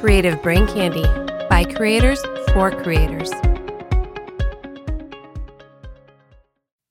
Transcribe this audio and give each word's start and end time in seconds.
Creative 0.00 0.42
Brain 0.42 0.66
Candy 0.66 1.04
by 1.50 1.62
creators 1.62 2.22
for 2.54 2.70
creators. 2.70 3.30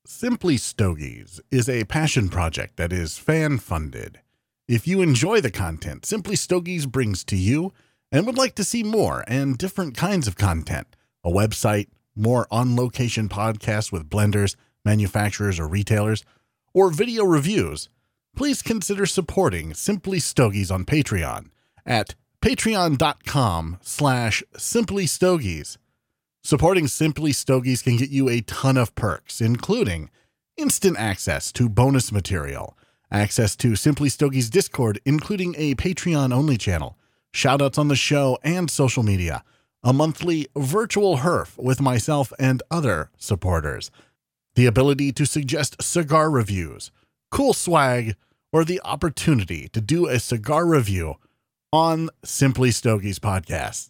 Simply 0.05 0.57
Stogies 0.57 1.41
is 1.49 1.67
a 1.67 1.85
passion 1.85 2.29
project 2.29 2.77
that 2.77 2.93
is 2.93 3.17
fan 3.17 3.57
funded. 3.57 4.19
If 4.67 4.87
you 4.87 5.01
enjoy 5.01 5.41
the 5.41 5.49
content 5.49 6.05
Simply 6.05 6.35
Stogies 6.35 6.85
brings 6.85 7.23
to 7.23 7.35
you 7.35 7.73
and 8.11 8.27
would 8.27 8.37
like 8.37 8.53
to 8.53 8.63
see 8.63 8.83
more 8.83 9.23
and 9.27 9.57
different 9.57 9.97
kinds 9.97 10.27
of 10.27 10.35
content, 10.35 10.95
a 11.23 11.31
website, 11.31 11.87
more 12.15 12.45
on 12.51 12.75
location 12.75 13.27
podcasts 13.27 13.91
with 13.91 14.07
blenders, 14.07 14.55
manufacturers, 14.85 15.59
or 15.59 15.67
retailers, 15.67 16.23
or 16.75 16.91
video 16.91 17.25
reviews, 17.25 17.89
please 18.35 18.61
consider 18.61 19.07
supporting 19.07 19.73
Simply 19.73 20.19
Stogies 20.19 20.69
on 20.69 20.85
Patreon 20.85 21.49
at 21.87 22.13
patreon.com 22.41 23.77
slash 23.81 24.43
simply 24.57 25.05
stogies. 25.05 25.77
Supporting 26.41 26.87
Simply 26.87 27.33
Stogies 27.33 27.81
can 27.81 27.97
get 27.97 28.09
you 28.09 28.29
a 28.29 28.41
ton 28.41 28.77
of 28.77 28.95
perks, 28.95 29.41
including 29.41 30.09
instant 30.55 30.97
access 30.97 31.51
to 31.51 31.67
bonus 31.67 32.11
material, 32.13 32.77
access 33.11 33.57
to 33.57 33.75
Simply 33.75 34.07
Stogies 34.07 34.49
Discord, 34.49 35.01
including 35.05 35.53
a 35.57 35.75
Patreon 35.75 36.33
only 36.33 36.57
channel, 36.57 36.97
shoutouts 37.33 37.77
on 37.77 37.89
the 37.89 37.95
show 37.95 38.39
and 38.41 38.71
social 38.71 39.03
media, 39.03 39.43
a 39.83 39.91
monthly 39.91 40.47
virtual 40.55 41.17
herf 41.17 41.57
with 41.57 41.81
myself 41.81 42.31
and 42.39 42.63
other 42.71 43.11
supporters, 43.17 43.91
the 44.55 44.65
ability 44.65 45.11
to 45.11 45.25
suggest 45.25 45.81
cigar 45.81 46.29
reviews, 46.31 46.89
cool 47.31 47.53
swag, 47.53 48.15
or 48.51 48.63
the 48.63 48.81
opportunity 48.85 49.67
to 49.67 49.81
do 49.81 50.07
a 50.07 50.19
cigar 50.19 50.65
review 50.65 51.15
on 51.71 52.09
Simply 52.23 52.71
Stogies 52.71 53.19
podcast. 53.19 53.89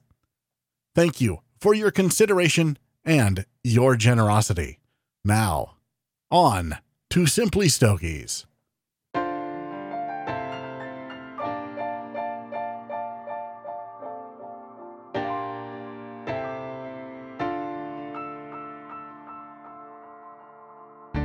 Thank 0.96 1.22
you 1.22 1.40
for 1.60 1.74
your 1.74 1.92
consideration 1.92 2.78
and 3.06 3.46
your 3.64 3.96
generosity. 3.96 4.80
Now, 5.24 5.76
on 6.32 6.78
to 7.12 7.26
Simply 7.26 7.70
Stogies. 7.70 8.46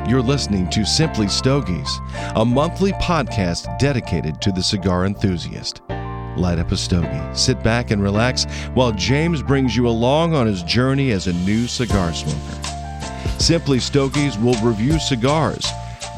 You're 0.06 0.22
listening 0.22 0.68
to 0.70 0.84
Simply 0.84 1.28
Stogies, 1.28 2.00
a 2.36 2.44
monthly 2.44 2.92
podcast 2.92 3.78
dedicated 3.78 4.40
to 4.42 4.52
the 4.52 4.62
cigar 4.62 5.06
enthusiast. 5.06 5.80
Light 6.36 6.58
up 6.58 6.72
a 6.72 6.76
stogie, 6.76 7.36
sit 7.36 7.62
back 7.62 7.92
and 7.92 8.02
relax 8.02 8.44
while 8.74 8.90
James 8.90 9.40
brings 9.40 9.76
you 9.76 9.86
along 9.86 10.34
on 10.34 10.48
his 10.48 10.64
journey 10.64 11.12
as 11.12 11.28
a 11.28 11.32
new 11.32 11.68
cigar 11.68 12.12
smoker. 12.12 13.38
Simply 13.38 13.78
Stogies 13.78 14.36
will 14.36 14.60
review 14.60 14.98
cigars, 14.98 15.64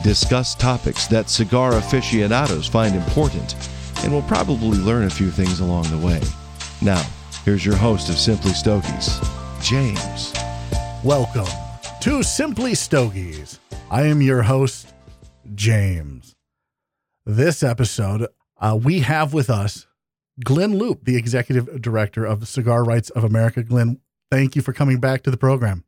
discuss 0.02 0.54
topics 0.54 1.06
that 1.08 1.28
cigar 1.28 1.76
aficionados 1.76 2.66
find 2.66 2.94
important, 2.94 3.56
and 4.04 4.12
will 4.12 4.22
probably 4.22 4.78
learn 4.78 5.04
a 5.04 5.10
few 5.10 5.30
things 5.30 5.60
along 5.60 5.84
the 5.90 5.98
way. 5.98 6.22
Now, 6.80 7.04
here's 7.44 7.66
your 7.66 7.76
host 7.76 8.08
of 8.08 8.16
Simply 8.16 8.52
Stogies, 8.52 9.20
James. 9.60 10.32
Welcome 11.04 11.46
to 12.00 12.22
Simply 12.22 12.74
Stogies. 12.74 13.60
I 13.90 14.04
am 14.04 14.22
your 14.22 14.42
host, 14.42 14.94
James. 15.54 16.34
This 17.26 17.62
episode, 17.62 18.28
uh, 18.58 18.78
we 18.82 19.00
have 19.00 19.34
with 19.34 19.50
us 19.50 19.86
Glynn 20.44 20.78
Loope, 20.78 21.04
the 21.04 21.16
executive 21.16 21.80
director 21.80 22.24
of 22.24 22.46
Cigar 22.46 22.84
Rights 22.84 23.10
of 23.10 23.24
America. 23.24 23.62
Glynn, 23.62 24.00
thank 24.30 24.56
you 24.56 24.62
for 24.62 24.72
coming 24.72 25.00
back 25.00 25.22
to 25.22 25.30
the 25.30 25.36
program. 25.36 25.84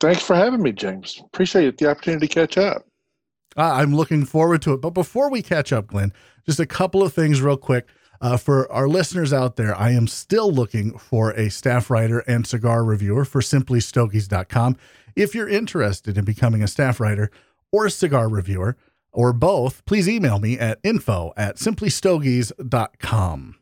Thanks 0.00 0.22
for 0.22 0.34
having 0.34 0.62
me, 0.62 0.72
James. 0.72 1.22
Appreciate 1.24 1.78
the 1.78 1.90
opportunity 1.90 2.26
to 2.26 2.34
catch 2.34 2.58
up. 2.58 2.86
Uh, 3.56 3.74
I'm 3.74 3.94
looking 3.94 4.24
forward 4.24 4.62
to 4.62 4.72
it. 4.72 4.80
But 4.80 4.90
before 4.90 5.30
we 5.30 5.42
catch 5.42 5.72
up, 5.72 5.86
Glynn, 5.86 6.12
just 6.44 6.58
a 6.58 6.66
couple 6.66 7.02
of 7.02 7.12
things 7.12 7.40
real 7.40 7.56
quick. 7.56 7.86
Uh, 8.20 8.36
for 8.36 8.70
our 8.72 8.88
listeners 8.88 9.32
out 9.32 9.56
there, 9.56 9.76
I 9.76 9.90
am 9.90 10.06
still 10.06 10.50
looking 10.50 10.96
for 10.98 11.32
a 11.32 11.50
staff 11.50 11.90
writer 11.90 12.20
and 12.20 12.46
cigar 12.46 12.84
reviewer 12.84 13.24
for 13.24 13.40
simplystogies.com. 13.40 14.76
If 15.14 15.34
you're 15.34 15.48
interested 15.48 16.18
in 16.18 16.24
becoming 16.24 16.62
a 16.62 16.68
staff 16.68 17.00
writer 17.00 17.30
or 17.70 17.86
a 17.86 17.90
cigar 17.90 18.28
reviewer, 18.28 18.76
or 19.12 19.32
both, 19.32 19.84
please 19.84 20.08
email 20.08 20.38
me 20.38 20.58
at 20.58 20.80
info 20.82 21.32
at 21.36 21.56
simplystogies.com. 21.56 23.56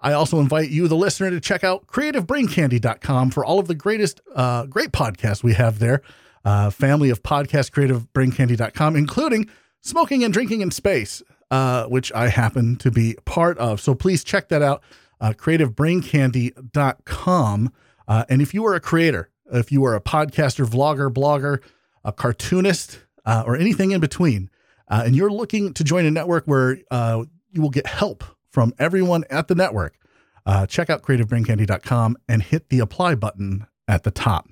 I 0.00 0.12
also 0.12 0.38
invite 0.38 0.70
you, 0.70 0.86
the 0.86 0.96
listener, 0.96 1.30
to 1.30 1.40
check 1.40 1.64
out 1.64 1.88
creativebraincandy.com 1.88 3.30
for 3.30 3.44
all 3.44 3.58
of 3.58 3.66
the 3.66 3.74
greatest, 3.74 4.20
uh, 4.34 4.66
great 4.66 4.92
podcasts 4.92 5.42
we 5.42 5.54
have 5.54 5.80
there. 5.80 6.02
Uh, 6.44 6.70
family 6.70 7.10
of 7.10 7.22
podcasts, 7.22 7.70
creativebraincandy.com, 7.70 8.96
including 8.96 9.50
Smoking 9.80 10.24
and 10.24 10.32
Drinking 10.32 10.60
in 10.60 10.70
Space, 10.70 11.22
uh, 11.50 11.86
which 11.86 12.12
I 12.12 12.28
happen 12.28 12.76
to 12.76 12.90
be 12.90 13.16
part 13.24 13.56
of. 13.58 13.80
So 13.80 13.94
please 13.94 14.22
check 14.22 14.48
that 14.48 14.62
out, 14.62 14.82
uh, 15.20 15.32
creativebraincandy.com. 15.32 17.72
Uh, 18.06 18.24
and 18.28 18.40
if 18.40 18.54
you 18.54 18.64
are 18.66 18.74
a 18.74 18.80
creator, 18.80 19.30
if 19.52 19.72
you 19.72 19.84
are 19.84 19.94
a 19.94 20.00
podcaster, 20.00 20.64
vlogger, 20.64 21.12
blogger, 21.12 21.60
a 22.04 22.12
cartoonist, 22.12 23.00
uh, 23.26 23.42
or 23.44 23.56
anything 23.56 23.90
in 23.90 24.00
between, 24.00 24.48
uh, 24.88 25.02
and 25.04 25.16
you're 25.16 25.30
looking 25.30 25.74
to 25.74 25.84
join 25.84 26.06
a 26.06 26.10
network 26.10 26.44
where 26.46 26.78
uh, 26.90 27.24
you 27.50 27.60
will 27.60 27.70
get 27.70 27.86
help 27.86 28.24
from 28.50 28.72
everyone 28.78 29.24
at 29.30 29.48
the 29.48 29.54
network, 29.54 29.96
uh, 30.46 30.66
check 30.66 30.90
out 30.90 31.02
creativebraincandy.com 31.02 32.16
and 32.28 32.42
hit 32.42 32.68
the 32.68 32.80
apply 32.80 33.14
button 33.14 33.66
at 33.86 34.02
the 34.04 34.10
top. 34.10 34.48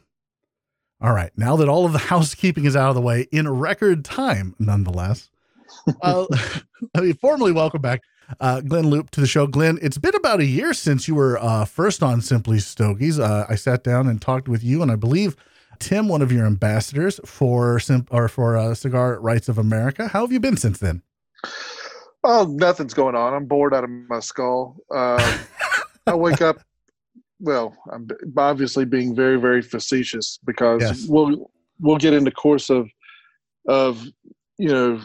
All 1.01 1.13
right, 1.13 1.31
now 1.37 1.57
that 1.57 1.69
all 1.69 1.87
of 1.87 1.93
the 1.93 1.99
housekeeping 2.13 2.65
is 2.65 2.77
out 2.77 2.91
of 2.91 2.95
the 2.95 3.01
way 3.01 3.27
in 3.33 3.49
record 3.49 4.05
time, 4.05 4.55
nonetheless, 4.59 5.31
uh, 6.03 6.27
let 6.95 7.05
me 7.05 7.13
formally 7.13 7.53
welcome 7.53 7.83
back 7.83 8.03
uh, 8.41 8.61
Glynn 8.61 8.87
Loope 8.87 9.11
to 9.11 9.21
the 9.21 9.27
show. 9.27 9.47
Glynn, 9.47 9.79
it's 9.83 9.99
been 9.99 10.15
about 10.15 10.41
a 10.41 10.45
year 10.45 10.75
since 10.75 11.07
you 11.07 11.15
were 11.15 11.39
uh, 11.39 11.65
first 11.65 12.03
on 12.03 12.21
Simply 12.21 12.59
Stogies. 12.59 13.19
Uh, 13.19 13.47
I 13.49 13.55
sat 13.55 13.85
down 13.85 14.09
and 14.09 14.21
talked 14.21 14.49
with 14.49 14.65
you, 14.65 14.83
and 14.83 14.91
I 14.91 14.97
believe 14.97 15.37
Tim, 15.79 16.09
one 16.09 16.23
of 16.23 16.33
your 16.33 16.47
ambassadors 16.47 17.21
for 17.25 17.79
Sim- 17.79 18.07
or 18.11 18.29
for 18.29 18.57
uh, 18.57 18.75
Cigar 18.75 19.21
Rights 19.21 19.49
of 19.49 19.59
America. 19.59 20.09
How 20.09 20.23
have 20.23 20.33
you 20.33 20.41
been 20.41 20.57
since 20.57 20.79
then? 20.79 21.03
Oh, 22.29 22.45
nothing's 22.45 22.93
going 22.93 23.15
on. 23.15 23.35
I'm 23.35 23.47
bored 23.47 23.73
out 23.73 23.85
of 23.85 23.91
my 23.91 24.19
skull. 24.19 24.77
Uh, 24.93 25.39
I 26.09 26.15
wake 26.15 26.43
up. 26.43 26.57
Well, 27.39 27.77
I'm 27.93 28.09
obviously 28.37 28.85
being 28.85 29.15
very, 29.15 29.39
very 29.39 29.63
facetious 29.63 30.39
because 30.45 30.83
Yes. 30.83 31.07
we'll 31.09 31.51
we'll 31.79 31.99
get 31.99 32.15
into 32.15 32.31
course 32.33 32.69
of 32.69 32.89
of 33.69 34.05
you 34.59 34.69
know 34.71 35.01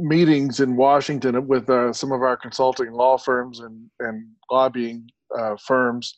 meetings 0.00 0.58
in 0.58 0.74
Washington 0.74 1.46
with 1.46 1.70
uh, 1.70 1.92
some 1.92 2.10
of 2.10 2.22
our 2.22 2.36
consulting 2.36 2.90
law 2.92 3.16
firms 3.16 3.60
and 3.60 3.88
and 4.00 4.26
lobbying 4.50 5.08
uh, 5.38 5.54
firms, 5.64 6.16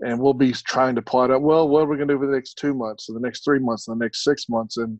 and 0.00 0.18
we'll 0.18 0.32
be 0.32 0.52
trying 0.52 0.94
to 0.94 1.02
plot 1.02 1.30
out 1.30 1.42
well 1.42 1.68
what 1.68 1.82
are 1.82 1.86
we 1.86 1.96
going 1.96 2.08
to 2.08 2.14
do 2.14 2.20
for 2.20 2.26
the 2.26 2.32
next 2.32 2.54
two 2.54 2.72
months, 2.72 3.10
or 3.10 3.12
the 3.12 3.20
next 3.20 3.44
three 3.44 3.58
months, 3.58 3.88
and 3.88 4.00
the 4.00 4.04
next 4.04 4.24
six 4.24 4.48
months, 4.48 4.78
and 4.78 4.98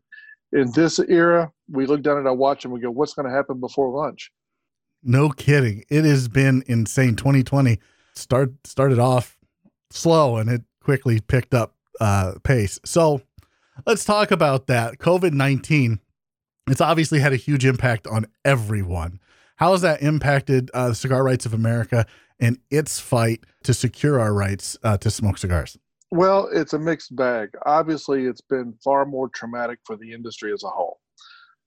in 0.53 0.71
this 0.73 0.99
era, 0.99 1.51
we 1.71 1.87
look 1.87 2.03
down 2.03 2.19
at 2.19 2.27
our 2.27 2.35
watch 2.35 2.65
and 2.65 2.75
we 2.75 2.81
go, 2.81 2.91
"What's 2.91 3.15
going 3.15 3.27
to 3.29 3.35
happen 3.35 3.59
before 3.59 3.89
lunch?" 3.91 4.31
No 5.07 5.31
kidding. 5.31 5.85
It 5.89 6.05
has 6.05 6.27
been 6.27 6.65
insane. 6.67 7.15
2020 7.15 7.79
start 8.15 8.53
started 8.65 8.99
off 8.99 9.39
slow 9.91 10.37
and 10.37 10.51
it 10.51 10.63
quickly 10.83 11.21
picked 11.21 11.55
up 11.55 11.75
uh, 12.01 12.35
pace. 12.43 12.81
So 12.85 13.23
let's 13.87 14.05
talk 14.05 14.33
about 14.33 14.67
that. 14.67 14.99
COVID 14.99 15.33
19, 15.33 16.01
it's 16.69 16.81
obviously 16.81 17.21
had 17.21 17.33
a 17.33 17.37
huge 17.37 17.65
impact 17.65 18.09
on 18.09 18.27
everyone. 18.45 19.21
How 19.57 19.73
has 19.73 19.81
that 19.83 20.03
impacted 20.03 20.71
uh, 20.75 20.93
Cigar 20.93 21.23
Rights 21.23 21.47
of 21.47 21.55
America 21.55 22.05
and 22.41 22.59
its 22.71 22.99
fight 22.99 23.45
to 23.63 23.73
secure 23.73 24.21
our 24.21 24.35
rights 24.35 24.77
uh, 24.83 24.99
to 24.99 25.11
smoke 25.11 25.39
cigars? 25.39 25.79
Well, 26.11 26.49
it's 26.53 26.73
a 26.73 26.79
mixed 26.79 27.15
bag. 27.15 27.51
Obviously, 27.65 28.27
it's 28.27 28.41
been 28.41 28.75
far 28.83 29.07
more 29.07 29.29
traumatic 29.29 29.79
for 29.85 29.97
the 29.97 30.13
industry 30.13 30.53
as 30.53 30.65
a 30.65 30.69
whole. 30.69 30.99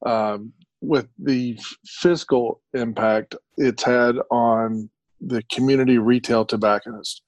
Um, 0.06 0.54
with 0.82 1.08
the 1.18 1.60
fiscal 1.86 2.62
impact 2.74 3.36
it's 3.58 3.84
had 3.84 4.16
on 4.32 4.90
the 5.22 5.44
community 5.52 5.98
retail 5.98 6.46
tobacconist, 6.46 7.22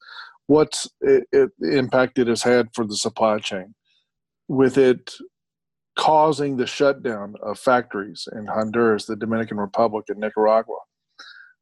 what's 0.48 0.90
it, 1.02 1.26
it, 1.32 1.50
the 1.60 1.78
impact 1.78 2.20
it 2.20 2.28
has 2.28 2.44
had 2.44 2.70
for 2.74 2.86
the 2.86 2.96
supply 2.96 3.40
chain, 3.40 3.74
with 4.48 4.78
it 4.78 5.12
causing 5.98 6.58
the 6.58 6.68
shutdown 6.68 7.36
of 7.44 7.60
factories 7.60 8.28
in 8.34 8.48
Honduras, 8.48 9.06
the 9.06 9.16
Dominican 9.16 9.58
Republic, 9.58 10.06
and 10.10 10.20
Nicaragua. 10.20 10.78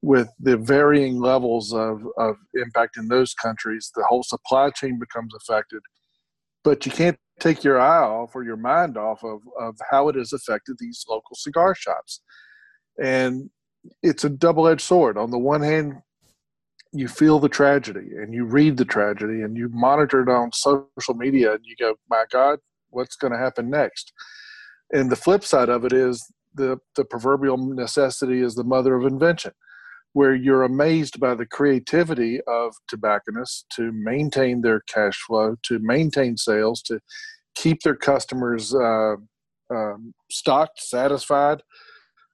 With 0.02 0.30
the 0.40 0.56
varying 0.56 1.20
levels 1.20 1.74
of, 1.74 2.04
of 2.18 2.36
impact 2.54 2.96
in 2.98 3.08
those 3.10 3.34
countries, 3.34 3.92
the 3.96 4.06
whole 4.08 4.24
supply 4.24 4.70
chain 4.70 4.98
becomes 4.98 5.34
affected. 5.36 5.82
But 6.64 6.86
you 6.86 6.92
can't 6.92 7.18
take 7.40 7.64
your 7.64 7.80
eye 7.80 8.04
off 8.04 8.36
or 8.36 8.44
your 8.44 8.58
mind 8.58 8.98
off 8.98 9.24
of, 9.24 9.42
of 9.60 9.76
how 9.90 10.10
it 10.10 10.16
has 10.16 10.34
affected 10.34 10.76
these 10.78 11.06
local 11.08 11.36
cigar 11.36 11.74
shops. 11.74 12.22
And 13.02 13.50
it's 14.04 14.26
a 14.26 14.30
double 14.30 14.68
edged 14.68 14.82
sword. 14.82 15.18
On 15.18 15.32
the 15.32 15.40
one 15.40 15.62
hand, 15.62 16.02
you 16.92 17.08
feel 17.08 17.40
the 17.40 17.50
tragedy 17.50 18.16
and 18.18 18.34
you 18.34 18.46
read 18.46 18.78
the 18.78 18.86
tragedy 18.86 19.42
and 19.42 19.56
you 19.56 19.70
monitor 19.70 20.22
it 20.22 20.30
on 20.30 20.52
social 20.52 21.14
media 21.16 21.54
and 21.54 21.64
you 21.64 21.76
go, 21.80 21.96
my 22.10 22.26
God, 22.32 22.60
what's 22.90 23.16
going 23.16 23.32
to 23.32 23.40
happen 23.40 23.70
next? 23.70 24.12
And 24.92 25.12
the 25.12 25.16
flip 25.16 25.44
side 25.44 25.70
of 25.70 25.86
it 25.86 25.94
is 25.94 26.26
the, 26.56 26.80
the 26.96 27.06
proverbial 27.06 27.58
necessity 27.58 28.42
is 28.42 28.56
the 28.56 28.64
mother 28.64 28.96
of 28.96 29.06
invention, 29.06 29.52
where 30.14 30.34
you're 30.34 30.64
amazed 30.64 31.20
by 31.20 31.36
the 31.36 31.46
creativity 31.46 32.40
of 32.48 32.74
tobacconists 32.88 33.66
to 33.76 33.92
maintain 33.92 34.62
their 34.62 34.82
cash 34.82 35.20
flow, 35.28 35.56
to 35.64 35.80
maintain 35.80 36.36
sales, 36.36 36.82
to 36.82 37.00
keep 37.56 37.82
their 37.82 37.96
customers 37.96 38.74
uh, 38.74 39.16
um, 39.72 40.14
stocked, 40.32 40.82
satisfied, 40.82 41.62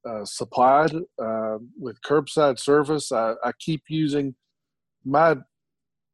uh, 0.07 0.23
supplied 0.23 0.93
uh, 1.21 1.57
with 1.77 2.01
curbside 2.07 2.59
service. 2.59 3.11
I, 3.11 3.33
I, 3.43 3.51
keep 3.59 3.81
using 3.89 4.35
my, 5.03 5.35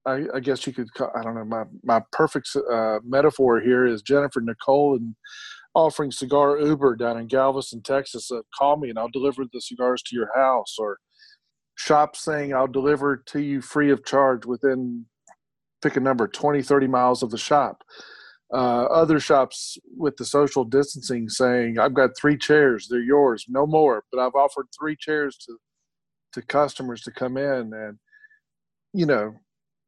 I, 0.06 0.24
I, 0.34 0.40
guess 0.40 0.66
you 0.66 0.74
could, 0.74 0.92
call, 0.94 1.12
I 1.16 1.24
don't 1.24 1.36
know, 1.36 1.46
my, 1.46 1.64
my 1.84 2.02
perfect 2.12 2.50
uh, 2.72 3.00
metaphor 3.04 3.60
here 3.60 3.86
is 3.86 4.02
Jennifer 4.02 4.42
Nicole 4.42 4.96
and 4.96 5.16
offering 5.76 6.12
cigar 6.12 6.60
Uber 6.60 6.96
down 6.96 7.20
in 7.20 7.28
Galveston, 7.28 7.82
Texas. 7.84 8.32
Uh, 8.32 8.42
call 8.58 8.78
me 8.78 8.90
and 8.90 8.98
I'll 8.98 9.10
deliver 9.10 9.44
the 9.44 9.62
cigars 9.62 10.02
to 10.04 10.16
your 10.16 10.30
house. 10.36 10.76
Or 10.80 10.98
shop 11.82 12.16
saying 12.16 12.54
I'll 12.54 12.68
deliver 12.68 13.18
to 13.28 13.40
you 13.40 13.62
free 13.62 13.92
of 13.92 14.06
charge 14.06 14.46
within, 14.46 15.06
pick 15.82 15.96
a 15.96 16.00
number, 16.00 16.28
20, 16.28 16.62
30 16.62 16.88
miles 16.88 17.24
of 17.24 17.32
the 17.32 17.38
shop 17.38 17.84
uh, 18.54 18.84
other 18.86 19.20
shops 19.20 19.78
with 19.98 20.18
the 20.18 20.26
social 20.26 20.66
distancing 20.66 21.30
saying, 21.30 21.80
"I've 21.80 21.94
got 21.94 22.18
three 22.18 22.38
chairs; 22.38 22.88
they're 22.90 23.00
yours, 23.00 23.46
no 23.48 23.66
more." 23.66 24.04
But 24.12 24.20
I've 24.20 24.36
offered 24.36 24.68
three 24.78 24.96
chairs 25.00 25.38
to 25.46 25.58
to 26.34 26.42
customers 26.42 27.02
to 27.04 27.12
come 27.12 27.38
in, 27.38 27.74
and 27.74 27.98
you 28.94 29.06
know 29.06 29.36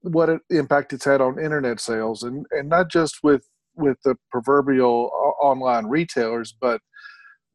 what 0.02 0.30
it, 0.30 0.42
impact 0.50 0.94
it's 0.94 1.06
had 1.06 1.22
on 1.22 1.40
internet 1.40 1.80
sales, 1.82 2.24
and 2.24 2.46
and 2.52 2.70
not 2.70 2.90
just 2.90 3.18
with 3.24 3.46
with 3.76 3.98
the 4.06 4.16
proverbial 4.32 5.12
online 5.42 5.88
retailers, 5.88 6.56
but 6.60 6.80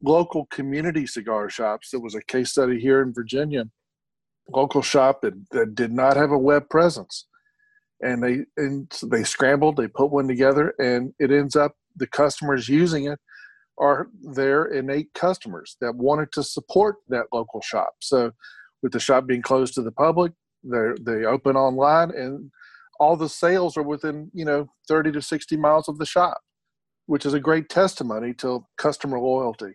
local 0.03 0.45
community 0.47 1.07
cigar 1.07 1.49
shops. 1.49 1.89
There 1.91 1.99
was 1.99 2.15
a 2.15 2.23
case 2.23 2.51
study 2.51 2.79
here 2.79 3.01
in 3.01 3.13
Virginia, 3.13 3.65
local 4.53 4.81
shop 4.81 5.21
that, 5.21 5.33
that 5.51 5.75
did 5.75 5.91
not 5.91 6.17
have 6.17 6.31
a 6.31 6.37
web 6.37 6.69
presence. 6.69 7.25
And 8.01 8.23
they 8.23 8.45
and 8.55 8.91
they 9.11 9.23
scrambled 9.23 9.75
they 9.75 9.87
put 9.87 10.11
one 10.11 10.27
together 10.27 10.73
and 10.79 11.13
it 11.19 11.31
ends 11.31 11.57
up 11.57 11.73
the 11.97 12.07
customers 12.07 12.69
using 12.69 13.05
it 13.05 13.19
are 13.77 14.07
their 14.21 14.65
innate 14.65 15.13
customers 15.13 15.75
that 15.81 15.95
wanted 15.95 16.31
to 16.33 16.43
support 16.43 16.97
that 17.09 17.25
local 17.33 17.61
shop. 17.61 17.95
So 17.99 18.31
with 18.81 18.93
the 18.93 18.99
shop 19.01 19.27
being 19.27 19.41
closed 19.41 19.73
to 19.73 19.81
the 19.81 19.91
public 19.91 20.31
they 20.63 20.91
they 21.01 21.25
open 21.25 21.55
online 21.55 22.11
and 22.11 22.51
all 22.99 23.15
the 23.15 23.29
sales 23.29 23.77
are 23.77 23.83
within 23.83 24.29
you 24.33 24.45
know 24.45 24.67
30 24.87 25.13
to 25.13 25.21
60 25.21 25.57
miles 25.57 25.87
of 25.87 25.97
the 25.97 26.05
shop 26.05 26.41
which 27.05 27.25
is 27.25 27.33
a 27.33 27.39
great 27.39 27.69
testimony 27.69 28.33
to 28.33 28.65
customer 28.77 29.19
loyalty 29.19 29.73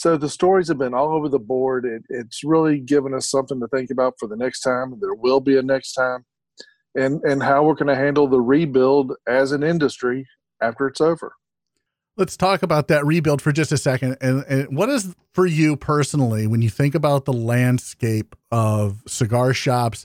so 0.00 0.16
the 0.16 0.28
stories 0.28 0.68
have 0.68 0.78
been 0.78 0.94
all 0.94 1.14
over 1.14 1.28
the 1.28 1.38
board 1.38 1.84
it, 1.84 2.02
it's 2.08 2.42
really 2.44 2.80
given 2.80 3.14
us 3.14 3.30
something 3.30 3.60
to 3.60 3.68
think 3.68 3.90
about 3.90 4.14
for 4.18 4.28
the 4.28 4.36
next 4.36 4.60
time 4.60 4.94
there 5.00 5.14
will 5.14 5.40
be 5.40 5.56
a 5.56 5.62
next 5.62 5.92
time 5.92 6.24
and 6.94 7.22
and 7.22 7.42
how 7.42 7.62
we're 7.62 7.74
going 7.74 7.88
to 7.88 7.96
handle 7.96 8.28
the 8.28 8.40
rebuild 8.40 9.12
as 9.26 9.52
an 9.52 9.62
industry 9.62 10.26
after 10.60 10.86
it's 10.86 11.00
over. 11.00 11.34
Let's 12.16 12.36
talk 12.36 12.62
about 12.62 12.88
that 12.88 13.06
rebuild 13.06 13.40
for 13.40 13.52
just 13.52 13.70
a 13.70 13.78
second. 13.78 14.16
And, 14.20 14.44
and 14.48 14.76
what 14.76 14.88
is 14.88 15.14
for 15.32 15.46
you 15.46 15.76
personally 15.76 16.48
when 16.48 16.62
you 16.62 16.70
think 16.70 16.96
about 16.96 17.24
the 17.24 17.32
landscape 17.32 18.34
of 18.50 19.02
cigar 19.06 19.54
shops 19.54 20.04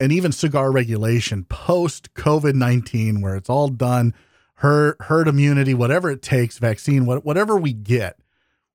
and 0.00 0.12
even 0.12 0.32
cigar 0.32 0.72
regulation 0.72 1.44
post 1.44 2.14
COVID 2.14 2.54
19, 2.54 3.20
where 3.20 3.36
it's 3.36 3.50
all 3.50 3.68
done, 3.68 4.14
herd, 4.56 4.96
herd 5.00 5.28
immunity, 5.28 5.74
whatever 5.74 6.10
it 6.10 6.22
takes, 6.22 6.56
vaccine, 6.56 7.04
what, 7.04 7.24
whatever 7.24 7.58
we 7.58 7.74
get? 7.74 8.18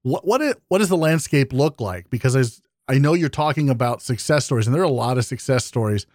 What, 0.07 0.25
what, 0.25 0.41
it, 0.41 0.61
what 0.69 0.77
does 0.77 0.89
the 0.89 0.97
landscape 0.97 1.51
look 1.51 1.81
like? 1.81 2.09
Because 2.09 2.35
as 2.35 2.61
I 2.87 2.97
know 2.97 3.13
you're 3.13 3.27
talking 3.27 3.69
about 3.69 4.01
success 4.01 4.45
stories, 4.45 4.65
and 4.65 4.73
there 4.73 4.81
are 4.81 4.85
a 4.85 4.89
lot 4.89 5.17
of 5.17 5.25
success 5.25 5.65
stories 5.65 6.05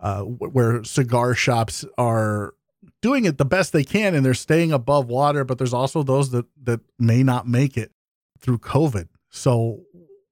uh, 0.00 0.22
where 0.22 0.82
cigar 0.82 1.34
shops 1.34 1.84
are 1.98 2.54
doing 3.02 3.26
it 3.26 3.36
the 3.36 3.44
best 3.44 3.72
they 3.72 3.84
can 3.84 4.14
and 4.14 4.24
they're 4.24 4.34
staying 4.34 4.72
above 4.72 5.08
water, 5.08 5.44
but 5.44 5.58
there's 5.58 5.74
also 5.74 6.02
those 6.02 6.30
that 6.30 6.46
that 6.62 6.80
may 6.98 7.22
not 7.22 7.46
make 7.46 7.76
it 7.76 7.92
through 8.38 8.58
COVID. 8.58 9.08
So, 9.30 9.82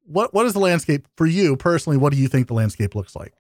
what 0.07 0.33
what 0.33 0.47
is 0.47 0.55
the 0.55 0.61
landscape 0.61 1.07
for 1.17 1.27
you 1.27 1.57
personally? 1.57 1.99
What 1.99 2.13
do 2.13 2.19
you 2.19 2.29
think 2.29 2.49
the 2.49 2.55
landscape 2.55 2.95
looks 2.95 3.15
like? 3.15 3.35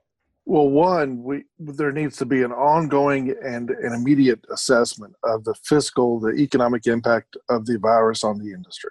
Well, 0.45 0.69
one, 0.69 1.23
we 1.23 1.45
there 1.59 1.93
needs 1.93 2.19
to 2.19 2.27
be 2.27 2.43
an 2.43 2.53
ongoing 2.53 3.35
and 3.43 3.71
an 3.71 3.95
immediate 3.95 4.45
assessment 4.51 5.15
of 5.25 5.45
the 5.45 5.55
fiscal, 5.55 6.21
the 6.21 6.33
economic 6.33 6.87
impact 6.87 7.39
of 7.49 7.65
the 7.65 7.79
virus 7.79 8.23
on 8.23 8.39
the 8.39 8.53
industry. 8.53 8.91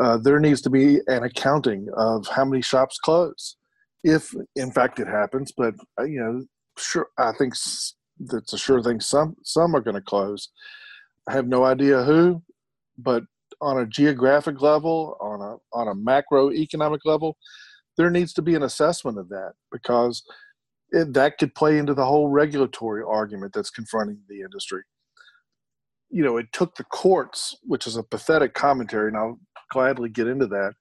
Uh, 0.00 0.18
there 0.18 0.40
needs 0.40 0.60
to 0.60 0.70
be 0.70 0.98
an 1.06 1.22
accounting 1.22 1.88
of 1.96 2.26
how 2.26 2.44
many 2.44 2.60
shops 2.60 2.98
close 2.98 3.56
if 4.04 4.34
in 4.54 4.70
fact 4.70 5.00
it 5.00 5.08
happens. 5.08 5.52
But 5.56 5.74
uh, 5.98 6.04
you 6.04 6.20
know, 6.20 6.44
sure, 6.78 7.08
I 7.18 7.32
think 7.32 7.54
that's 8.18 8.52
a 8.52 8.58
sure 8.58 8.82
thing. 8.82 9.00
Some 9.00 9.36
some 9.42 9.74
are 9.74 9.80
going 9.80 9.96
to 9.96 10.00
close. 10.00 10.50
I 11.28 11.32
have 11.32 11.48
no 11.48 11.64
idea 11.64 12.04
who, 12.04 12.42
but 12.98 13.24
on 13.60 13.78
a 13.78 13.86
geographic 13.86 14.60
level, 14.60 15.16
on 15.20 15.40
a 15.40 15.56
on 15.76 15.88
a 15.88 15.94
macroeconomic 15.94 17.00
level, 17.04 17.36
there 17.96 18.10
needs 18.10 18.32
to 18.34 18.42
be 18.42 18.54
an 18.54 18.62
assessment 18.62 19.18
of 19.18 19.28
that 19.30 19.52
because 19.72 20.22
it, 20.90 21.14
that 21.14 21.38
could 21.38 21.54
play 21.54 21.78
into 21.78 21.94
the 21.94 22.04
whole 22.04 22.28
regulatory 22.28 23.02
argument 23.02 23.52
that's 23.54 23.70
confronting 23.70 24.20
the 24.28 24.42
industry. 24.42 24.82
You 26.10 26.22
know, 26.22 26.36
it 26.36 26.46
took 26.52 26.76
the 26.76 26.84
courts, 26.84 27.56
which 27.62 27.86
is 27.86 27.96
a 27.96 28.02
pathetic 28.02 28.54
commentary, 28.54 29.08
and 29.08 29.16
I'll 29.16 29.40
gladly 29.70 30.08
get 30.08 30.26
into 30.26 30.46
that 30.46 30.74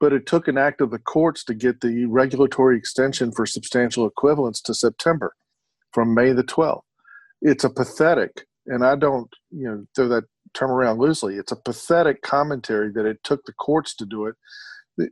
but 0.00 0.12
it 0.12 0.26
took 0.26 0.48
an 0.48 0.58
act 0.58 0.80
of 0.80 0.90
the 0.90 0.98
courts 0.98 1.44
to 1.44 1.54
get 1.54 1.80
the 1.80 2.04
regulatory 2.06 2.76
extension 2.76 3.32
for 3.32 3.46
substantial 3.46 4.06
equivalence 4.06 4.60
to 4.62 4.74
September 4.74 5.34
from 5.92 6.14
May 6.14 6.32
the 6.32 6.44
12th. 6.44 6.82
It's 7.42 7.64
a 7.64 7.70
pathetic, 7.70 8.46
and 8.66 8.84
I 8.84 8.96
don't, 8.96 9.28
you 9.50 9.68
know, 9.68 9.84
throw 9.94 10.08
that 10.08 10.24
term 10.54 10.70
around 10.70 10.98
loosely. 10.98 11.36
It's 11.36 11.52
a 11.52 11.56
pathetic 11.56 12.22
commentary 12.22 12.92
that 12.92 13.06
it 13.06 13.18
took 13.24 13.44
the 13.44 13.52
courts 13.52 13.94
to 13.96 14.06
do 14.06 14.26
it 14.26 14.34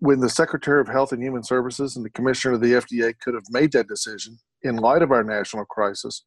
when 0.01 0.19
the 0.21 0.29
Secretary 0.29 0.81
of 0.81 0.89
Health 0.89 1.13
and 1.13 1.23
Human 1.23 1.45
Services 1.45 1.97
and 1.97 2.05
the 2.05 2.11
Commissioner 2.11 2.55
of 2.55 2.61
the 2.61 2.73
FDA 2.73 3.15
could 3.21 3.35
have 3.35 3.45
made 3.51 3.73
that 3.73 3.89
decision 3.89 4.39
in 4.63 4.77
light 4.77 5.03
of 5.03 5.13
our 5.13 5.23
national 5.23 5.65
crisis 5.65 6.25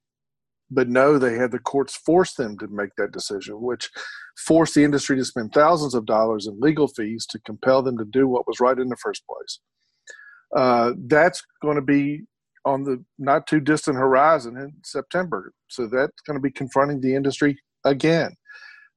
but 0.71 0.87
no, 0.87 1.17
they 1.17 1.35
had 1.35 1.51
the 1.51 1.59
courts 1.59 1.95
force 1.95 2.33
them 2.33 2.57
to 2.59 2.67
make 2.67 2.91
that 2.97 3.11
decision, 3.11 3.61
which 3.61 3.89
forced 4.37 4.75
the 4.75 4.83
industry 4.83 5.17
to 5.17 5.25
spend 5.25 5.51
thousands 5.51 5.95
of 5.95 6.05
dollars 6.05 6.47
in 6.47 6.59
legal 6.59 6.87
fees 6.87 7.25
to 7.27 7.39
compel 7.39 7.81
them 7.81 7.97
to 7.97 8.05
do 8.05 8.27
what 8.27 8.47
was 8.47 8.59
right 8.59 8.77
in 8.77 8.89
the 8.89 8.97
first 8.97 9.23
place. 9.27 9.59
Uh, 10.55 10.93
that's 11.07 11.43
going 11.61 11.75
to 11.75 11.81
be 11.81 12.21
on 12.65 12.83
the 12.83 13.03
not 13.17 13.47
too 13.47 13.59
distant 13.59 13.97
horizon 13.97 14.57
in 14.57 14.73
September. 14.83 15.53
So 15.69 15.87
that's 15.87 16.21
going 16.27 16.35
to 16.35 16.41
be 16.41 16.51
confronting 16.51 17.01
the 17.01 17.15
industry 17.15 17.57
again. 17.85 18.35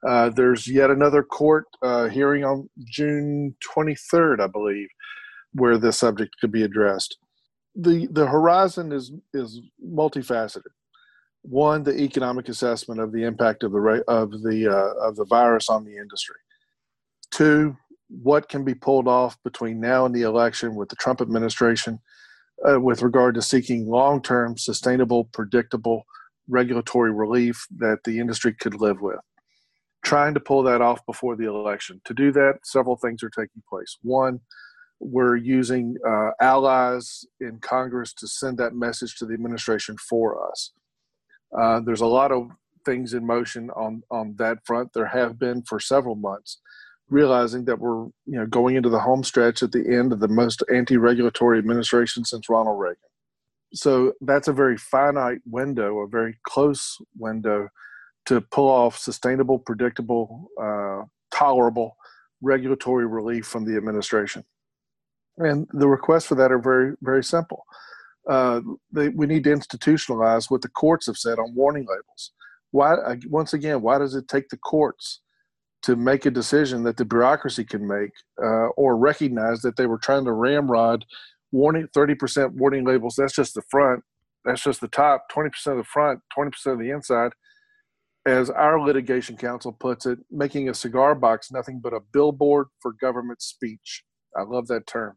Uh, 0.07 0.31
there's 0.31 0.67
yet 0.67 0.91
another 0.91 1.23
court 1.23 1.64
uh, 1.83 2.09
hearing 2.09 2.45
on 2.45 2.69
June 2.85 3.55
23rd, 3.76 4.41
I 4.41 4.49
believe, 4.49 4.88
where 5.52 5.79
this 5.79 5.99
subject 5.99 6.35
could 6.41 6.50
be 6.50 6.64
addressed. 6.64 7.17
The 7.75 8.07
the 8.11 8.26
horizon 8.26 8.93
is 8.93 9.12
is 9.33 9.61
multifaceted 9.83 10.73
one 11.42 11.82
the 11.82 12.00
economic 12.00 12.49
assessment 12.49 13.00
of 13.00 13.12
the 13.12 13.25
impact 13.25 13.62
of 13.62 13.72
the 13.72 14.04
of 14.08 14.30
the 14.42 14.68
uh, 14.68 15.06
of 15.06 15.16
the 15.16 15.25
virus 15.25 15.68
on 15.68 15.84
the 15.84 15.96
industry. 15.96 16.37
Two 17.30 17.76
what 18.22 18.49
can 18.49 18.62
be 18.62 18.75
pulled 18.75 19.08
off 19.08 19.42
between 19.42 19.80
now 19.80 20.04
and 20.04 20.14
the 20.14 20.22
election 20.22 20.75
with 20.75 20.88
the 20.90 20.96
trump 20.96 21.20
administration 21.20 21.99
uh, 22.68 22.78
with 22.78 23.02
regard 23.02 23.34
to 23.34 23.42
seeking 23.42 23.88
long-term 23.88 24.56
sustainable 24.56 25.25
predictable 25.32 26.04
regulatory 26.49 27.11
relief 27.11 27.66
that 27.78 27.99
the 28.04 28.18
industry 28.18 28.52
could 28.52 28.75
live 28.75 29.00
with. 29.00 29.18
Trying 30.04 30.34
to 30.34 30.40
pull 30.40 30.62
that 30.64 30.82
off 30.82 31.04
before 31.06 31.37
the 31.37 31.46
election. 31.46 32.00
To 32.04 32.14
do 32.14 32.32
that 32.32 32.58
several 32.64 32.96
things 32.96 33.22
are 33.22 33.30
taking 33.30 33.62
place. 33.68 33.99
One 34.02 34.40
we're 35.00 35.34
using 35.34 35.96
uh, 36.06 36.30
allies 36.40 37.25
in 37.40 37.58
congress 37.58 38.14
to 38.14 38.28
send 38.28 38.56
that 38.56 38.72
message 38.72 39.16
to 39.16 39.26
the 39.26 39.34
administration 39.34 39.96
for 39.96 40.49
us 40.49 40.70
uh, 41.59 41.80
there's 41.80 42.00
a 42.00 42.06
lot 42.06 42.32
of 42.32 42.50
things 42.85 43.14
in 43.14 43.26
motion 43.26 43.71
on 43.71 44.02
on 44.11 44.35
that 44.38 44.59
front. 44.64 44.92
There 44.92 45.06
have 45.06 45.38
been 45.38 45.62
for 45.62 45.78
several 45.78 46.14
months, 46.14 46.61
realizing 47.09 47.64
that 47.66 47.78
we're 47.78 48.04
you 48.04 48.38
know 48.38 48.47
going 48.47 48.76
into 48.76 48.88
the 48.88 49.00
home 49.00 49.25
stretch 49.25 49.62
at 49.62 49.73
the 49.73 49.87
end 49.94 50.12
of 50.12 50.21
the 50.21 50.28
most 50.28 50.62
anti-regulatory 50.73 51.59
administration 51.59 52.25
since 52.25 52.49
Ronald 52.49 52.80
Reagan. 52.80 52.97
So 53.75 54.12
that's 54.21 54.49
a 54.49 54.52
very 54.52 54.76
finite 54.76 55.40
window, 55.47 56.00
a 56.00 56.09
very 56.09 56.38
close 56.47 56.99
window 57.16 57.68
to 58.26 58.40
pull 58.40 58.68
off 58.68 58.99
sustainable, 58.99 59.59
predictable, 59.59 60.49
uh, 60.61 61.02
tolerable 61.35 61.97
regulatory 62.42 63.06
relief 63.06 63.47
from 63.47 63.64
the 63.64 63.76
administration. 63.76 64.44
And 65.38 65.66
the 65.73 65.88
requests 65.88 66.26
for 66.26 66.35
that 66.35 66.52
are 66.52 66.59
very, 66.59 66.94
very 67.00 67.25
simple. 67.25 67.64
Uh, 68.29 68.61
they, 68.93 69.09
we 69.09 69.26
need 69.26 69.45
to 69.45 69.50
institutionalize 69.50 70.50
what 70.50 70.62
the 70.62 70.69
courts 70.69 71.07
have 71.07 71.17
said 71.17 71.38
on 71.38 71.55
warning 71.55 71.87
labels. 71.88 72.33
Why, 72.71 72.97
once 73.29 73.52
again, 73.52 73.83
why 73.83 73.99
does 73.99 74.14
it 74.14 74.29
take 74.29 74.49
the 74.49 74.57
courts 74.57 75.21
to 75.83 75.97
make 75.97 76.25
a 76.25 76.31
decision 76.31 76.85
that 76.85 76.97
the 76.97 77.05
bureaucracy 77.05 77.64
can 77.64 77.87
make 77.87 78.12
uh, 78.43 78.69
or 78.76 78.97
recognize 78.97 79.61
that 79.62 79.76
they 79.76 79.87
were 79.87 79.99
trying 79.99 80.25
to 80.25 80.33
ramrod 80.33 81.05
warning 81.50 81.88
30% 81.95 82.52
warning 82.52 82.85
labels? 82.85 83.17
That's 83.19 83.35
just 83.35 83.55
the 83.55 83.62
front. 83.71 84.02
That's 84.45 84.62
just 84.62 84.81
the 84.81 84.88
top. 84.88 85.26
20% 85.35 85.49
of 85.67 85.76
the 85.76 85.85
front, 85.85 86.21
20% 86.37 86.73
of 86.73 86.79
the 86.79 86.91
inside 86.91 87.33
as 88.26 88.50
our 88.50 88.81
litigation 88.81 89.37
counsel 89.37 89.73
puts 89.73 90.07
it, 90.07 90.19
making 90.31 90.69
a 90.69 90.75
cigar 90.75 91.14
box 91.14 91.50
nothing 91.50 91.81
but 91.83 91.93
a 91.93 92.00
billboard 92.12 92.69
for 92.81 92.93
government 92.93 93.43
speech. 93.43 94.05
I 94.37 94.43
love 94.43 94.69
that 94.69 94.87
term. 94.87 95.17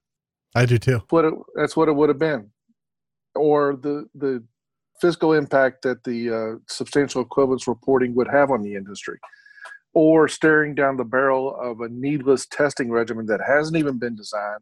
I 0.55 0.65
do 0.65 0.77
too. 0.77 1.03
What 1.09 1.25
it, 1.25 1.33
that's 1.55 1.75
what 1.75 1.87
it 1.87 1.95
would 1.95 2.09
have 2.09 2.19
been, 2.19 2.51
or 3.35 3.75
the 3.75 4.07
the 4.15 4.43
fiscal 5.01 5.33
impact 5.33 5.81
that 5.81 6.03
the 6.03 6.31
uh, 6.31 6.59
substantial 6.69 7.21
equivalence 7.21 7.67
reporting 7.67 8.15
would 8.15 8.27
have 8.27 8.51
on 8.51 8.61
the 8.61 8.75
industry, 8.75 9.19
or 9.93 10.27
staring 10.27 10.73
down 10.73 10.97
the 10.97 11.03
barrel 11.03 11.55
of 11.61 11.81
a 11.81 11.89
needless 11.89 12.45
testing 12.45 12.89
regimen 12.89 13.25
that 13.25 13.41
hasn't 13.45 13.77
even 13.77 13.97
been 13.99 14.15
designed, 14.15 14.61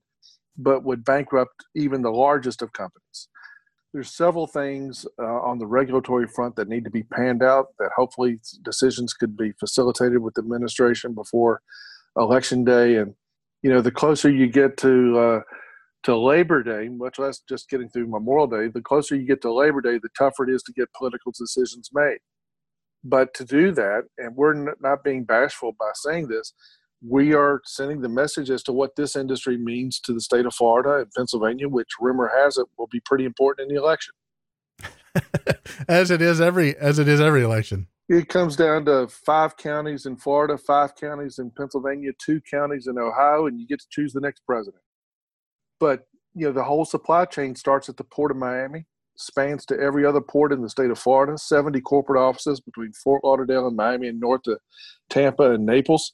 but 0.57 0.83
would 0.83 1.05
bankrupt 1.05 1.65
even 1.75 2.01
the 2.01 2.11
largest 2.11 2.61
of 2.61 2.73
companies. 2.73 3.27
There's 3.93 4.09
several 4.09 4.47
things 4.47 5.05
uh, 5.19 5.41
on 5.41 5.59
the 5.59 5.67
regulatory 5.67 6.27
front 6.27 6.55
that 6.55 6.67
need 6.67 6.83
to 6.83 6.89
be 6.89 7.03
panned 7.03 7.43
out 7.43 7.67
that 7.77 7.91
hopefully 7.95 8.39
decisions 8.63 9.13
could 9.13 9.37
be 9.37 9.51
facilitated 9.59 10.17
with 10.17 10.33
the 10.33 10.41
administration 10.41 11.13
before 11.13 11.61
election 12.17 12.63
day. 12.63 12.95
And 12.95 13.13
you 13.61 13.69
know 13.69 13.81
the 13.81 13.91
closer 13.91 14.29
you 14.29 14.47
get 14.47 14.77
to 14.77 15.17
uh, 15.17 15.41
to 16.03 16.17
labor 16.17 16.63
day 16.63 16.89
much 16.89 17.17
less 17.19 17.41
just 17.47 17.69
getting 17.69 17.89
through 17.89 18.07
memorial 18.07 18.47
day 18.47 18.67
the 18.67 18.81
closer 18.81 19.15
you 19.15 19.25
get 19.25 19.41
to 19.41 19.51
labor 19.51 19.81
day 19.81 19.97
the 20.01 20.09
tougher 20.17 20.43
it 20.43 20.53
is 20.53 20.63
to 20.63 20.73
get 20.73 20.91
political 20.93 21.31
decisions 21.37 21.89
made 21.93 22.19
but 23.03 23.33
to 23.33 23.43
do 23.45 23.71
that 23.71 24.03
and 24.17 24.35
we're 24.35 24.73
not 24.79 25.03
being 25.03 25.23
bashful 25.23 25.73
by 25.79 25.89
saying 25.93 26.27
this 26.27 26.53
we 27.05 27.33
are 27.33 27.61
sending 27.65 28.01
the 28.01 28.09
message 28.09 28.49
as 28.49 28.63
to 28.63 28.71
what 28.71 28.95
this 28.95 29.15
industry 29.15 29.57
means 29.57 29.99
to 29.99 30.13
the 30.13 30.21
state 30.21 30.45
of 30.45 30.55
Florida 30.55 31.01
and 31.01 31.11
Pennsylvania, 31.11 31.67
which 31.67 31.89
rumor 31.99 32.31
has 32.33 32.57
it 32.57 32.65
will 32.77 32.87
be 32.87 33.01
pretty 33.01 33.25
important 33.25 33.69
in 33.69 33.75
the 33.75 33.81
election. 33.81 34.13
as 35.87 36.09
it 36.09 36.21
is 36.21 36.41
every 36.41 36.75
as 36.77 36.99
it 36.99 37.07
is 37.07 37.21
every 37.21 37.43
election. 37.43 37.87
It 38.09 38.27
comes 38.27 38.55
down 38.55 38.85
to 38.85 39.07
five 39.07 39.55
counties 39.57 40.05
in 40.05 40.17
Florida, 40.17 40.57
five 40.57 40.95
counties 40.95 41.39
in 41.39 41.51
Pennsylvania, 41.51 42.11
two 42.19 42.41
counties 42.41 42.87
in 42.87 42.97
Ohio, 42.97 43.47
and 43.47 43.59
you 43.59 43.67
get 43.67 43.79
to 43.79 43.85
choose 43.89 44.13
the 44.13 44.19
next 44.19 44.41
president. 44.45 44.82
But 45.83 46.07
you 46.33 46.47
know 46.47 46.53
the 46.53 46.63
whole 46.63 46.85
supply 46.85 47.25
chain 47.25 47.55
starts 47.55 47.89
at 47.89 47.97
the 47.97 48.05
port 48.05 48.31
of 48.31 48.37
Miami, 48.37 48.85
spans 49.17 49.65
to 49.65 49.77
every 49.77 50.05
other 50.05 50.21
port 50.21 50.53
in 50.53 50.61
the 50.61 50.69
state 50.69 50.89
of 50.89 50.97
Florida, 50.97 51.37
70 51.37 51.81
corporate 51.81 52.21
offices 52.21 52.61
between 52.61 52.93
Fort 52.93 53.21
Lauderdale 53.25 53.67
and 53.67 53.75
Miami 53.75 54.07
and 54.07 54.17
north 54.17 54.43
to 54.43 54.57
Tampa 55.09 55.51
and 55.51 55.65
Naples 55.65 56.13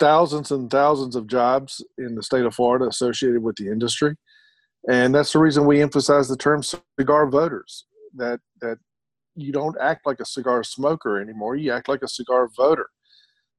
thousands 0.00 0.50
and 0.50 0.70
thousands 0.70 1.14
of 1.14 1.28
jobs 1.28 1.84
in 1.98 2.16
the 2.16 2.22
state 2.22 2.44
of 2.44 2.52
Florida 2.52 2.86
associated 2.86 3.44
with 3.44 3.54
the 3.54 3.68
industry. 3.68 4.16
And 4.90 5.14
that's 5.14 5.32
the 5.34 5.38
reason 5.38 5.64
we 5.64 5.80
emphasize 5.80 6.28
the 6.28 6.36
term 6.36 6.62
cigar 6.98 7.30
voters 7.30 7.84
that, 8.16 8.40
that 8.60 8.78
you 9.36 9.52
don't 9.52 9.76
act 9.80 10.04
like 10.04 10.18
a 10.18 10.24
cigar 10.24 10.64
smoker 10.64 11.20
anymore, 11.20 11.54
you 11.54 11.70
act 11.70 11.88
like 11.88 12.02
a 12.02 12.08
cigar 12.08 12.48
voter. 12.56 12.88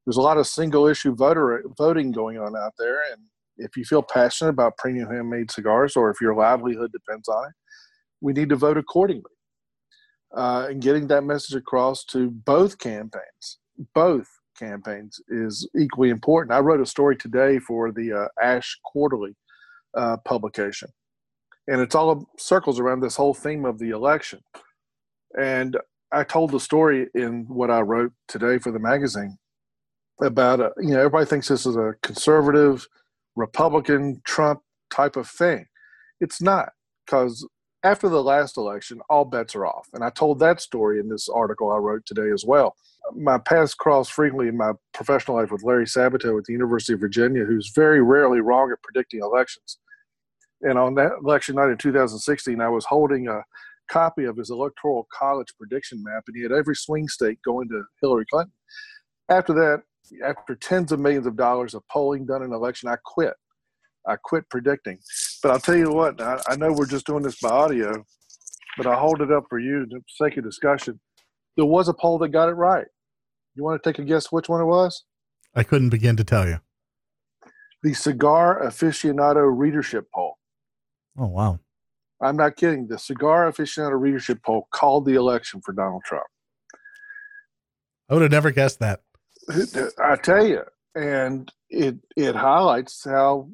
There's 0.06 0.18
a 0.18 0.22
lot 0.22 0.38
of 0.38 0.48
single 0.48 0.88
issue 0.88 1.16
voter 1.16 1.63
voting 1.78 2.12
going 2.12 2.38
on 2.38 2.58
out 2.58 2.74
there. 2.78 3.00
And 3.12 3.22
if 3.58 3.78
you 3.78 3.86
feel 3.86 4.04
passionate 4.04 4.52
about 4.52 4.78
premium 4.78 5.10
handmade 5.10 5.52
cigars 5.52 5.96
or 5.96 6.10
if 6.10 6.20
your 6.22 6.36
livelihood 6.36 6.92
depends 6.92 7.28
on 7.28 7.46
it, 7.46 7.54
we 8.22 8.34
need 8.34 8.50
to 8.50 8.56
vote 8.56 8.78
accordingly. 8.78 9.24
Uh, 10.36 10.68
and 10.70 10.82
getting 10.82 11.08
that 11.08 11.24
message 11.24 11.56
across 11.56 12.04
to 12.06 12.32
both 12.32 12.80
campaigns, 12.80 13.60
both 13.94 14.28
campaigns 14.58 15.20
is 15.30 15.68
equally 15.80 16.10
important. 16.10 16.54
I 16.54 16.60
wrote 16.60 16.82
a 16.82 16.86
story 16.86 17.16
today 17.16 17.60
for 17.60 17.92
the 17.92 18.14
uh, 18.14 18.28
Ash 18.42 18.80
Quarterly 18.84 19.36
uh, 19.96 20.18
publication, 20.26 20.90
and 21.68 21.82
it's 21.82 21.94
all 21.94 22.28
circles 22.40 22.80
around 22.80 23.02
this 23.02 23.16
whole 23.16 23.36
theme 23.36 23.64
of 23.66 23.78
the 23.78 23.92
election. 23.92 24.40
And 25.40 25.78
I 26.12 26.24
told 26.24 26.52
the 26.52 26.60
story 26.60 27.08
in 27.14 27.46
what 27.48 27.70
I 27.72 27.82
wrote 27.82 28.14
today 28.28 28.58
for 28.58 28.72
the 28.72 28.80
magazine 28.80 29.38
about 30.22 30.62
uh, 30.62 30.70
you 30.80 30.92
know 30.92 31.00
everybody 31.00 31.26
thinks 31.26 31.48
this 31.48 31.66
is 31.66 31.76
a 31.76 31.94
conservative, 32.02 32.88
Republican, 33.36 34.22
Trump 34.25 34.62
type 34.92 35.16
of 35.16 35.28
thing. 35.28 35.66
It's 36.20 36.42
not 36.42 36.70
because 37.06 37.48
after 37.84 38.08
the 38.08 38.24
last 38.24 38.58
election, 38.58 39.02
all 39.10 39.25
bets 39.25 39.56
are 39.56 39.66
off. 39.66 39.88
And 39.94 40.04
I 40.04 40.10
told 40.10 40.40
that 40.40 40.62
story 40.62 41.00
in 41.00 41.10
this 41.10 41.28
article 41.28 41.72
I 41.72 41.78
wrote 41.78 42.06
today 42.06 42.30
as 42.34 42.46
well 42.46 42.75
my 43.16 43.38
paths 43.38 43.74
cross 43.74 44.10
frequently 44.10 44.48
in 44.48 44.58
my 44.58 44.72
professional 44.94 45.38
life 45.38 45.52
with 45.52 45.63
Larry 45.63 45.86
Sabato 45.86 46.38
at 46.38 46.46
the 46.46 46.54
University 46.54 46.94
of 46.94 47.00
Virginia, 47.00 47.44
who's 47.44 47.72
very 47.75 48.02
rarely 48.02 48.40
wrong 48.40 48.72
at 48.72 48.82
predicting 48.82 49.22
elections. 49.22 49.80
And 50.62 50.78
on 50.78 50.96
that 50.96 51.12
election 51.24 51.56
night 51.56 51.70
in 51.70 51.78
2016, 51.78 52.62
I 52.62 52.70
was 52.70 52.86
holding 52.86 53.28
a 53.28 53.42
copy 53.90 54.24
of 54.24 54.38
his 54.38 54.50
electoral 54.50 55.08
college 55.13 55.54
prediction 55.58 56.02
map, 56.02 56.24
and 56.28 56.36
he 56.36 56.44
had 56.44 56.54
every 56.54 56.75
swing 56.75 57.08
state 57.08 57.40
going 57.44 57.68
to 57.70 57.84
Hillary 58.02 58.25
Clinton. 58.32 58.54
After 59.30 59.54
that, 59.54 59.84
after 60.26 60.56
tens 60.56 60.92
of 60.92 61.00
millions 61.00 61.26
of 61.26 61.36
dollars 61.36 61.74
of 61.74 61.88
polling 61.88 62.26
done 62.26 62.42
in 62.42 62.50
an 62.50 62.54
election, 62.54 62.90
I 62.90 62.98
quit. 63.04 63.34
I 64.08 64.18
quit 64.18 64.50
predicting. 64.50 65.00
But 65.42 65.52
I'll 65.52 65.60
tell 65.60 65.78
you 65.78 65.92
what, 65.92 66.22
I, 66.22 66.42
I 66.48 66.56
know 66.56 66.74
we're 66.74 66.86
just 66.86 67.06
doing 67.06 67.24
this 67.24 67.40
by 67.40 67.50
audio, 67.50 68.04
but 68.78 68.86
I'll 68.86 69.00
hold 69.00 69.22
it 69.22 69.32
up 69.32 69.46
for 69.50 69.60
you 69.60 69.86
for 69.90 70.00
the 70.00 70.02
sake 70.08 70.38
of 70.38 70.44
discussion. 70.44 71.00
There 71.56 71.66
was 71.66 71.88
a 71.88 71.94
poll 71.94 72.18
that 72.20 72.30
got 72.30 72.50
it 72.50 72.54
right. 72.54 72.88
You 73.56 73.64
want 73.64 73.82
to 73.82 73.90
take 73.90 74.00
a 74.00 74.04
guess 74.04 74.32
which 74.32 74.50
one 74.50 74.62
it 74.62 74.66
was? 74.66 75.04
I 75.56 75.64
couldn't 75.64 75.90
begin 75.90 76.18
to 76.18 76.24
tell 76.24 76.48
you. 76.48 76.60
The 77.84 77.94
Cigar 77.94 78.62
Aficionado 78.64 79.46
Readership 79.46 80.08
Poll. 80.14 80.38
Oh, 81.18 81.28
wow. 81.28 81.60
I'm 82.22 82.38
not 82.38 82.56
kidding. 82.56 82.88
The 82.88 82.98
Cigar 82.98 83.52
Aficionado 83.52 84.00
Readership 84.00 84.42
Poll 84.44 84.68
called 84.72 85.06
the 85.06 85.16
election 85.16 85.62
for 85.62 85.74
Donald 85.74 86.04
Trump. 86.04 86.26
I 88.10 88.14
would 88.14 88.24
have 88.24 88.32
never 88.32 88.52
guessed 88.52 88.80
that. 88.80 89.02
I 89.50 90.16
tell 90.16 90.46
you, 90.46 90.64
and 90.96 91.52
it 91.70 91.96
it 92.16 92.36
highlights 92.36 93.04
how 93.04 93.50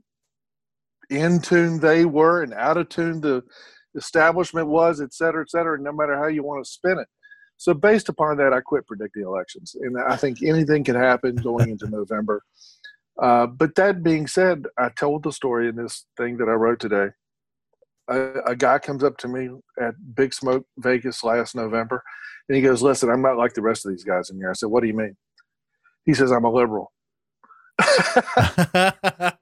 in 1.09 1.41
tune 1.41 1.79
they 1.79 2.05
were 2.05 2.43
and 2.43 2.53
out 2.53 2.77
of 2.77 2.89
tune 2.89 3.21
the 3.21 3.43
establishment 3.95 4.67
was, 4.67 5.01
et 5.01 5.13
cetera, 5.13 5.41
et 5.41 5.49
cetera. 5.49 5.79
no 5.79 5.91
matter 5.91 6.15
how 6.15 6.27
you 6.27 6.43
want 6.43 6.63
to 6.63 6.69
spin 6.69 6.99
it, 6.99 7.07
so 7.59 7.73
based 7.73 8.07
upon 8.07 8.37
that, 8.37 8.53
I 8.53 8.61
quit 8.61 8.87
predicting 8.87 9.23
elections, 9.23 9.75
and 9.79 9.97
I 9.99 10.15
think 10.15 10.41
anything 10.41 10.85
can 10.85 10.95
happen 10.95 11.35
going 11.35 11.69
into 11.69 11.87
November. 11.89 12.41
Uh, 13.21 13.47
but 13.47 13.75
that 13.75 14.01
being 14.01 14.27
said, 14.27 14.65
I 14.77 14.89
told 14.89 15.23
the 15.23 15.33
story 15.33 15.67
in 15.67 15.75
this 15.75 16.05
thing 16.15 16.37
that 16.37 16.47
I 16.47 16.53
wrote 16.53 16.79
today. 16.79 17.07
A, 18.09 18.29
a, 18.47 18.55
guy 18.55 18.79
comes 18.79 19.03
up 19.03 19.17
to 19.17 19.27
me 19.27 19.49
at 19.79 19.93
Big 20.15 20.33
Smoke 20.33 20.65
Vegas 20.77 21.21
last 21.21 21.53
November, 21.53 22.01
and 22.47 22.55
he 22.55 22.61
goes, 22.61 22.81
"Listen, 22.81 23.09
I'm 23.09 23.21
not 23.21 23.37
like 23.37 23.53
the 23.53 23.61
rest 23.61 23.85
of 23.85 23.91
these 23.91 24.05
guys 24.05 24.29
in 24.29 24.37
here." 24.37 24.49
I 24.49 24.53
said, 24.53 24.69
"What 24.69 24.79
do 24.79 24.87
you 24.87 24.95
mean?" 24.95 25.17
He 26.05 26.13
says, 26.13 26.31
"I'm 26.31 26.45
a 26.45 26.51
liberal. 26.51 26.91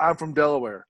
I'm 0.00 0.16
from 0.16 0.34
Delaware. 0.34 0.86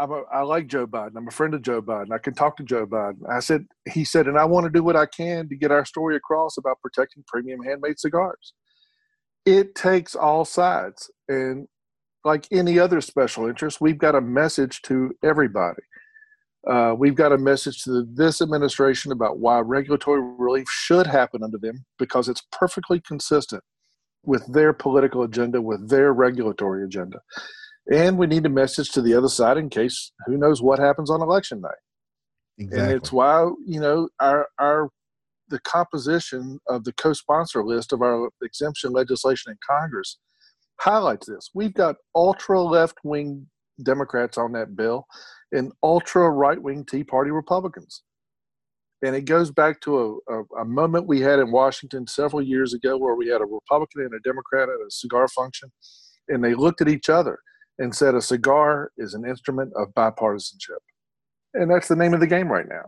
I'm 0.00 0.10
a, 0.10 0.22
I 0.32 0.42
like 0.42 0.66
Joe 0.66 0.86
Biden. 0.86 1.12
I'm 1.16 1.28
a 1.28 1.32
friend 1.32 1.54
of 1.54 1.62
Joe 1.62 1.80
Biden. 1.80 2.12
I 2.12 2.18
can 2.18 2.34
talk 2.34 2.56
to 2.56 2.64
Joe 2.64 2.86
Biden. 2.86 3.20
I 3.30 3.40
said, 3.40 3.66
he 3.90 4.04
said, 4.04 4.26
and 4.26 4.38
I 4.38 4.44
want 4.44 4.64
to 4.64 4.70
do 4.70 4.82
what 4.82 4.96
I 4.96 5.06
can 5.06 5.48
to 5.48 5.56
get 5.56 5.70
our 5.70 5.84
story 5.84 6.16
across 6.16 6.56
about 6.56 6.80
protecting 6.80 7.22
premium 7.26 7.62
handmade 7.62 8.00
cigars. 8.00 8.54
It 9.46 9.74
takes 9.74 10.16
all 10.16 10.44
sides. 10.44 11.10
And 11.28 11.68
like 12.24 12.46
any 12.50 12.78
other 12.78 13.00
special 13.00 13.46
interest, 13.46 13.80
we've 13.80 13.98
got 13.98 14.16
a 14.16 14.20
message 14.20 14.82
to 14.82 15.12
everybody. 15.22 15.82
Uh, 16.68 16.94
we've 16.98 17.14
got 17.14 17.30
a 17.30 17.38
message 17.38 17.84
to 17.84 18.06
this 18.14 18.40
administration 18.40 19.12
about 19.12 19.38
why 19.38 19.60
regulatory 19.60 20.22
relief 20.38 20.66
should 20.68 21.06
happen 21.06 21.42
under 21.44 21.58
them 21.58 21.84
because 21.98 22.28
it's 22.28 22.42
perfectly 22.50 23.00
consistent 23.06 23.62
with 24.26 24.46
their 24.52 24.72
political 24.72 25.22
agenda, 25.22 25.60
with 25.60 25.88
their 25.88 26.12
regulatory 26.12 26.84
agenda 26.84 27.20
and 27.90 28.16
we 28.16 28.26
need 28.26 28.46
a 28.46 28.50
message 28.50 28.90
to 28.90 29.02
the 29.02 29.14
other 29.14 29.28
side 29.28 29.58
in 29.58 29.68
case 29.68 30.12
who 30.26 30.36
knows 30.36 30.62
what 30.62 30.78
happens 30.78 31.10
on 31.10 31.20
election 31.20 31.60
night. 31.60 31.72
Exactly. 32.58 32.82
And 32.82 32.92
it's 32.92 33.12
why 33.12 33.50
you 33.66 33.80
know 33.80 34.08
our 34.20 34.48
our 34.58 34.90
the 35.48 35.58
composition 35.60 36.58
of 36.68 36.84
the 36.84 36.92
co-sponsor 36.94 37.62
list 37.62 37.92
of 37.92 38.00
our 38.00 38.30
exemption 38.42 38.92
legislation 38.92 39.52
in 39.52 39.58
Congress 39.68 40.18
highlights 40.80 41.26
this. 41.28 41.50
We've 41.54 41.74
got 41.74 41.96
ultra 42.14 42.62
left 42.62 42.96
wing 43.04 43.46
Democrats 43.82 44.38
on 44.38 44.52
that 44.52 44.74
bill 44.74 45.06
and 45.52 45.72
ultra 45.82 46.30
right 46.30 46.60
wing 46.60 46.86
Tea 46.88 47.04
Party 47.04 47.30
Republicans. 47.30 48.02
And 49.04 49.14
it 49.14 49.26
goes 49.26 49.50
back 49.50 49.80
to 49.82 50.22
a, 50.28 50.34
a, 50.34 50.62
a, 50.62 50.64
moment 50.64 51.06
we 51.06 51.20
had 51.20 51.38
in 51.38 51.50
Washington 51.50 52.06
several 52.06 52.40
years 52.40 52.72
ago 52.72 52.96
where 52.96 53.14
we 53.14 53.28
had 53.28 53.42
a 53.42 53.44
Republican 53.44 54.02
and 54.02 54.14
a 54.14 54.20
Democrat 54.20 54.70
at 54.70 54.86
a 54.86 54.90
cigar 54.90 55.28
function, 55.28 55.70
and 56.28 56.42
they 56.42 56.54
looked 56.54 56.80
at 56.80 56.88
each 56.88 57.10
other 57.10 57.38
and 57.78 57.94
said 57.94 58.14
a 58.14 58.22
cigar 58.22 58.92
is 58.96 59.12
an 59.12 59.26
instrument 59.28 59.72
of 59.76 59.88
bipartisanship. 59.94 60.80
and 61.52 61.70
that's 61.70 61.88
the 61.88 61.96
name 61.96 62.14
of 62.14 62.20
the 62.20 62.26
game 62.26 62.50
right 62.50 62.66
now. 62.66 62.84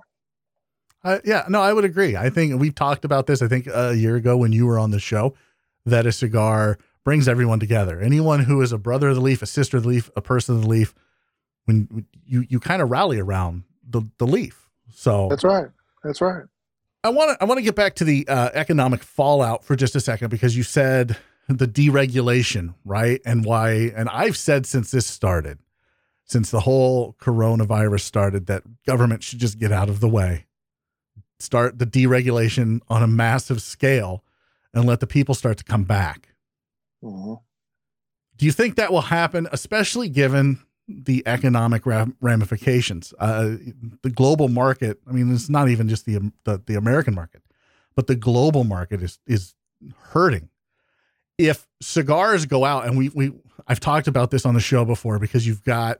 Uh, 1.04 1.18
yeah, 1.24 1.44
no, 1.48 1.60
I 1.60 1.72
would 1.72 1.84
agree. 1.84 2.16
I 2.16 2.30
think 2.30 2.58
we've 2.58 2.74
talked 2.74 3.04
about 3.04 3.26
this. 3.26 3.42
I 3.42 3.48
think 3.48 3.66
a 3.66 3.94
year 3.94 4.16
ago 4.16 4.36
when 4.38 4.52
you 4.52 4.66
were 4.66 4.78
on 4.78 4.92
the 4.92 4.98
show, 4.98 5.34
that 5.84 6.06
a 6.06 6.12
cigar 6.12 6.78
brings 7.04 7.28
everyone 7.28 7.60
together. 7.60 8.00
Anyone 8.00 8.40
who 8.40 8.60
is 8.62 8.72
a 8.72 8.78
brother 8.78 9.10
of 9.10 9.16
the 9.16 9.20
leaf, 9.20 9.42
a 9.42 9.46
sister 9.46 9.76
of 9.76 9.84
the 9.84 9.88
leaf, 9.90 10.10
a 10.16 10.22
person 10.22 10.56
of 10.56 10.62
the 10.62 10.68
leaf, 10.68 10.94
when 11.66 12.06
you 12.24 12.44
you 12.48 12.58
kind 12.58 12.80
of 12.80 12.90
rally 12.90 13.20
around 13.20 13.64
the 13.88 14.02
the 14.18 14.26
leaf. 14.26 14.68
So 14.92 15.28
that's 15.28 15.44
right. 15.44 15.68
That's 16.02 16.20
right. 16.20 16.44
I 17.04 17.10
want 17.10 17.30
to 17.30 17.42
I 17.42 17.46
want 17.46 17.58
to 17.58 17.62
get 17.62 17.74
back 17.76 17.94
to 17.96 18.04
the 18.04 18.26
uh, 18.26 18.50
economic 18.52 19.02
fallout 19.02 19.64
for 19.64 19.76
just 19.76 19.94
a 19.94 20.00
second 20.00 20.28
because 20.28 20.56
you 20.56 20.62
said 20.62 21.16
the 21.48 21.68
deregulation, 21.68 22.74
right? 22.84 23.20
And 23.24 23.44
why? 23.44 23.92
And 23.94 24.08
I've 24.08 24.36
said 24.36 24.66
since 24.66 24.90
this 24.90 25.06
started, 25.06 25.58
since 26.24 26.50
the 26.50 26.60
whole 26.60 27.14
coronavirus 27.20 28.00
started, 28.00 28.46
that 28.46 28.64
government 28.84 29.22
should 29.22 29.38
just 29.38 29.58
get 29.58 29.70
out 29.70 29.88
of 29.88 30.00
the 30.00 30.08
way, 30.08 30.46
start 31.38 31.78
the 31.78 31.86
deregulation 31.86 32.80
on 32.88 33.02
a 33.02 33.06
massive 33.06 33.62
scale, 33.62 34.24
and 34.74 34.84
let 34.84 35.00
the 35.00 35.06
people 35.06 35.34
start 35.34 35.58
to 35.58 35.64
come 35.64 35.84
back. 35.84 36.30
Mm-hmm. 37.02 37.34
Do 38.36 38.44
you 38.46 38.52
think 38.52 38.74
that 38.76 38.92
will 38.92 39.02
happen, 39.02 39.48
especially 39.52 40.08
given 40.08 40.58
the 40.88 41.22
economic 41.26 41.82
ramifications. 42.20 43.12
Uh, 43.18 43.56
the 44.02 44.10
global 44.10 44.48
market, 44.48 45.00
I 45.08 45.12
mean, 45.12 45.32
it's 45.32 45.48
not 45.48 45.68
even 45.68 45.88
just 45.88 46.06
the, 46.06 46.32
the, 46.44 46.62
the 46.64 46.76
American 46.76 47.14
market, 47.14 47.42
but 47.94 48.06
the 48.06 48.14
global 48.14 48.64
market 48.64 49.02
is 49.02 49.18
is 49.26 49.54
hurting. 50.10 50.48
If 51.38 51.66
cigars 51.80 52.46
go 52.46 52.64
out, 52.64 52.86
and 52.86 52.96
we 52.96 53.08
we 53.10 53.32
I've 53.66 53.80
talked 53.80 54.06
about 54.06 54.30
this 54.30 54.46
on 54.46 54.54
the 54.54 54.60
show 54.60 54.84
before 54.84 55.18
because 55.18 55.46
you've 55.46 55.64
got 55.64 55.98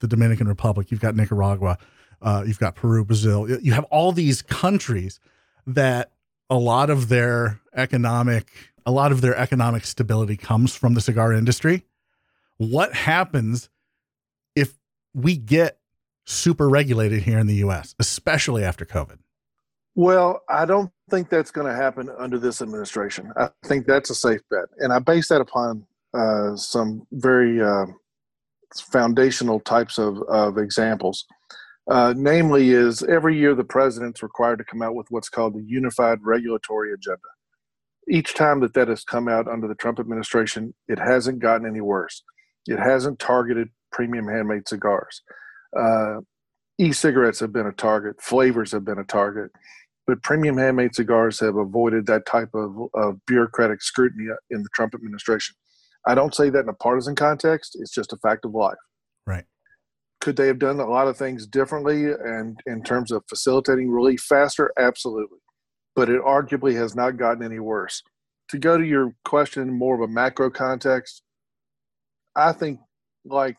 the 0.00 0.08
Dominican 0.08 0.48
Republic, 0.48 0.90
you've 0.90 1.00
got 1.00 1.14
Nicaragua, 1.14 1.78
uh, 2.22 2.44
you've 2.46 2.58
got 2.58 2.74
Peru, 2.74 3.04
Brazil, 3.04 3.48
you 3.60 3.72
have 3.72 3.84
all 3.84 4.12
these 4.12 4.40
countries 4.42 5.20
that 5.66 6.12
a 6.48 6.56
lot 6.56 6.90
of 6.90 7.08
their 7.08 7.60
economic 7.74 8.50
a 8.84 8.90
lot 8.90 9.12
of 9.12 9.20
their 9.20 9.36
economic 9.36 9.84
stability 9.84 10.36
comes 10.36 10.74
from 10.74 10.94
the 10.94 11.00
cigar 11.00 11.32
industry. 11.32 11.84
What 12.56 12.94
happens 12.94 13.68
we 15.14 15.36
get 15.36 15.78
super 16.24 16.68
regulated 16.68 17.22
here 17.22 17.38
in 17.38 17.46
the 17.46 17.56
US, 17.56 17.94
especially 17.98 18.64
after 18.64 18.84
COVID? 18.84 19.18
Well, 19.94 20.42
I 20.48 20.64
don't 20.64 20.90
think 21.10 21.28
that's 21.28 21.50
going 21.50 21.66
to 21.66 21.74
happen 21.74 22.08
under 22.18 22.38
this 22.38 22.62
administration. 22.62 23.30
I 23.36 23.50
think 23.64 23.86
that's 23.86 24.10
a 24.10 24.14
safe 24.14 24.40
bet. 24.50 24.64
And 24.78 24.92
I 24.92 24.98
base 24.98 25.28
that 25.28 25.40
upon 25.40 25.86
uh, 26.14 26.56
some 26.56 27.06
very 27.12 27.60
uh, 27.60 27.86
foundational 28.74 29.60
types 29.60 29.98
of, 29.98 30.18
of 30.28 30.56
examples. 30.56 31.26
Uh, 31.90 32.14
namely, 32.16 32.70
is 32.70 33.02
every 33.02 33.36
year 33.36 33.54
the 33.54 33.64
president's 33.64 34.22
required 34.22 34.58
to 34.58 34.64
come 34.64 34.82
out 34.82 34.94
with 34.94 35.10
what's 35.10 35.28
called 35.28 35.54
the 35.54 35.64
Unified 35.64 36.18
Regulatory 36.22 36.92
Agenda. 36.92 37.18
Each 38.08 38.34
time 38.34 38.60
that 38.60 38.74
that 38.74 38.88
has 38.88 39.02
come 39.04 39.28
out 39.28 39.48
under 39.48 39.66
the 39.66 39.74
Trump 39.74 39.98
administration, 39.98 40.74
it 40.88 40.98
hasn't 40.98 41.40
gotten 41.40 41.66
any 41.66 41.80
worse. 41.80 42.22
It 42.68 42.78
hasn't 42.78 43.18
targeted 43.18 43.68
premium 43.92 44.26
handmade 44.26 44.68
cigars. 44.68 45.22
Uh, 45.78 46.20
e-cigarettes 46.78 47.40
have 47.40 47.52
been 47.52 47.66
a 47.66 47.72
target. 47.72 48.20
Flavors 48.20 48.72
have 48.72 48.84
been 48.84 48.98
a 48.98 49.04
target. 49.04 49.50
But 50.06 50.22
premium 50.22 50.58
handmade 50.58 50.94
cigars 50.94 51.38
have 51.40 51.56
avoided 51.56 52.06
that 52.06 52.26
type 52.26 52.50
of, 52.54 52.76
of 52.94 53.24
bureaucratic 53.26 53.82
scrutiny 53.82 54.28
in 54.50 54.62
the 54.62 54.68
Trump 54.74 54.94
administration. 54.94 55.54
I 56.06 56.14
don't 56.16 56.34
say 56.34 56.50
that 56.50 56.60
in 56.60 56.68
a 56.68 56.74
partisan 56.74 57.14
context. 57.14 57.76
It's 57.80 57.92
just 57.92 58.12
a 58.12 58.16
fact 58.16 58.44
of 58.44 58.52
life. 58.52 58.78
Right. 59.26 59.44
Could 60.20 60.36
they 60.36 60.48
have 60.48 60.58
done 60.58 60.80
a 60.80 60.86
lot 60.86 61.06
of 61.06 61.16
things 61.16 61.46
differently 61.46 62.12
and 62.12 62.58
in 62.66 62.82
terms 62.82 63.12
of 63.12 63.22
facilitating 63.28 63.90
relief 63.90 64.20
faster? 64.20 64.72
Absolutely. 64.78 65.38
But 65.94 66.08
it 66.08 66.20
arguably 66.20 66.74
has 66.74 66.96
not 66.96 67.16
gotten 67.16 67.44
any 67.44 67.60
worse. 67.60 68.02
To 68.48 68.58
go 68.58 68.76
to 68.76 68.84
your 68.84 69.14
question 69.24 69.72
more 69.72 69.94
of 69.94 70.00
a 70.00 70.12
macro 70.12 70.50
context, 70.50 71.22
I 72.34 72.52
think 72.52 72.80
like 73.24 73.56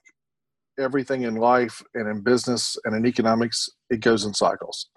everything 0.79 1.23
in 1.23 1.35
life 1.35 1.81
and 1.93 2.07
in 2.07 2.21
business 2.21 2.77
and 2.85 2.95
in 2.95 3.05
economics, 3.05 3.69
it 3.89 3.99
goes 3.99 4.25
in 4.25 4.33
cycles. 4.33 4.89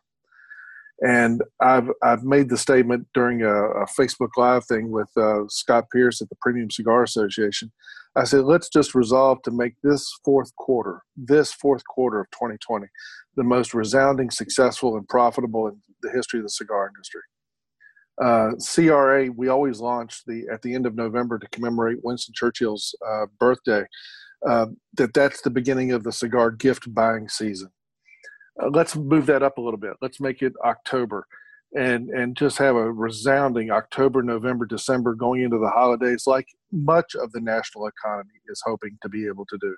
And 1.01 1.43
I've 1.61 1.91
I've 2.03 2.25
made 2.25 2.49
the 2.49 2.57
statement 2.57 3.07
during 3.13 3.43
a, 3.43 3.53
a 3.53 3.87
Facebook 3.87 4.31
Live 4.39 4.65
thing 4.65 4.91
with 4.91 5.11
uh, 5.17 5.43
Scott 5.49 5.85
Pearce 5.91 6.23
at 6.23 6.31
the 6.31 6.37
Premium 6.41 6.71
Cigar 6.71 7.03
Association. 7.03 7.71
I 8.17 8.25
said, 8.25 8.45
let's 8.45 8.71
just 8.71 8.95
resolve 8.95 9.43
to 9.43 9.51
make 9.51 9.75
this 9.83 10.11
fourth 10.25 10.57
quarter, 10.57 11.03
this 11.17 11.53
fourth 11.53 11.83
quarter 11.85 12.21
of 12.21 12.31
2020, 12.31 12.87
the 13.37 13.45
most 13.45 13.75
resounding, 13.75 14.31
successful, 14.31 14.97
and 14.97 15.07
profitable 15.07 15.69
in 15.69 15.79
the 16.01 16.11
history 16.11 16.41
of 16.41 16.47
the 16.47 16.51
cigar 16.51 16.89
industry. 16.89 17.21
Uh, 18.19 18.53
CRA, 18.55 19.31
we 19.31 19.49
always 19.49 19.81
launch 19.81 20.23
the 20.27 20.47
at 20.51 20.63
the 20.63 20.75
end 20.75 20.87
of 20.87 20.95
November 20.95 21.39
to 21.39 21.49
commemorate 21.49 21.99
Winston 22.03 22.33
Churchill's 22.35 22.95
uh, 23.07 23.27
birthday 23.39 23.85
uh, 24.47 24.67
that 24.95 25.15
that's 25.15 25.41
the 25.41 25.51
beginning 25.51 25.93
of 25.93 26.05
the 26.05 26.13
cigar 26.13 26.51
gift 26.51 26.93
buying 26.95 27.29
season. 27.29 27.71
Uh, 28.61 28.69
let's 28.71 28.97
move 28.97 29.27
that 29.27 29.43
up 29.43 29.59
a 29.59 29.61
little 29.61 29.79
bit. 29.79 29.95
Let's 30.01 30.21
make 30.21 30.43
it 30.43 30.53
October, 30.65 31.27
and 31.77 32.11
and 32.11 32.37
just 32.37 32.59
have 32.59 32.77
a 32.77 32.93
resounding 32.93 33.71
October, 33.71 34.23
November, 34.23 34.67
December 34.67 35.15
going 35.15 35.43
into 35.43 35.59
the 35.59 35.71
holidays, 35.71 36.25
like 36.27 36.47
much 36.73 37.15
of 37.15 37.33
the 37.33 37.41
national 37.41 37.87
economy 37.87 38.41
is 38.49 38.63
hoping 38.65 38.99
to 39.03 39.09
be 39.09 39.27
able 39.27 39.47
to 39.47 39.59
do. 39.61 39.77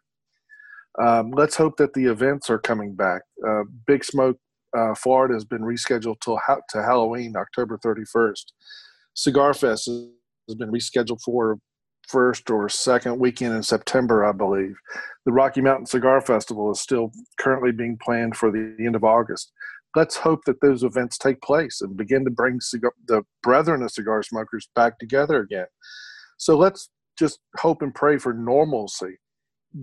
Um, 1.00 1.30
let's 1.30 1.56
hope 1.56 1.76
that 1.76 1.94
the 1.94 2.06
events 2.06 2.50
are 2.50 2.58
coming 2.58 2.94
back. 2.94 3.22
Uh, 3.46 3.62
Big 3.86 4.04
Smoke, 4.04 4.36
uh, 4.76 4.94
Florida 4.94 5.34
has 5.34 5.44
been 5.44 5.62
rescheduled 5.62 6.20
till 6.20 6.38
ha- 6.44 6.58
to 6.70 6.82
Halloween, 6.82 7.36
October 7.36 7.78
31st. 7.84 8.44
Cigar 9.14 9.54
Fest 9.54 9.88
has 9.88 10.54
been 10.56 10.72
rescheduled 10.72 11.20
for 11.24 11.58
first 12.08 12.50
or 12.50 12.68
second 12.68 13.18
weekend 13.18 13.54
in 13.54 13.62
September, 13.62 14.24
I 14.24 14.32
believe. 14.32 14.76
The 15.26 15.32
Rocky 15.32 15.60
Mountain 15.60 15.86
Cigar 15.86 16.20
Festival 16.20 16.70
is 16.72 16.80
still 16.80 17.12
currently 17.38 17.70
being 17.70 17.98
planned 18.02 18.36
for 18.36 18.50
the 18.50 18.74
end 18.80 18.96
of 18.96 19.04
August. 19.04 19.52
Let's 19.94 20.16
hope 20.16 20.44
that 20.46 20.60
those 20.60 20.82
events 20.82 21.18
take 21.18 21.40
place 21.42 21.80
and 21.80 21.96
begin 21.96 22.24
to 22.24 22.30
bring 22.30 22.60
cigar, 22.60 22.92
the 23.06 23.22
brethren 23.42 23.82
of 23.82 23.90
cigar 23.90 24.22
smokers 24.22 24.68
back 24.74 24.98
together 24.98 25.40
again. 25.40 25.66
So 26.36 26.56
let's 26.56 26.90
just 27.18 27.40
hope 27.58 27.82
and 27.82 27.94
pray 27.94 28.18
for 28.18 28.32
normalcy 28.32 29.18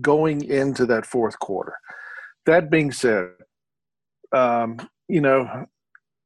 going 0.00 0.44
into 0.44 0.86
that 0.86 1.06
fourth 1.06 1.38
quarter. 1.38 1.74
That 2.46 2.70
being 2.70 2.92
said, 2.92 3.30
um, 4.32 4.78
you 5.08 5.20
know, 5.20 5.66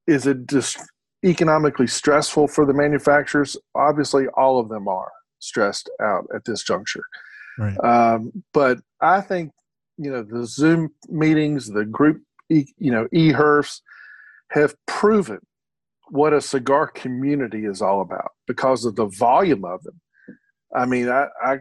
is 0.06 0.26
it 0.26 0.46
just 0.46 0.78
economically 1.24 1.86
stressful 1.86 2.48
for 2.48 2.64
the 2.64 2.74
manufacturers? 2.74 3.56
Obviously, 3.74 4.26
all 4.28 4.58
of 4.58 4.68
them 4.68 4.88
are 4.88 5.10
stressed 5.40 5.90
out 6.00 6.26
at 6.34 6.44
this 6.44 6.62
juncture. 6.62 7.04
Right. 7.58 7.76
Um, 7.84 8.44
but 8.52 8.78
I 9.00 9.20
think 9.20 9.52
you 9.98 10.10
know 10.10 10.22
the 10.22 10.46
Zoom 10.46 10.90
meetings, 11.08 11.68
the 11.68 11.84
group, 11.84 12.22
e, 12.48 12.66
you 12.78 12.90
know, 12.90 13.06
eHerfs 13.12 13.80
have 14.50 14.74
proven 14.86 15.40
what 16.08 16.32
a 16.32 16.40
cigar 16.40 16.88
community 16.88 17.64
is 17.64 17.80
all 17.82 18.00
about 18.00 18.32
because 18.46 18.84
of 18.84 18.96
the 18.96 19.06
volume 19.06 19.64
of 19.64 19.82
them. 19.84 20.00
I 20.74 20.86
mean, 20.86 21.08
I, 21.08 21.26
I 21.42 21.58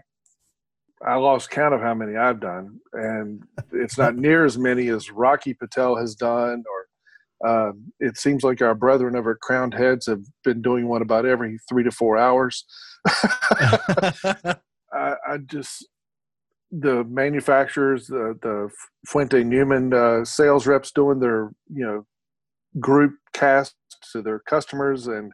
I 1.06 1.16
lost 1.16 1.50
count 1.50 1.74
of 1.74 1.82
how 1.82 1.94
many 1.94 2.18
I've 2.18 2.40
done, 2.40 2.80
and 2.94 3.44
it's 3.72 3.98
not 3.98 4.16
near 4.18 4.46
as 4.46 4.58
many 4.58 4.90
as 4.90 5.12
Rocky 5.12 5.54
Patel 5.54 5.96
has 5.96 6.16
done, 6.16 6.64
or 6.70 6.88
uh, 7.46 7.72
it 8.00 8.18
seems 8.18 8.44
like 8.44 8.62
our 8.62 8.76
brethren 8.76 9.16
over 9.16 9.32
at 9.32 9.40
Crowned 9.40 9.74
Heads 9.74 10.08
have 10.08 10.24
been 10.44 10.62
doing 10.62 10.88
one 10.88 11.02
about 11.02 11.26
every 11.26 11.58
three 11.70 11.84
to 11.84 11.92
four 11.92 12.18
hours. 12.18 12.66
I, 13.08 14.58
I, 14.94 15.38
just 15.46 15.88
the 16.72 17.04
manufacturers, 17.06 18.08
the 18.08 18.38
the 18.42 18.70
Fuente 19.08 19.44
Newman 19.44 19.94
uh, 19.94 20.26
sales 20.26 20.68
reps 20.68 20.92
doing 20.92 21.20
their 21.20 21.52
you 21.74 21.86
know 21.86 22.06
group 22.80 23.16
casts 23.34 23.76
to 24.12 24.22
their 24.22 24.40
customers 24.40 25.08
and 25.08 25.32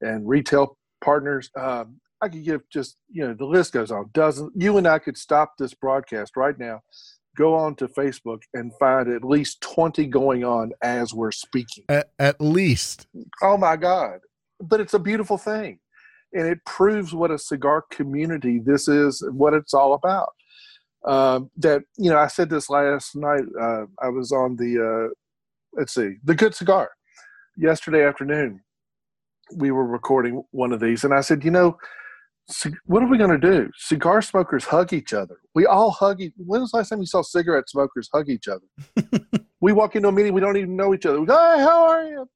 and 0.00 0.28
retail 0.28 0.78
partners. 1.02 1.50
Um, 1.58 2.00
I 2.20 2.28
could 2.28 2.44
give 2.44 2.62
just 2.70 2.96
you 3.10 3.26
know 3.26 3.34
the 3.34 3.44
list 3.44 3.72
goes 3.72 3.90
on. 3.90 4.10
Doesn't 4.12 4.52
you 4.54 4.76
and 4.78 4.86
I 4.86 4.98
could 4.98 5.16
stop 5.16 5.54
this 5.58 5.74
broadcast 5.74 6.36
right 6.36 6.58
now, 6.58 6.82
go 7.38 7.54
on 7.54 7.76
to 7.76 7.88
Facebook 7.88 8.42
and 8.52 8.72
find 8.78 9.08
at 9.08 9.24
least 9.24 9.60
twenty 9.60 10.06
going 10.06 10.44
on 10.44 10.72
as 10.82 11.14
we're 11.14 11.32
speaking. 11.32 11.84
At, 11.88 12.10
at 12.18 12.40
least. 12.40 13.06
Oh 13.42 13.56
my 13.56 13.76
God! 13.76 14.18
But 14.60 14.80
it's 14.80 14.94
a 14.94 14.98
beautiful 14.98 15.38
thing 15.38 15.78
and 16.32 16.46
it 16.46 16.64
proves 16.64 17.14
what 17.14 17.30
a 17.30 17.38
cigar 17.38 17.84
community 17.90 18.58
this 18.58 18.88
is 18.88 19.22
and 19.22 19.36
what 19.36 19.54
it's 19.54 19.74
all 19.74 19.94
about. 19.94 20.34
Um, 21.04 21.50
that 21.56 21.82
you 21.96 22.10
know, 22.10 22.18
I 22.18 22.26
said 22.26 22.50
this 22.50 22.68
last 22.68 23.14
night. 23.14 23.44
Uh, 23.58 23.86
I 24.02 24.08
was 24.08 24.32
on 24.32 24.56
the 24.56 25.08
uh, 25.08 25.14
let's 25.72 25.94
see, 25.94 26.16
the 26.24 26.34
Good 26.34 26.54
Cigar 26.54 26.90
yesterday 27.56 28.04
afternoon. 28.04 28.60
We 29.54 29.70
were 29.70 29.86
recording 29.86 30.42
one 30.50 30.72
of 30.72 30.80
these, 30.80 31.04
and 31.04 31.14
I 31.14 31.20
said, 31.20 31.44
you 31.44 31.50
know, 31.50 31.78
what 32.86 33.02
are 33.02 33.08
we 33.08 33.18
going 33.18 33.30
to 33.30 33.38
do? 33.38 33.70
Cigar 33.76 34.22
smokers 34.22 34.64
hug 34.64 34.92
each 34.92 35.12
other. 35.12 35.36
We 35.54 35.66
all 35.66 35.90
hug. 35.90 36.20
E- 36.20 36.32
when 36.36 36.62
was 36.62 36.70
the 36.70 36.78
last 36.78 36.88
time 36.88 37.00
you 37.00 37.06
saw 37.06 37.22
cigarette 37.22 37.68
smokers 37.68 38.08
hug 38.12 38.28
each 38.28 38.48
other? 38.48 38.64
We 39.60 39.72
walk 39.72 39.96
into 39.96 40.08
a 40.08 40.12
meeting, 40.12 40.34
we 40.34 40.40
don't 40.40 40.56
even 40.56 40.76
know 40.76 40.94
each 40.94 41.04
other. 41.04 41.20
We 41.20 41.26
go, 41.26 41.34
hey, 41.34 41.62
how 41.62 41.84
are 41.88 42.04
you? 42.04 42.28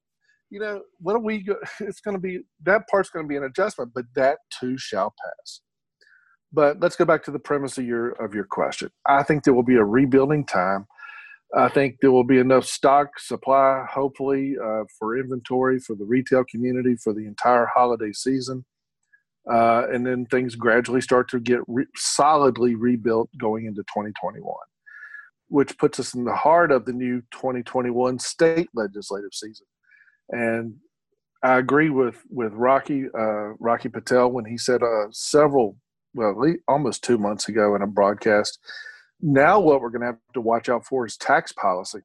You 0.51 0.61
know, 0.61 0.83
what 0.99 1.15
are 1.15 1.21
we? 1.21 1.43
Go- 1.43 1.61
it's 1.81 2.01
going 2.01 2.17
to 2.17 2.21
be 2.21 2.41
that 2.65 2.83
part's 2.89 3.11
going 3.11 3.25
to 3.25 3.29
be 3.29 3.37
an 3.37 3.45
adjustment, 3.45 3.93
but 3.95 4.05
that 4.15 4.39
too 4.59 4.77
shall 4.77 5.15
pass. 5.25 5.61
But 6.53 6.81
let's 6.81 6.97
go 6.97 7.05
back 7.05 7.23
to 7.25 7.31
the 7.31 7.39
premise 7.39 7.79
of 7.79 7.85
your 7.85 8.11
of 8.13 8.35
your 8.35 8.45
question. 8.45 8.91
I 9.07 9.23
think 9.23 9.45
there 9.45 9.55
will 9.55 9.63
be 9.63 9.77
a 9.77 9.85
rebuilding 9.85 10.47
time. 10.47 10.87
I 11.57 11.69
think 11.69 11.97
there 12.01 12.11
will 12.13 12.25
be 12.25 12.39
enough 12.39 12.65
stock 12.65 13.19
supply, 13.19 13.85
hopefully, 13.91 14.57
uh, 14.63 14.85
for 14.99 15.19
inventory 15.19 15.79
for 15.79 15.95
the 15.95 16.05
retail 16.05 16.45
community 16.51 16.97
for 16.97 17.13
the 17.13 17.27
entire 17.27 17.67
holiday 17.67 18.13
season. 18.13 18.65
Uh, 19.51 19.87
and 19.93 20.07
then 20.07 20.25
things 20.27 20.55
gradually 20.55 21.01
start 21.01 21.29
to 21.29 21.41
get 21.41 21.61
re- 21.67 21.87
solidly 21.97 22.75
rebuilt 22.77 23.29
going 23.39 23.67
into 23.67 23.83
2021, 23.83 24.45
which 25.49 25.77
puts 25.79 25.99
us 25.99 26.15
in 26.15 26.25
the 26.25 26.35
heart 26.35 26.71
of 26.71 26.85
the 26.85 26.93
new 26.93 27.21
2021 27.33 28.19
state 28.21 28.69
legislative 28.75 29.33
season. 29.33 29.67
And 30.31 30.75
I 31.43 31.59
agree 31.59 31.91
with 31.91 32.23
with 32.31 32.53
Rocky 32.53 33.07
uh, 33.19 33.55
Rocky 33.59 33.89
Patel 33.89 34.31
when 34.31 34.45
he 34.45 34.57
said 34.57 34.83
uh, 34.83 35.07
several, 35.11 35.77
well, 36.15 36.41
almost 36.69 37.03
two 37.03 37.19
months 37.19 37.49
ago 37.49 37.75
in 37.75 37.83
a 37.83 37.87
broadcast. 37.87 38.61
Now, 39.21 39.59
what 39.59 39.81
we're 39.81 39.91
going 39.91 40.03
to 40.03 40.07
have 40.07 40.19
to 40.35 40.41
watch 40.41 40.69
out 40.69 40.87
for 40.87 41.05
is 41.05 41.17
tax 41.17 41.53
policy, 41.53 42.01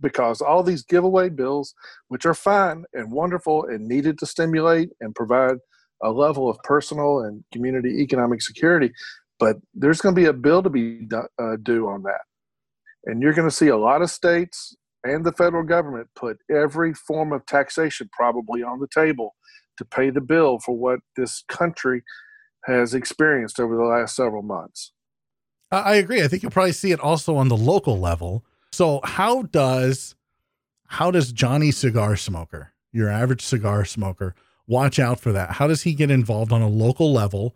because 0.00 0.42
all 0.42 0.62
these 0.62 0.82
giveaway 0.82 1.30
bills, 1.30 1.74
which 2.08 2.26
are 2.26 2.34
fine 2.34 2.84
and 2.92 3.10
wonderful 3.10 3.64
and 3.64 3.88
needed 3.88 4.18
to 4.18 4.26
stimulate 4.26 4.90
and 5.00 5.14
provide 5.14 5.56
a 6.02 6.10
level 6.10 6.48
of 6.48 6.58
personal 6.64 7.20
and 7.20 7.44
community 7.52 8.00
economic 8.02 8.42
security, 8.42 8.92
but 9.38 9.56
there's 9.74 10.00
going 10.00 10.14
to 10.14 10.20
be 10.20 10.26
a 10.26 10.32
bill 10.32 10.62
to 10.62 10.70
be 10.70 11.08
uh, 11.38 11.56
due 11.62 11.88
on 11.88 12.02
that. 12.02 12.22
And 13.04 13.22
you're 13.22 13.32
going 13.32 13.48
to 13.48 13.54
see 13.54 13.68
a 13.68 13.76
lot 13.76 14.02
of 14.02 14.10
states 14.10 14.76
and 15.04 15.24
the 15.24 15.32
federal 15.32 15.64
government 15.64 16.08
put 16.14 16.38
every 16.50 16.94
form 16.94 17.32
of 17.32 17.44
taxation 17.46 18.08
probably 18.12 18.62
on 18.62 18.78
the 18.78 18.86
table 18.86 19.34
to 19.78 19.84
pay 19.84 20.10
the 20.10 20.20
bill 20.20 20.58
for 20.58 20.76
what 20.76 21.00
this 21.16 21.42
country 21.48 22.02
has 22.64 22.94
experienced 22.94 23.58
over 23.58 23.76
the 23.76 23.82
last 23.82 24.14
several 24.14 24.42
months. 24.42 24.92
I 25.72 25.94
agree. 25.94 26.22
I 26.22 26.28
think 26.28 26.42
you'll 26.42 26.52
probably 26.52 26.72
see 26.72 26.92
it 26.92 27.00
also 27.00 27.36
on 27.36 27.48
the 27.48 27.56
local 27.56 27.98
level. 27.98 28.44
So 28.72 29.00
how 29.04 29.42
does 29.42 30.14
how 30.86 31.10
does 31.10 31.32
Johnny 31.32 31.70
cigar 31.70 32.16
smoker, 32.16 32.74
your 32.92 33.08
average 33.08 33.40
cigar 33.40 33.86
smoker, 33.86 34.34
watch 34.72 34.98
out 34.98 35.20
for 35.20 35.30
that. 35.32 35.52
How 35.52 35.66
does 35.66 35.82
he 35.82 35.94
get 35.94 36.10
involved 36.10 36.50
on 36.50 36.62
a 36.62 36.68
local 36.68 37.12
level? 37.12 37.54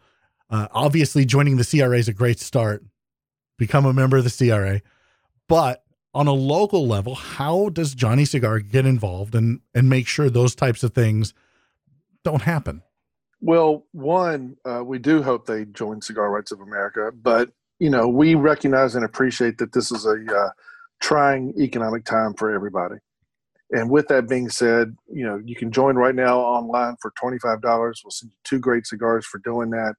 Uh, 0.50 0.68
obviously, 0.70 1.24
joining 1.24 1.56
the 1.56 1.64
CRA 1.64 1.98
is 1.98 2.08
a 2.08 2.12
great 2.12 2.38
start. 2.38 2.84
Become 3.58 3.86
a 3.86 3.92
member 3.92 4.18
of 4.18 4.24
the 4.24 4.30
CRA, 4.30 4.82
but 5.48 5.82
on 6.12 6.26
a 6.26 6.32
local 6.32 6.86
level, 6.86 7.14
how 7.14 7.70
does 7.70 7.94
Johnny 7.94 8.26
Cigar 8.26 8.60
get 8.60 8.84
involved 8.84 9.34
and 9.34 9.60
and 9.74 9.88
make 9.88 10.06
sure 10.06 10.28
those 10.28 10.54
types 10.54 10.82
of 10.82 10.92
things 10.92 11.32
don't 12.22 12.42
happen? 12.42 12.82
Well, 13.40 13.86
one, 13.92 14.56
uh, 14.64 14.82
we 14.84 14.98
do 14.98 15.22
hope 15.22 15.46
they 15.46 15.64
join 15.64 16.02
Cigar 16.02 16.30
Rights 16.30 16.52
of 16.52 16.60
America, 16.60 17.10
but 17.12 17.50
you 17.78 17.88
know 17.88 18.08
we 18.08 18.34
recognize 18.34 18.94
and 18.94 19.04
appreciate 19.04 19.56
that 19.58 19.72
this 19.72 19.90
is 19.90 20.04
a 20.04 20.16
uh, 20.34 20.50
trying 21.00 21.54
economic 21.58 22.04
time 22.04 22.34
for 22.34 22.50
everybody. 22.52 22.96
And 23.70 23.90
with 23.90 24.06
that 24.08 24.28
being 24.28 24.48
said, 24.48 24.96
you 25.12 25.24
know, 25.24 25.40
you 25.44 25.56
can 25.56 25.72
join 25.72 25.96
right 25.96 26.14
now 26.14 26.38
online 26.38 26.96
for 27.02 27.12
$25. 27.22 27.60
We'll 27.62 28.10
send 28.10 28.30
you 28.30 28.38
two 28.44 28.60
great 28.60 28.86
cigars 28.86 29.26
for 29.26 29.38
doing 29.38 29.70
that. 29.70 29.94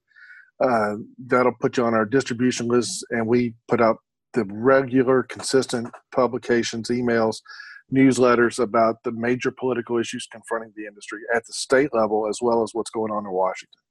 Uh, 0.60 0.96
that'll 1.28 1.54
put 1.60 1.78
you 1.78 1.86
on 1.86 1.94
our 1.94 2.06
distribution 2.06 2.68
list, 2.68 3.06
and 3.12 3.28
we 3.28 3.54
put 3.68 3.82
out 3.82 3.98
the 4.34 4.46
regular, 4.46 5.24
consistent 5.24 5.90
publications, 6.12 6.90
emails, 6.90 7.38
newsletters 7.94 8.60
about 8.60 9.04
the 9.04 9.12
major 9.12 9.52
political 9.52 9.98
issues 9.98 10.28
confronting 10.32 10.74
the 10.76 10.86
industry 10.86 11.20
at 11.34 11.46
the 11.46 11.54
state 11.54 11.90
level, 11.94 12.28
as 12.28 12.40
well 12.42 12.64
as 12.64 12.72
what's 12.74 12.90
going 12.90 13.12
on 13.12 13.26
in 13.26 13.32
Washington. 13.32 13.82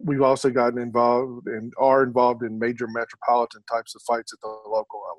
We've 0.00 0.22
also 0.22 0.50
gotten 0.50 0.80
involved 0.80 1.46
and 1.46 1.72
are 1.78 2.02
involved 2.02 2.42
in 2.42 2.58
major 2.58 2.86
metropolitan 2.86 3.62
types 3.70 3.94
of 3.94 4.02
fights 4.02 4.32
at 4.32 4.40
the 4.40 4.48
local 4.48 5.02
level 5.08 5.17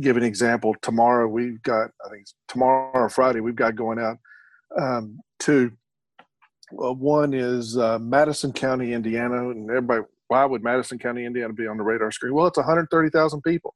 give 0.00 0.16
an 0.16 0.22
example. 0.22 0.74
Tomorrow 0.82 1.28
we've 1.28 1.62
got, 1.62 1.90
I 2.04 2.10
think 2.10 2.26
tomorrow 2.48 2.90
or 2.94 3.08
Friday, 3.08 3.40
we've 3.40 3.56
got 3.56 3.76
going 3.76 3.98
out 3.98 4.18
um, 4.80 5.18
well, 6.72 6.94
one 6.94 7.34
is 7.34 7.76
uh, 7.76 7.98
Madison 7.98 8.52
County, 8.52 8.92
Indiana, 8.92 9.50
and 9.50 9.68
everybody. 9.68 10.02
Why 10.28 10.44
would 10.44 10.62
Madison 10.62 10.98
County, 10.98 11.26
Indiana, 11.26 11.52
be 11.52 11.66
on 11.66 11.76
the 11.76 11.82
radar 11.82 12.10
screen? 12.10 12.32
Well, 12.32 12.46
it's 12.46 12.56
130,000 12.56 13.42
people, 13.42 13.74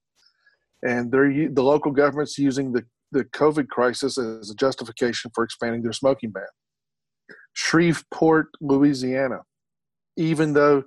and 0.82 1.12
they're 1.12 1.50
the 1.50 1.62
local 1.62 1.92
government's 1.92 2.38
using 2.38 2.72
the 2.72 2.84
the 3.12 3.24
COVID 3.24 3.68
crisis 3.68 4.18
as 4.18 4.50
a 4.50 4.54
justification 4.54 5.30
for 5.34 5.44
expanding 5.44 5.82
their 5.82 5.92
smoking 5.92 6.30
ban. 6.30 6.44
Shreveport, 7.52 8.48
Louisiana, 8.60 9.40
even 10.16 10.54
though 10.54 10.84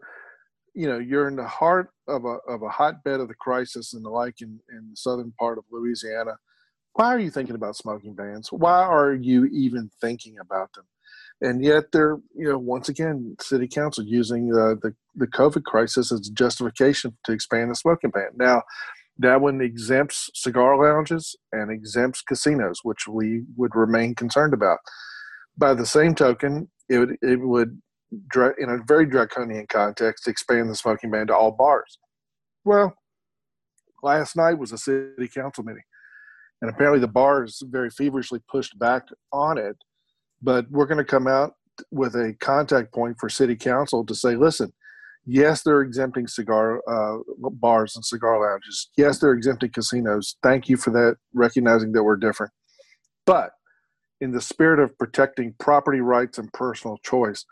you 0.73 0.87
know 0.87 0.97
you're 0.97 1.27
in 1.27 1.35
the 1.35 1.47
heart 1.47 1.89
of 2.09 2.25
a 2.25 2.37
of 2.47 2.61
a 2.61 2.69
hotbed 2.69 3.19
of 3.19 3.27
the 3.27 3.35
crisis 3.35 3.93
and 3.93 4.03
the 4.03 4.09
like 4.09 4.41
in, 4.41 4.59
in 4.69 4.89
the 4.91 4.97
southern 4.97 5.33
part 5.39 5.57
of 5.57 5.65
Louisiana, 5.71 6.37
why 6.93 7.07
are 7.07 7.19
you 7.19 7.31
thinking 7.31 7.55
about 7.55 7.75
smoking 7.75 8.15
bans? 8.15 8.51
Why 8.51 8.83
are 8.83 9.13
you 9.13 9.45
even 9.45 9.89
thinking 10.01 10.37
about 10.39 10.73
them? 10.73 10.85
And 11.41 11.63
yet 11.63 11.91
they're 11.93 12.17
you 12.35 12.49
know 12.49 12.57
once 12.57 12.89
again 12.89 13.35
city 13.39 13.67
council 13.67 14.03
using 14.03 14.51
uh, 14.53 14.75
the 14.81 14.93
the 15.15 15.27
COVID 15.27 15.63
crisis 15.63 16.11
as 16.11 16.29
justification 16.29 17.17
to 17.25 17.31
expand 17.31 17.71
the 17.71 17.75
smoking 17.75 18.09
ban. 18.09 18.31
Now 18.35 18.63
that 19.19 19.41
one 19.41 19.61
exempts 19.61 20.29
cigar 20.33 20.81
lounges 20.81 21.35
and 21.51 21.69
exempts 21.69 22.21
casinos, 22.21 22.79
which 22.83 23.07
we 23.07 23.43
would 23.57 23.75
remain 23.75 24.15
concerned 24.15 24.53
about. 24.53 24.79
By 25.57 25.73
the 25.73 25.85
same 25.85 26.15
token, 26.15 26.69
it 26.87 26.99
would, 26.99 27.17
it 27.21 27.39
would 27.41 27.81
in 28.11 28.69
a 28.69 28.83
very 28.87 29.05
draconian 29.05 29.67
context, 29.67 30.27
expand 30.27 30.69
the 30.69 30.75
smoking 30.75 31.11
ban 31.11 31.27
to 31.27 31.35
all 31.35 31.51
bars. 31.51 31.97
Well, 32.65 32.95
last 34.03 34.35
night 34.35 34.57
was 34.57 34.71
a 34.71 34.77
city 34.77 35.27
council 35.27 35.63
meeting, 35.63 35.83
and 36.61 36.71
apparently 36.71 36.99
the 36.99 37.07
bars 37.07 37.61
very 37.67 37.89
feverishly 37.89 38.39
pushed 38.49 38.77
back 38.79 39.07
on 39.31 39.57
it. 39.57 39.75
But 40.41 40.69
we're 40.71 40.85
going 40.85 40.97
to 40.97 41.03
come 41.03 41.27
out 41.27 41.53
with 41.91 42.15
a 42.15 42.33
contact 42.39 42.93
point 42.93 43.17
for 43.19 43.29
city 43.29 43.55
council 43.55 44.05
to 44.05 44.15
say, 44.15 44.35
listen, 44.35 44.73
yes, 45.25 45.61
they're 45.63 45.81
exempting 45.81 46.27
cigar 46.27 46.81
uh, 46.89 47.19
bars 47.37 47.95
and 47.95 48.05
cigar 48.05 48.41
lounges. 48.41 48.89
Yes, 48.97 49.19
they're 49.19 49.33
exempting 49.33 49.71
casinos. 49.71 50.37
Thank 50.41 50.69
you 50.69 50.77
for 50.77 50.91
that, 50.91 51.17
recognizing 51.33 51.91
that 51.93 52.03
we're 52.03 52.17
different. 52.17 52.51
But 53.25 53.51
in 54.21 54.31
the 54.31 54.41
spirit 54.41 54.79
of 54.79 54.97
protecting 54.97 55.55
property 55.59 56.01
rights 56.01 56.37
and 56.37 56.51
personal 56.51 56.97
choice, 57.03 57.45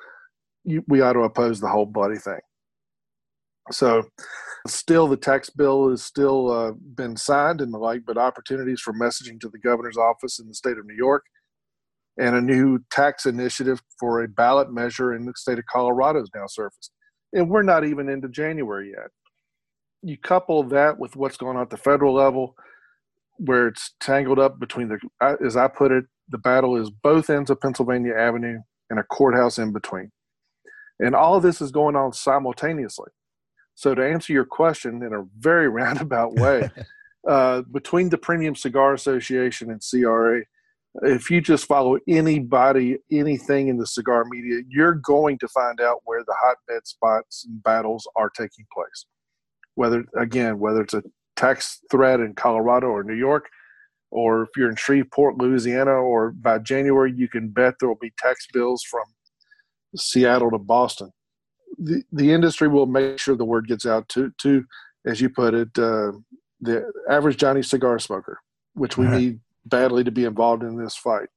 you, 0.68 0.84
we 0.88 1.02
ought 1.02 1.14
to 1.14 1.22
oppose 1.22 1.60
the 1.60 1.70
whole 1.70 1.86
bloody 1.86 2.18
thing. 2.18 2.40
So, 3.72 4.04
still, 4.68 5.08
the 5.08 5.18
tax 5.18 5.50
bill 5.50 5.90
has 5.90 6.04
still 6.04 6.52
uh, 6.52 6.72
been 6.96 7.18
signed 7.18 7.62
and 7.62 7.74
the 7.74 7.78
like, 7.78 8.02
but 8.06 8.18
opportunities 8.18 8.82
for 8.82 8.94
messaging 8.94 9.40
to 9.42 9.50
the 9.50 9.60
governor's 9.60 9.98
office 9.98 10.40
in 10.40 10.48
the 10.48 10.54
state 10.54 10.78
of 10.78 10.86
New 10.86 10.96
York 10.96 11.24
and 12.18 12.36
a 12.36 12.42
new 12.42 12.80
tax 12.92 13.26
initiative 13.26 13.82
for 14.00 14.24
a 14.24 14.28
ballot 14.28 14.72
measure 14.72 15.14
in 15.14 15.26
the 15.26 15.34
state 15.36 15.60
of 15.60 15.66
Colorado 15.66 16.20
has 16.20 16.30
now 16.36 16.46
surfaced. 16.48 16.92
And 17.34 17.50
we're 17.50 17.64
not 17.64 17.86
even 17.86 18.10
into 18.10 18.28
January 18.28 18.92
yet. 18.92 19.10
You 20.02 20.18
couple 20.18 20.64
that 20.64 20.98
with 20.98 21.16
what's 21.16 21.38
going 21.38 21.58
on 21.58 21.64
at 21.64 21.70
the 21.70 21.78
federal 21.78 22.14
level, 22.14 22.56
where 23.38 23.68
it's 23.68 23.94
tangled 24.00 24.40
up 24.40 24.60
between 24.60 24.90
the, 24.90 25.00
as 25.46 25.56
I 25.56 25.68
put 25.68 25.92
it, 25.92 26.06
the 26.30 26.38
battle 26.38 26.76
is 26.76 26.90
both 26.90 27.30
ends 27.30 27.50
of 27.50 27.62
Pennsylvania 27.62 28.14
Avenue 28.14 28.60
and 28.90 29.00
a 29.00 29.04
courthouse 29.04 29.58
in 29.58 29.72
between. 29.72 30.12
And 31.00 31.16
all 31.16 31.36
of 31.36 31.44
this 31.44 31.62
is 31.62 31.72
going 31.72 31.96
on 31.96 32.14
simultaneously. 32.14 33.10
So, 33.76 33.94
to 33.94 34.04
answer 34.04 34.34
your 34.34 34.46
question 34.46 35.04
in 35.04 35.14
a 35.14 35.24
very 35.38 35.70
roundabout 35.80 36.34
way, 36.34 36.70
uh, 37.28 37.62
between 37.72 38.10
the 38.10 38.18
Premium 38.18 38.56
Cigar 38.56 38.94
Association 38.94 39.70
and 39.70 39.82
CRA, 39.82 40.42
if 41.04 41.30
you 41.30 41.42
just 41.42 41.66
follow 41.66 41.98
anybody, 42.08 42.98
anything 43.12 43.68
in 43.68 43.78
the 43.78 43.86
cigar 43.86 44.26
media, 44.26 44.62
you're 44.68 44.96
going 44.96 45.38
to 45.40 45.48
find 45.48 45.80
out 45.80 46.02
where 46.06 46.24
the 46.24 46.36
hotbed 46.40 46.88
spots 46.88 47.46
and 47.46 47.62
battles 47.62 48.08
are 48.16 48.32
taking 48.32 48.66
place. 48.74 49.06
Whether, 49.76 50.06
again, 50.18 50.58
whether 50.58 50.82
it's 50.82 50.96
a 50.96 51.04
tax 51.36 51.82
threat 51.92 52.20
in 52.20 52.34
Colorado 52.34 52.88
or 52.88 53.04
New 53.04 53.14
York, 53.14 53.48
or 54.10 54.44
if 54.44 54.50
you're 54.56 54.70
in 54.70 54.76
Shreveport, 54.76 55.38
Louisiana, 55.38 55.92
or 55.92 56.32
by 56.32 56.60
January, 56.60 57.14
you 57.16 57.28
can 57.28 57.50
bet 57.50 57.76
there 57.80 57.90
will 57.90 57.96
be 58.02 58.14
tax 58.18 58.48
bills 58.52 58.84
from 58.90 59.04
Seattle 59.96 60.52
to 60.52 60.58
Boston. 60.58 61.12
The 61.78 62.04
the 62.12 62.32
industry 62.32 62.68
will 62.68 62.86
make 62.86 63.20
sure 63.20 63.36
the 63.36 63.46
word 63.46 63.68
gets 63.68 63.86
out 63.86 64.10
to 64.10 64.32
to, 64.40 64.66
as 65.06 65.22
you 65.22 65.30
put 65.30 65.54
it, 65.54 65.78
uh, 65.78 66.12
the 66.62 66.92
average 67.10 67.38
Johnny 67.38 67.62
cigar 67.62 68.00
smoker, 68.00 68.40
which 68.74 68.98
we 68.98 69.06
uh-huh. 69.06 69.18
need 69.18 69.40
badly 69.66 70.04
to 70.04 70.12
be 70.12 70.26
involved 70.26 70.64
in 70.64 70.78
this 70.78 70.96
fight. 70.96 71.28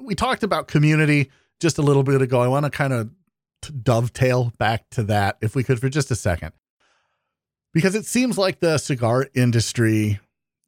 We 0.00 0.14
talked 0.14 0.42
about 0.42 0.68
community 0.68 1.30
just 1.60 1.78
a 1.78 1.82
little 1.82 2.02
bit 2.02 2.20
ago. 2.20 2.40
I 2.40 2.48
want 2.48 2.64
to 2.64 2.70
kind 2.70 2.92
of 2.92 3.10
dovetail 3.82 4.52
back 4.58 4.90
to 4.90 5.02
that, 5.04 5.38
if 5.40 5.54
we 5.54 5.64
could, 5.64 5.80
for 5.80 5.88
just 5.88 6.10
a 6.10 6.16
second, 6.16 6.52
because 7.72 7.94
it 7.94 8.04
seems 8.04 8.36
like 8.36 8.60
the 8.60 8.78
cigar 8.78 9.28
industry 9.34 10.20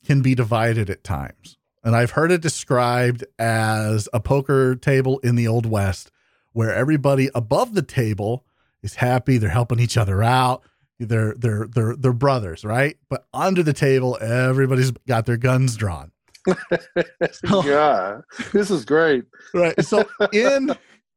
can 0.05 0.23
be 0.23 0.35
divided 0.35 0.89
at 0.89 1.05
times. 1.05 1.59
And 1.85 1.95
I've 1.95 2.13
heard 2.13 2.33
it 2.33 2.41
described 2.41 3.25
as 3.39 4.09
a 4.13 4.21
poker 4.21 4.75
table 4.75 5.19
in 5.21 5.37
the 5.37 5.49
Old 5.49 5.67
West 5.67 6.11
where 6.53 6.73
everybody 6.75 7.31
above 7.35 7.75
the 7.75 7.83
table 7.83 8.45
is 8.83 8.97
happy, 8.97 9.39
they're 9.39 9.51
helping 9.51 9.81
each 9.81 9.97
other 9.97 10.23
out. 10.23 10.63
They're 11.01 11.35
they're 11.35 11.69
they're 11.69 11.95
they're 11.97 12.13
brothers, 12.13 12.65
right? 12.65 12.97
But 13.09 13.27
under 13.33 13.63
the 13.63 13.73
table, 13.73 14.19
everybody's 14.21 14.91
got 15.07 15.27
their 15.27 15.37
guns 15.37 15.77
drawn. 15.77 16.11
yeah, 17.65 18.21
this 18.53 18.71
is 18.71 18.85
great. 18.85 19.25
Right. 19.55 19.81
So 19.85 20.09
in 20.33 20.75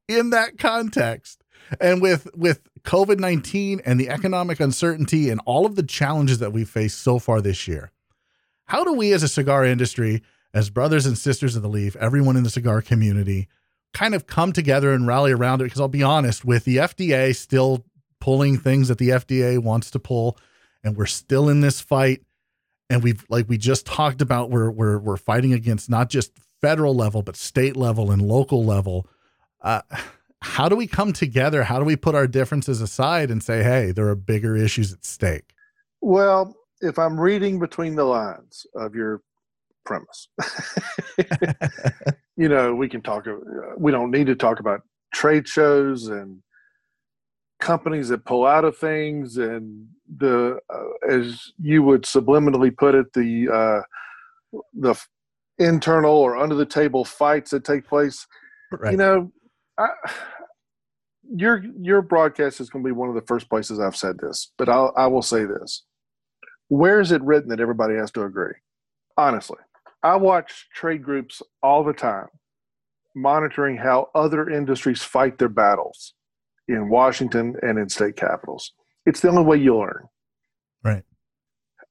in 0.07 0.29
that 0.31 0.59
context, 0.59 1.43
and 1.79 2.01
with 2.01 2.27
with 2.35 2.61
COVID 2.83 3.19
nineteen 3.19 3.81
and 3.83 3.99
the 3.99 4.09
economic 4.09 4.59
uncertainty 4.59 5.29
and 5.29 5.41
all 5.45 5.65
of 5.65 5.75
the 5.75 5.83
challenges 5.83 6.39
that 6.39 6.53
we've 6.53 6.69
faced 6.69 6.99
so 6.99 7.17
far 7.17 7.41
this 7.41 7.67
year, 7.67 7.91
how 8.65 8.83
do 8.83 8.93
we 8.93 9.13
as 9.13 9.23
a 9.23 9.27
cigar 9.27 9.65
industry, 9.65 10.21
as 10.53 10.69
brothers 10.69 11.07
and 11.07 11.17
sisters 11.17 11.55
of 11.55 11.63
the 11.63 11.69
leaf, 11.69 11.95
everyone 11.95 12.37
in 12.37 12.43
the 12.43 12.49
cigar 12.49 12.81
community, 12.81 13.47
kind 13.93 14.15
of 14.15 14.27
come 14.27 14.53
together 14.53 14.93
and 14.93 15.07
rally 15.07 15.31
around 15.31 15.61
it? 15.61 15.65
Because 15.65 15.81
I'll 15.81 15.87
be 15.87 16.03
honest, 16.03 16.45
with 16.45 16.65
the 16.65 16.77
FDA 16.77 17.35
still 17.35 17.85
pulling 18.19 18.57
things 18.57 18.87
that 18.87 18.97
the 18.97 19.09
FDA 19.09 19.61
wants 19.61 19.91
to 19.91 19.99
pull, 19.99 20.37
and 20.83 20.95
we're 20.95 21.05
still 21.05 21.49
in 21.49 21.61
this 21.61 21.81
fight. 21.81 22.21
And 22.89 23.03
we've 23.03 23.25
like 23.29 23.47
we 23.47 23.57
just 23.57 23.85
talked 23.85 24.21
about, 24.21 24.49
we're 24.49 24.69
we're 24.69 24.99
we're 24.99 25.17
fighting 25.17 25.53
against 25.53 25.89
not 25.89 26.09
just 26.09 26.31
federal 26.61 26.95
level, 26.95 27.21
but 27.21 27.35
state 27.35 27.75
level 27.75 28.11
and 28.11 28.21
local 28.21 28.63
level. 28.63 29.07
Uh, 29.61 29.81
how 30.41 30.67
do 30.67 30.75
we 30.75 30.87
come 30.87 31.13
together? 31.13 31.63
How 31.63 31.79
do 31.79 31.85
we 31.85 31.95
put 31.95 32.15
our 32.15 32.27
differences 32.27 32.81
aside 32.81 33.29
and 33.29 33.43
say, 33.43 33.63
hey, 33.63 33.91
there 33.91 34.07
are 34.07 34.15
bigger 34.15 34.55
issues 34.55 34.91
at 34.91 35.05
stake? 35.05 35.53
Well, 36.01 36.55
if 36.81 36.97
I'm 36.97 37.19
reading 37.19 37.59
between 37.59 37.95
the 37.95 38.05
lines 38.05 38.65
of 38.75 38.95
your 38.95 39.21
premise, 39.85 40.27
you 42.37 42.49
know, 42.49 42.73
we 42.75 42.89
can 42.89 43.01
talk. 43.01 43.25
We 43.77 43.91
don't 43.91 44.11
need 44.11 44.27
to 44.27 44.35
talk 44.35 44.59
about 44.59 44.81
trade 45.13 45.47
shows 45.47 46.07
and 46.07 46.41
companies 47.61 48.09
that 48.09 48.25
pull 48.25 48.45
out 48.45 48.65
of 48.65 48.77
things 48.77 49.37
and 49.37 49.87
the 50.17 50.59
uh, 50.73 51.07
as 51.09 51.53
you 51.61 51.83
would 51.83 52.01
subliminally 52.01 52.75
put 52.75 52.95
it 52.95 53.13
the 53.13 53.47
uh, 53.49 54.59
the 54.73 54.95
internal 55.57 56.11
or 56.11 56.37
under 56.37 56.55
the 56.55 56.65
table 56.65 57.05
fights 57.05 57.51
that 57.51 57.63
take 57.63 57.87
place 57.87 58.25
right. 58.71 58.91
you 58.91 58.97
know 58.97 59.31
I, 59.77 59.87
your 61.33 61.63
your 61.79 62.01
broadcast 62.01 62.59
is 62.59 62.69
going 62.69 62.83
to 62.83 62.87
be 62.87 62.91
one 62.91 63.09
of 63.09 63.15
the 63.15 63.21
first 63.21 63.47
places 63.47 63.79
I've 63.79 63.95
said 63.95 64.17
this 64.17 64.51
but 64.57 64.67
I'll, 64.67 64.91
I 64.97 65.07
will 65.07 65.21
say 65.21 65.45
this 65.45 65.83
where 66.67 66.99
is 66.99 67.11
it 67.11 67.21
written 67.21 67.49
that 67.49 67.61
everybody 67.61 67.95
has 67.95 68.11
to 68.11 68.23
agree 68.23 68.55
honestly 69.17 69.59
I 70.03 70.15
watch 70.15 70.67
trade 70.73 71.03
groups 71.03 71.41
all 71.61 71.83
the 71.83 71.93
time 71.93 72.27
monitoring 73.15 73.77
how 73.77 74.09
other 74.15 74.49
industries 74.49 75.01
fight 75.01 75.37
their 75.37 75.49
battles 75.49 76.13
in 76.67 76.89
Washington 76.89 77.55
and 77.61 77.77
in 77.77 77.89
state 77.89 78.15
capitals. 78.15 78.71
It's 79.05 79.19
the 79.19 79.29
only 79.29 79.43
way 79.43 79.57
you 79.57 79.77
learn. 79.77 80.07
Right. 80.83 81.03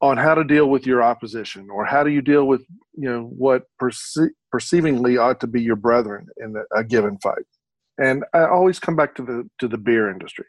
On 0.00 0.16
how 0.16 0.34
to 0.34 0.44
deal 0.44 0.70
with 0.70 0.86
your 0.86 1.02
opposition 1.02 1.68
or 1.70 1.84
how 1.84 2.02
do 2.02 2.10
you 2.10 2.22
deal 2.22 2.46
with, 2.46 2.62
you 2.94 3.10
know, 3.10 3.24
what 3.24 3.64
perce- 3.78 4.30
perceivingly 4.52 5.18
ought 5.18 5.40
to 5.40 5.46
be 5.46 5.60
your 5.60 5.76
brethren 5.76 6.26
in 6.38 6.54
a 6.74 6.82
given 6.82 7.18
fight. 7.18 7.44
And 7.98 8.24
I 8.32 8.46
always 8.46 8.78
come 8.78 8.96
back 8.96 9.14
to 9.16 9.22
the 9.22 9.48
to 9.58 9.68
the 9.68 9.76
beer 9.76 10.10
industry. 10.10 10.46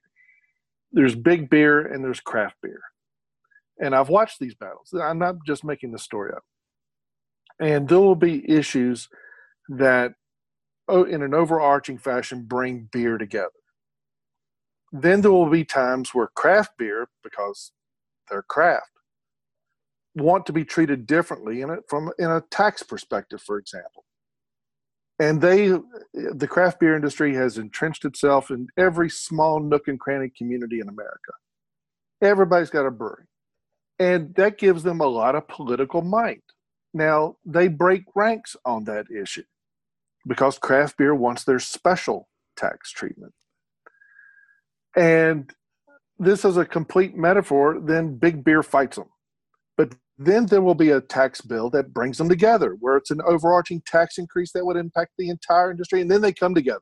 There's 0.93 1.15
big 1.15 1.50
beer 1.50 1.82
and 1.82 2.04
there's 2.04 2.21
craft 2.21 2.56
beer. 2.63 2.82
And 3.78 3.93
I've 3.93 4.10
watched 4.10 4.39
these 4.39 4.56
battles. 4.56 4.93
I'm 4.93 5.19
not 5.19 5.36
just 5.45 5.65
making 5.65 5.91
the 5.91 6.00
story 6.00 6.32
up. 6.34 6.43
And 7.62 7.88
there 7.88 8.00
will 8.00 8.15
be 8.15 8.50
issues 8.52 9.08
that 9.69 10.13
in 10.89 11.21
an 11.21 11.34
overarching 11.34 11.97
fashion 11.97 12.43
bring 12.43 12.89
beer 12.91 13.17
together 13.17 13.52
then 14.91 15.21
there 15.21 15.32
will 15.32 15.50
be 15.50 15.63
times 15.63 16.13
where 16.13 16.28
craft 16.28 16.78
beer, 16.78 17.08
because 17.24 17.71
they're 18.30 18.41
craft, 18.41 18.91
want 20.15 20.45
to 20.45 20.54
be 20.54 20.65
treated 20.65 21.06
differently 21.06 21.62
in 21.62 21.69
it 21.69 21.84
from 21.88 22.12
in 22.19 22.30
a 22.30 22.41
tax 22.52 22.84
perspective, 22.84 23.41
for 23.41 23.58
example. 23.58 24.04
And 25.19 25.39
they, 25.39 25.67
the 26.13 26.47
craft 26.47 26.80
beer 26.80 26.95
industry 26.95 27.36
has 27.36 27.58
entrenched 27.58 28.06
itself 28.06 28.50
in 28.50 28.67
every 28.76 29.10
small 29.10 29.60
nook 29.60 29.88
and 29.88 30.00
cranny 30.00 30.32
community 30.36 30.80
in 30.80 30.89
America. 30.89 31.32
Everybody's 32.21 32.69
got 32.69 32.86
a 32.86 32.91
brewery, 32.91 33.26
and 34.00 34.36
that 34.36 34.58
gives 34.58 34.84
them 34.84 35.00
a 35.00 35.08
lot 35.08 35.36
of 35.36 35.47
political 35.47 36.02
might. 36.02 36.43
Now 36.93 37.38
they 37.45 37.67
break 37.67 38.04
ranks 38.15 38.56
on 38.65 38.86
that 38.86 39.06
issue 39.12 39.43
because 40.27 40.58
craft 40.60 40.97
beer 40.97 41.15
wants 41.15 41.43
their 41.43 41.60
special 41.60 42.27
tax 42.58 42.91
treatment 42.91 43.34
and 44.95 45.51
this 46.19 46.45
is 46.45 46.58
a 46.58 46.65
complete 46.65 47.15
metaphor, 47.15 47.80
then 47.80 48.17
big 48.17 48.43
beer 48.43 48.63
fights 48.63 48.97
them. 48.97 49.08
But 49.77 49.95
then 50.17 50.45
there 50.45 50.62
will 50.62 50.75
be 50.75 50.91
a 50.91 51.01
tax 51.01 51.41
bill 51.41 51.69
that 51.71 51.93
brings 51.93 52.17
them 52.17 52.30
together, 52.30 52.75
where 52.80 52.97
it's 52.97 53.12
an 53.12 53.21
overarching 53.25 53.82
tax 53.86 54.17
increase 54.17 54.51
that 54.51 54.65
would 54.65 54.77
impact 54.77 55.13
the 55.17 55.30
entire 55.30 55.71
industry, 55.71 56.01
and 56.01 56.12
then 56.12 56.21
they 56.21 56.34
come 56.34 56.54
together. 56.54 56.82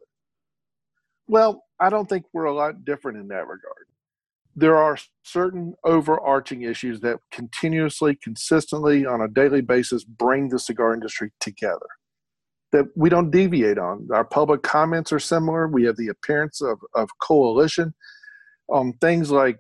Well, 1.28 1.64
I 1.80 1.90
don't 1.90 2.10
think 2.10 2.26
we're 2.34 2.46
a 2.46 2.54
lot 2.54 2.84
different 2.84 3.20
in 3.20 3.28
that 3.30 3.48
regard. 3.48 3.86
There 4.60 4.76
are 4.76 4.98
certain 5.24 5.74
overarching 5.86 6.64
issues 6.64 7.00
that 7.00 7.20
continuously, 7.32 8.18
consistently, 8.22 9.06
on 9.06 9.22
a 9.22 9.28
daily 9.30 9.62
basis 9.62 10.04
bring 10.04 10.50
the 10.50 10.60
cigar 10.60 10.94
industry 10.94 11.32
together 11.40 11.88
that 12.72 12.86
we 12.96 13.10
don't 13.10 13.32
deviate 13.32 13.78
on. 13.78 14.08
Our 14.14 14.26
public 14.26 14.62
comments 14.62 15.12
are 15.12 15.20
similar. 15.20 15.68
We 15.68 15.86
have 15.86 15.96
the 15.96 16.10
appearance 16.10 16.62
of, 16.62 16.80
of 16.94 17.10
coalition 17.22 17.94
on 18.70 18.94
things 19.02 19.32
like 19.32 19.60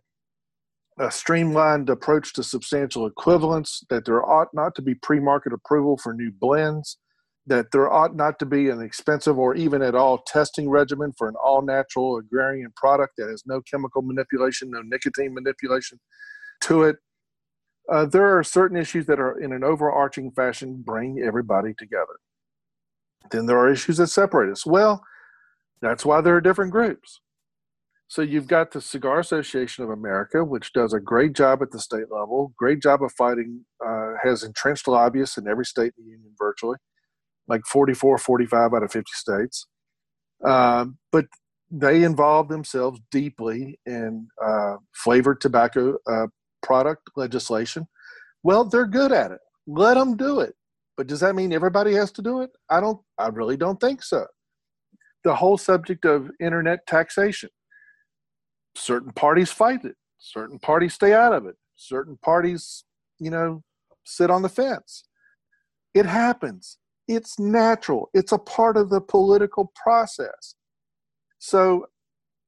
a 0.99 1.09
streamlined 1.09 1.89
approach 1.89 2.33
to 2.33 2.43
substantial 2.43 3.07
equivalence, 3.07 3.83
that 3.89 4.05
there 4.05 4.23
ought 4.23 4.49
not 4.53 4.75
to 4.75 4.81
be 4.81 4.95
pre 4.95 5.19
market 5.19 5.53
approval 5.53 5.97
for 5.97 6.13
new 6.13 6.29
blends, 6.29 6.97
that 7.49 7.71
there 7.71 7.91
ought 7.91 8.15
not 8.15 8.37
to 8.39 8.45
be 8.45 8.69
an 8.69 8.81
expensive 8.81 9.37
or 9.37 9.55
even 9.55 9.81
at 9.81 9.95
all 9.95 10.19
testing 10.19 10.69
regimen 10.69 11.11
for 11.17 11.27
an 11.27 11.35
all 11.43 11.61
natural 11.61 12.17
agrarian 12.17 12.71
product 12.75 13.13
that 13.17 13.27
has 13.27 13.43
no 13.45 13.59
chemical 13.61 14.01
manipulation, 14.03 14.69
no 14.69 14.81
nicotine 14.83 15.33
manipulation 15.33 15.99
to 16.61 16.83
it. 16.83 16.97
Uh, 17.91 18.05
there 18.05 18.37
are 18.37 18.43
certain 18.43 18.77
issues 18.77 19.07
that 19.07 19.19
are 19.19 19.39
in 19.39 19.51
an 19.51 19.63
overarching 19.63 20.31
fashion 20.31 20.83
bring 20.85 21.19
everybody 21.25 21.73
together. 21.77 22.19
Then 23.31 23.47
there 23.47 23.57
are 23.57 23.71
issues 23.71 23.97
that 23.97 24.07
separate 24.07 24.51
us. 24.51 24.65
Well, 24.65 25.03
that's 25.81 26.05
why 26.05 26.21
there 26.21 26.35
are 26.35 26.41
different 26.41 26.71
groups. 26.71 27.19
So 28.07 28.21
you've 28.21 28.47
got 28.47 28.71
the 28.71 28.81
Cigar 28.81 29.19
Association 29.19 29.83
of 29.83 29.91
America, 29.91 30.43
which 30.43 30.73
does 30.73 30.93
a 30.93 30.99
great 30.99 31.33
job 31.33 31.61
at 31.61 31.71
the 31.71 31.79
state 31.79 32.11
level, 32.11 32.53
great 32.57 32.81
job 32.81 33.03
of 33.03 33.11
fighting, 33.13 33.65
uh, 33.85 34.13
has 34.23 34.43
entrenched 34.43 34.87
lobbyists 34.87 35.37
in 35.37 35.47
every 35.47 35.65
state 35.65 35.93
in 35.97 36.05
the 36.05 36.11
union 36.11 36.33
virtually, 36.37 36.77
like 37.49 37.65
44, 37.65 38.17
45 38.17 38.73
out 38.73 38.83
of 38.83 38.91
50 38.91 39.05
states. 39.13 39.67
Uh, 40.45 40.85
but 41.11 41.25
they 41.71 42.03
involve 42.03 42.47
themselves 42.47 42.99
deeply 43.11 43.79
in 43.85 44.27
uh, 44.43 44.75
flavored 44.93 45.41
tobacco 45.41 45.97
uh, 46.09 46.27
product 46.63 47.09
legislation. 47.15 47.87
Well, 48.43 48.63
they're 48.63 48.87
good 48.87 49.11
at 49.11 49.31
it. 49.31 49.39
Let 49.67 49.95
them 49.95 50.15
do 50.15 50.39
it. 50.39 50.55
But 50.97 51.07
does 51.07 51.19
that 51.21 51.35
mean 51.35 51.53
everybody 51.53 51.93
has 51.93 52.11
to 52.13 52.21
do 52.21 52.41
it? 52.41 52.49
I 52.69 52.79
don't. 52.79 52.99
I 53.17 53.27
really 53.27 53.55
don't 53.55 53.79
think 53.79 54.03
so. 54.03 54.25
The 55.23 55.35
whole 55.35 55.57
subject 55.57 56.05
of 56.05 56.29
internet 56.41 56.85
taxation. 56.87 57.49
Certain 58.75 59.11
parties 59.13 59.51
fight 59.51 59.85
it. 59.85 59.95
Certain 60.17 60.59
parties 60.59 60.93
stay 60.93 61.13
out 61.13 61.33
of 61.33 61.45
it. 61.45 61.55
Certain 61.75 62.17
parties, 62.21 62.83
you 63.19 63.31
know, 63.31 63.63
sit 64.05 64.29
on 64.29 64.41
the 64.41 64.49
fence. 64.49 65.05
It 65.93 66.05
happens. 66.05 66.77
It's 67.09 67.39
natural. 67.39 68.09
It's 68.13 68.31
a 68.31 68.37
part 68.37 68.77
of 68.77 68.89
the 68.89 69.01
political 69.01 69.73
process. 69.75 70.55
So 71.39 71.87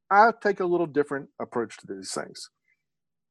I 0.09 0.31
take 0.41 0.61
a 0.61 0.65
little 0.65 0.87
different 0.87 1.29
approach 1.41 1.77
to 1.79 1.87
these 1.87 2.13
things. 2.13 2.49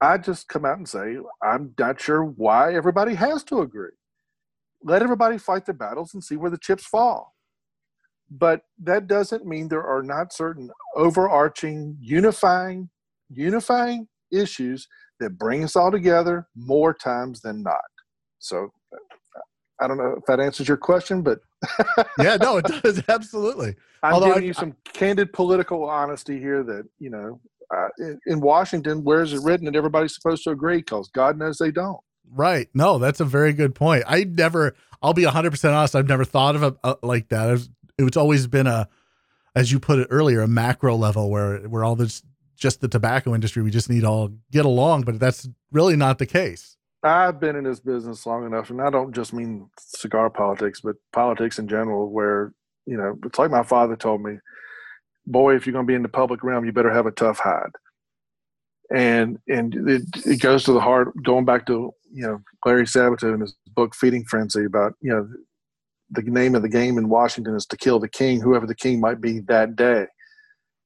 I 0.02 0.18
just 0.18 0.48
come 0.48 0.66
out 0.66 0.78
and 0.78 0.88
say, 0.88 1.16
I'm 1.42 1.74
not 1.78 2.00
sure 2.00 2.22
why 2.24 2.74
everybody 2.74 3.14
has 3.14 3.44
to 3.44 3.60
agree 3.60 3.90
let 4.82 5.02
everybody 5.02 5.38
fight 5.38 5.66
their 5.66 5.74
battles 5.74 6.14
and 6.14 6.24
see 6.24 6.36
where 6.36 6.50
the 6.50 6.58
chips 6.58 6.84
fall. 6.84 7.34
But 8.30 8.62
that 8.82 9.06
doesn't 9.06 9.46
mean 9.46 9.68
there 9.68 9.86
are 9.86 10.02
not 10.02 10.32
certain 10.32 10.70
overarching, 10.94 11.96
unifying, 12.00 12.88
unifying 13.28 14.08
issues 14.32 14.86
that 15.18 15.38
bring 15.38 15.64
us 15.64 15.76
all 15.76 15.90
together 15.90 16.46
more 16.54 16.94
times 16.94 17.40
than 17.40 17.62
not. 17.62 17.80
So 18.38 18.72
I 19.80 19.88
don't 19.88 19.96
know 19.96 20.14
if 20.18 20.24
that 20.26 20.40
answers 20.40 20.68
your 20.68 20.76
question, 20.76 21.22
but 21.22 21.40
yeah, 22.18 22.36
no, 22.36 22.58
it 22.58 22.66
does 22.82 23.02
absolutely. 23.08 23.76
I'm 24.02 24.14
Although 24.14 24.26
giving 24.28 24.42
I, 24.42 24.46
you 24.46 24.52
some 24.52 24.76
I, 24.86 24.90
candid 24.90 25.32
political 25.32 25.84
honesty 25.84 26.38
here. 26.38 26.62
That 26.62 26.86
you 26.98 27.10
know, 27.10 27.40
uh, 27.74 27.88
in, 27.98 28.20
in, 28.26 28.40
Washington, 28.40 29.04
where 29.04 29.22
is 29.22 29.32
it 29.32 29.40
written 29.42 29.66
that 29.66 29.76
everybody's 29.76 30.14
supposed 30.14 30.44
to 30.44 30.50
agree? 30.50 30.78
Because 30.78 31.08
God 31.08 31.38
knows 31.38 31.58
they 31.58 31.70
don't. 31.70 32.00
Right. 32.32 32.68
No, 32.74 32.98
that's 32.98 33.20
a 33.20 33.24
very 33.24 33.52
good 33.52 33.74
point. 33.74 34.04
I 34.06 34.24
never, 34.24 34.74
I'll 35.02 35.14
be 35.14 35.24
100% 35.24 35.74
honest, 35.74 35.96
I've 35.96 36.08
never 36.08 36.24
thought 36.24 36.56
of 36.56 36.62
it 36.62 36.74
uh, 36.84 36.94
like 37.02 37.28
that. 37.28 37.50
It's, 37.50 37.68
it's 37.98 38.16
always 38.16 38.46
been 38.46 38.66
a, 38.66 38.88
as 39.54 39.72
you 39.72 39.80
put 39.80 39.98
it 39.98 40.08
earlier, 40.10 40.40
a 40.42 40.48
macro 40.48 40.94
level 40.96 41.30
where 41.30 41.66
we're 41.68 41.84
all 41.84 41.96
this, 41.96 42.22
just 42.56 42.80
the 42.80 42.88
tobacco 42.88 43.34
industry. 43.34 43.62
We 43.62 43.70
just 43.70 43.90
need 43.90 44.04
all 44.04 44.30
get 44.52 44.64
along, 44.64 45.02
but 45.02 45.18
that's 45.18 45.48
really 45.72 45.96
not 45.96 46.18
the 46.18 46.26
case. 46.26 46.76
I've 47.02 47.40
been 47.40 47.56
in 47.56 47.64
this 47.64 47.80
business 47.80 48.26
long 48.26 48.44
enough, 48.44 48.70
and 48.70 48.80
I 48.80 48.90
don't 48.90 49.14
just 49.14 49.32
mean 49.32 49.70
cigar 49.78 50.28
politics, 50.28 50.80
but 50.82 50.96
politics 51.12 51.58
in 51.58 51.66
general, 51.66 52.10
where, 52.10 52.52
you 52.86 52.96
know, 52.96 53.18
it's 53.24 53.38
like 53.38 53.50
my 53.50 53.62
father 53.62 53.96
told 53.96 54.22
me, 54.22 54.36
boy, 55.26 55.54
if 55.54 55.66
you're 55.66 55.72
going 55.72 55.86
to 55.86 55.90
be 55.90 55.94
in 55.94 56.02
the 56.02 56.08
public 56.08 56.44
realm, 56.44 56.64
you 56.64 56.72
better 56.72 56.92
have 56.92 57.06
a 57.06 57.12
tough 57.12 57.38
hide. 57.38 57.72
And 58.94 59.38
and 59.48 59.74
it, 59.88 60.02
it 60.26 60.40
goes 60.40 60.64
to 60.64 60.72
the 60.72 60.80
heart, 60.80 61.12
going 61.22 61.44
back 61.44 61.64
to, 61.66 61.92
you 62.12 62.26
know, 62.26 62.42
Larry 62.66 62.84
Sabato 62.84 63.32
in 63.32 63.40
his 63.40 63.54
book, 63.74 63.94
Feeding 63.94 64.24
Frenzy, 64.24 64.64
about, 64.64 64.94
you 65.00 65.10
know, 65.10 65.28
the 66.10 66.22
name 66.22 66.56
of 66.56 66.62
the 66.62 66.68
game 66.68 66.98
in 66.98 67.08
Washington 67.08 67.54
is 67.54 67.66
to 67.66 67.76
kill 67.76 68.00
the 68.00 68.08
king, 68.08 68.40
whoever 68.40 68.66
the 68.66 68.74
king 68.74 69.00
might 69.00 69.20
be 69.20 69.38
that 69.40 69.76
day. 69.76 70.06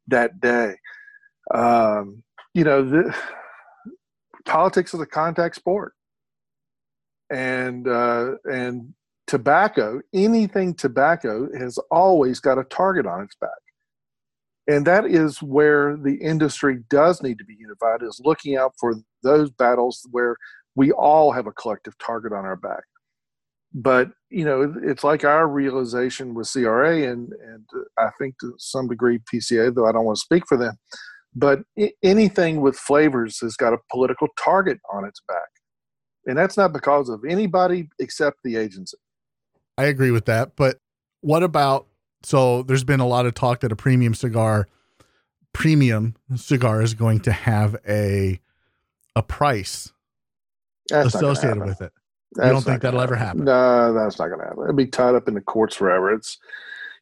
That 0.07 0.39
day. 0.41 0.75
Um, 1.53 2.23
you 2.53 2.63
know, 2.63 2.85
the, 2.85 3.17
politics 4.45 4.93
is 4.93 5.01
a 5.01 5.07
contact 5.07 5.57
sport 5.57 5.95
and 7.31 7.89
uh, 7.89 8.33
and 8.45 8.95
tobacco, 9.27 10.01
anything 10.13 10.75
tobacco 10.75 11.49
has 11.59 11.79
always 11.91 12.41
got 12.41 12.59
a 12.59 12.65
target 12.65 13.07
on 13.07 13.23
its 13.23 13.37
back. 13.37 13.51
And 14.67 14.87
that 14.87 15.07
is 15.07 15.43
where 15.43 15.97
the 15.97 16.15
industry 16.15 16.79
does 16.89 17.23
need 17.23 17.39
to 17.39 17.45
be 17.45 17.57
unified, 17.59 18.03
is 18.03 18.21
looking 18.25 18.57
out 18.57 18.73
for 18.79 18.95
those 19.23 19.51
battles 19.51 20.07
where 20.11 20.37
we 20.75 20.91
all 20.93 21.33
have 21.33 21.47
a 21.47 21.53
collective 21.53 21.97
target 21.99 22.33
on 22.33 22.45
our 22.45 22.57
back. 22.57 22.85
But, 23.75 24.11
you 24.31 24.45
know, 24.45 24.75
it's 24.83 25.05
like 25.05 25.25
our 25.25 25.49
realization 25.49 26.33
with 26.35 26.51
CRA 26.51 27.11
and, 27.11 27.33
and 27.45 27.65
I 27.99 28.09
think 28.19 28.39
to 28.41 28.55
some 28.59 28.89
degree 28.89 29.19
PCA, 29.33 29.75
though 29.75 29.87
I 29.87 29.93
don't 29.93 30.05
want 30.05 30.17
to 30.17 30.25
speak 30.25 30.45
for 30.49 30.57
them, 30.57 30.79
but 31.35 31.61
anything 32.03 32.61
with 32.61 32.77
flavors 32.77 33.41
has 33.41 33.57
got 33.57 33.73
a 33.73 33.79
political 33.91 34.29
target 34.43 34.79
on 34.93 35.05
its 35.05 35.21
back 35.27 35.49
and 36.27 36.37
that's 36.37 36.57
not 36.57 36.73
because 36.73 37.09
of 37.09 37.25
anybody 37.25 37.89
except 37.99 38.43
the 38.43 38.57
agency. 38.57 38.97
I 39.77 39.85
agree 39.85 40.11
with 40.11 40.27
that, 40.27 40.57
but 40.57 40.79
what 41.21 41.43
about 41.43 41.87
so 42.23 42.63
there's 42.63 42.85
been 42.85 43.01
a 43.01 43.07
lot 43.07 43.27
of 43.27 43.35
talk 43.35 43.61
that 43.61 43.73
a 43.73 43.77
premium 43.77 44.15
cigar 44.15 44.69
premium 45.53 46.15
cigar 46.37 46.83
is 46.83 46.95
going 46.95 47.21
to 47.21 47.33
have 47.33 47.77
a 47.89 48.41
a 49.17 49.23
price 49.23 49.93
that's 50.89 51.15
associated 51.15 51.65
with 51.65 51.81
it. 51.81 51.93
That's 52.33 52.47
you 52.47 52.53
don't 52.53 52.63
think 52.63 52.83
that'll 52.83 53.01
happen. 53.01 53.15
ever 53.15 53.25
happen? 53.25 53.45
No, 53.45 53.95
that's 53.95 54.19
not 54.19 54.29
going 54.29 54.41
to 54.41 54.47
happen. 54.47 54.63
It'll 54.65 54.75
be 54.75 54.87
tied 54.87 55.15
up 55.15 55.29
in 55.29 55.35
the 55.35 55.41
courts 55.41 55.77
forever. 55.77 56.13
It's, 56.13 56.39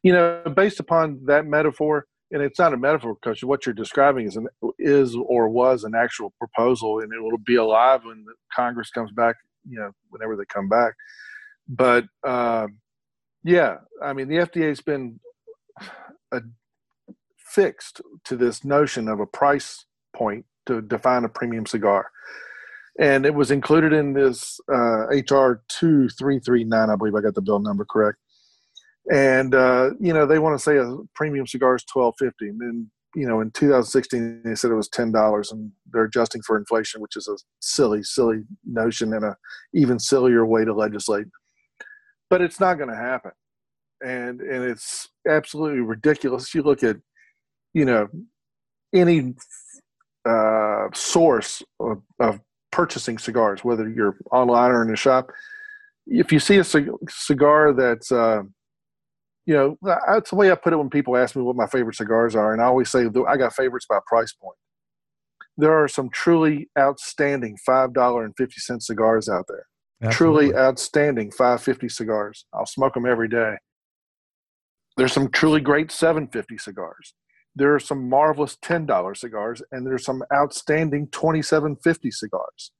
you 0.03 0.13
know, 0.13 0.43
based 0.55 0.79
upon 0.79 1.25
that 1.25 1.47
metaphor, 1.47 2.05
and 2.33 2.41
it's 2.41 2.57
not 2.57 2.73
a 2.73 2.77
metaphor 2.77 3.13
because 3.13 3.43
what 3.43 3.65
you're 3.65 3.73
describing 3.73 4.25
is 4.25 4.35
an, 4.35 4.47
is 4.79 5.15
or 5.15 5.47
was 5.47 5.83
an 5.83 5.93
actual 5.95 6.33
proposal, 6.39 6.99
and 6.99 7.13
it 7.13 7.21
will 7.21 7.37
be 7.37 7.55
alive 7.55 8.01
when 8.03 8.25
Congress 8.53 8.89
comes 8.89 9.11
back. 9.11 9.35
You 9.69 9.79
know, 9.79 9.91
whenever 10.09 10.35
they 10.35 10.43
come 10.45 10.67
back. 10.67 10.93
But 11.69 12.05
um, 12.27 12.79
yeah, 13.43 13.77
I 14.03 14.13
mean, 14.13 14.27
the 14.27 14.37
FDA's 14.37 14.81
been 14.81 15.19
a, 16.31 16.41
fixed 17.37 18.01
to 18.25 18.35
this 18.35 18.65
notion 18.65 19.07
of 19.07 19.19
a 19.19 19.27
price 19.27 19.85
point 20.13 20.45
to 20.65 20.81
define 20.81 21.23
a 21.23 21.29
premium 21.29 21.65
cigar. 21.65 22.09
And 22.99 23.25
it 23.25 23.33
was 23.33 23.51
included 23.51 23.93
in 23.93 24.13
this 24.13 24.59
uh, 24.71 25.07
HR 25.07 25.63
2339, 25.69 26.89
I 26.89 26.95
believe 26.95 27.15
I 27.15 27.21
got 27.21 27.35
the 27.35 27.41
bill 27.41 27.59
number 27.59 27.85
correct 27.85 28.17
and 29.11 29.53
uh, 29.53 29.91
you 29.99 30.13
know 30.13 30.25
they 30.25 30.39
want 30.39 30.57
to 30.57 30.63
say 30.63 30.77
a 30.77 30.95
premium 31.15 31.47
cigar 31.47 31.75
is 31.75 31.83
twelve 31.83 32.15
fifty, 32.17 32.47
and 32.49 32.59
then 32.59 32.89
you 33.15 33.27
know 33.27 33.41
in 33.41 33.51
2016 33.51 34.41
they 34.43 34.55
said 34.55 34.71
it 34.71 34.75
was 34.75 34.87
ten 34.87 35.11
dollars, 35.11 35.51
and 35.51 35.71
they're 35.91 36.05
adjusting 36.05 36.41
for 36.41 36.57
inflation, 36.57 37.01
which 37.01 37.17
is 37.17 37.27
a 37.27 37.37
silly, 37.59 38.03
silly 38.03 38.43
notion 38.65 39.13
and 39.13 39.25
a 39.25 39.35
even 39.73 39.99
sillier 39.99 40.45
way 40.45 40.63
to 40.63 40.73
legislate. 40.73 41.27
But 42.29 42.41
it's 42.41 42.59
not 42.59 42.77
going 42.77 42.89
to 42.89 42.95
happen, 42.95 43.31
and 44.05 44.39
and 44.41 44.63
it's 44.63 45.09
absolutely 45.27 45.81
ridiculous. 45.81 46.53
You 46.55 46.63
look 46.63 46.83
at 46.83 46.97
you 47.73 47.85
know 47.85 48.07
any 48.93 49.33
uh, 50.25 50.87
source 50.93 51.61
of, 51.79 52.01
of 52.19 52.39
purchasing 52.71 53.17
cigars, 53.17 53.63
whether 53.63 53.89
you're 53.89 54.17
online 54.31 54.71
or 54.71 54.83
in 54.83 54.93
a 54.93 54.95
shop. 54.95 55.29
If 56.07 56.31
you 56.31 56.39
see 56.39 56.57
a 56.57 56.65
cigar 57.09 57.73
that's 57.73 58.11
uh, 58.11 58.43
you 59.45 59.53
know, 59.53 59.77
that's 60.07 60.29
the 60.29 60.35
way 60.35 60.51
I 60.51 60.55
put 60.55 60.73
it 60.73 60.77
when 60.77 60.89
people 60.89 61.17
ask 61.17 61.35
me 61.35 61.41
what 61.41 61.55
my 61.55 61.67
favorite 61.67 61.95
cigars 61.95 62.35
are. 62.35 62.53
And 62.53 62.61
I 62.61 62.65
always 62.65 62.89
say, 62.89 63.05
I 63.27 63.37
got 63.37 63.53
favorites 63.53 63.85
by 63.89 63.99
price 64.07 64.33
point. 64.33 64.57
There 65.57 65.73
are 65.73 65.87
some 65.87 66.09
truly 66.09 66.69
outstanding 66.79 67.57
$5.50 67.67 68.81
cigars 68.81 69.29
out 69.29 69.45
there. 69.47 69.67
Absolutely. 70.01 70.47
Truly 70.47 70.57
outstanding 70.57 71.31
550 71.31 71.89
cigars. 71.89 72.45
I'll 72.53 72.65
smoke 72.65 72.93
them 72.93 73.05
every 73.05 73.27
day. 73.27 73.55
There's 74.97 75.13
some 75.13 75.29
truly 75.29 75.61
great 75.61 75.91
750 75.91 76.57
cigars. 76.57 77.13
There 77.55 77.75
are 77.75 77.79
some 77.79 78.09
marvelous 78.09 78.57
$10 78.57 79.17
cigars, 79.17 79.61
and 79.71 79.85
there's 79.85 80.05
some 80.05 80.23
outstanding 80.33 81.07
2750 81.09 82.11
cigars. 82.11 82.71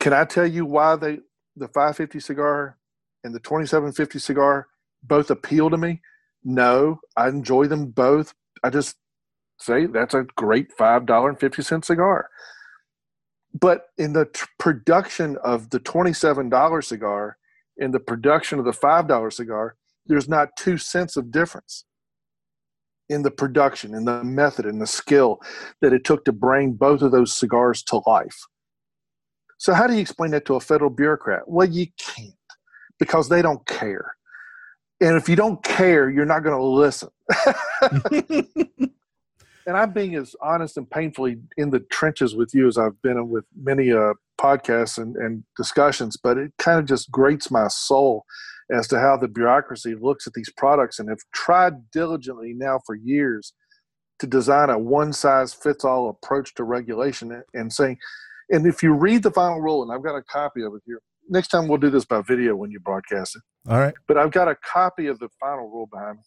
Can 0.00 0.12
I 0.12 0.24
tell 0.24 0.46
you 0.46 0.66
why 0.66 0.96
they 0.96 1.20
the 1.56 1.68
550 1.68 2.20
cigar 2.20 2.78
and 3.24 3.34
the 3.34 3.40
2750 3.40 4.18
cigar 4.18 4.68
both 5.02 5.30
appeal 5.30 5.70
to 5.70 5.76
me? 5.76 6.00
No, 6.44 7.00
I 7.16 7.28
enjoy 7.28 7.66
them 7.66 7.86
both. 7.86 8.34
I 8.62 8.70
just 8.70 8.96
say 9.58 9.86
that's 9.86 10.14
a 10.14 10.24
great 10.36 10.68
$5.50 10.78 11.84
cigar. 11.84 12.28
But 13.58 13.82
in 13.96 14.12
the 14.12 14.26
t- 14.26 14.42
production 14.58 15.36
of 15.42 15.70
the 15.70 15.80
$27 15.80 16.84
cigar 16.84 17.38
in 17.76 17.92
the 17.92 18.00
production 18.00 18.58
of 18.58 18.64
the 18.64 18.72
$5 18.72 19.32
cigar, 19.32 19.76
there's 20.06 20.28
not 20.28 20.56
two 20.56 20.76
cents 20.76 21.16
of 21.16 21.30
difference 21.30 21.84
in 23.08 23.22
the 23.22 23.30
production, 23.30 23.94
in 23.94 24.04
the 24.04 24.22
method, 24.22 24.66
in 24.66 24.78
the 24.78 24.86
skill 24.86 25.40
that 25.80 25.92
it 25.92 26.04
took 26.04 26.24
to 26.24 26.32
bring 26.32 26.72
both 26.74 27.02
of 27.02 27.12
those 27.12 27.32
cigars 27.32 27.82
to 27.84 28.02
life. 28.06 28.38
So, 29.58 29.74
how 29.74 29.86
do 29.86 29.94
you 29.94 30.00
explain 30.00 30.30
that 30.32 30.44
to 30.46 30.54
a 30.56 30.60
federal 30.60 30.90
bureaucrat? 30.90 31.42
Well, 31.46 31.68
you 31.68 31.86
can't 31.98 32.34
because 32.98 33.28
they 33.28 33.42
don't 33.42 33.66
care 33.66 34.17
and 35.00 35.16
if 35.16 35.28
you 35.28 35.36
don't 35.36 35.62
care, 35.62 36.10
you're 36.10 36.26
not 36.26 36.42
going 36.42 36.56
to 36.56 36.64
listen. 36.64 37.10
and 39.66 39.76
I'm 39.76 39.92
being 39.92 40.14
as 40.16 40.34
honest 40.42 40.76
and 40.76 40.90
painfully 40.90 41.38
in 41.56 41.70
the 41.70 41.80
trenches 41.80 42.34
with 42.34 42.54
you 42.54 42.66
as 42.66 42.78
I've 42.78 43.00
been 43.02 43.28
with 43.28 43.44
many 43.56 43.92
uh, 43.92 44.14
podcasts 44.40 44.98
and, 44.98 45.14
and 45.16 45.44
discussions, 45.56 46.16
but 46.16 46.38
it 46.38 46.52
kind 46.58 46.78
of 46.78 46.86
just 46.86 47.10
grates 47.10 47.50
my 47.50 47.68
soul 47.68 48.24
as 48.70 48.88
to 48.88 48.98
how 48.98 49.16
the 49.16 49.28
bureaucracy 49.28 49.94
looks 49.94 50.26
at 50.26 50.32
these 50.32 50.50
products 50.56 50.98
and 50.98 51.08
have 51.08 51.20
tried 51.32 51.90
diligently 51.90 52.52
now 52.54 52.80
for 52.84 52.94
years 52.94 53.52
to 54.18 54.26
design 54.26 54.68
a 54.68 54.78
one 54.78 55.12
size 55.12 55.54
fits 55.54 55.84
all 55.84 56.08
approach 56.10 56.54
to 56.54 56.64
regulation 56.64 57.42
and 57.54 57.72
saying, 57.72 57.96
and 58.50 58.66
if 58.66 58.82
you 58.82 58.92
read 58.92 59.22
the 59.22 59.30
final 59.30 59.60
rule, 59.60 59.82
and 59.82 59.92
I've 59.92 60.02
got 60.02 60.16
a 60.16 60.22
copy 60.22 60.62
of 60.62 60.74
it 60.74 60.82
here, 60.86 61.00
next 61.28 61.48
time 61.48 61.68
we'll 61.68 61.78
do 61.78 61.90
this 61.90 62.04
by 62.04 62.22
video 62.22 62.56
when 62.56 62.70
you 62.70 62.80
broadcast 62.80 63.36
it. 63.36 63.42
All 63.68 63.78
right. 63.78 63.94
But 64.06 64.16
I've 64.16 64.30
got 64.30 64.48
a 64.48 64.56
copy 64.56 65.06
of 65.06 65.18
the 65.18 65.28
final 65.40 65.68
rule 65.68 65.88
behind 65.92 66.18
me. 66.18 66.22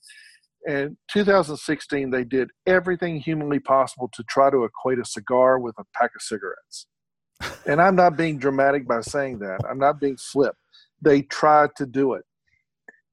And 0.67 0.97
2016, 1.11 2.11
they 2.11 2.23
did 2.23 2.49
everything 2.67 3.19
humanly 3.19 3.59
possible 3.59 4.09
to 4.13 4.23
try 4.29 4.51
to 4.51 4.63
equate 4.63 4.99
a 4.99 5.05
cigar 5.05 5.57
with 5.57 5.73
a 5.79 5.83
pack 5.95 6.11
of 6.15 6.21
cigarettes. 6.21 6.85
and 7.65 7.81
I'm 7.81 7.95
not 7.95 8.15
being 8.15 8.37
dramatic 8.37 8.87
by 8.87 9.01
saying 9.01 9.39
that. 9.39 9.61
I'm 9.67 9.79
not 9.79 9.99
being 9.99 10.17
flip. 10.17 10.55
They 11.01 11.23
tried 11.23 11.71
to 11.77 11.87
do 11.87 12.13
it. 12.13 12.23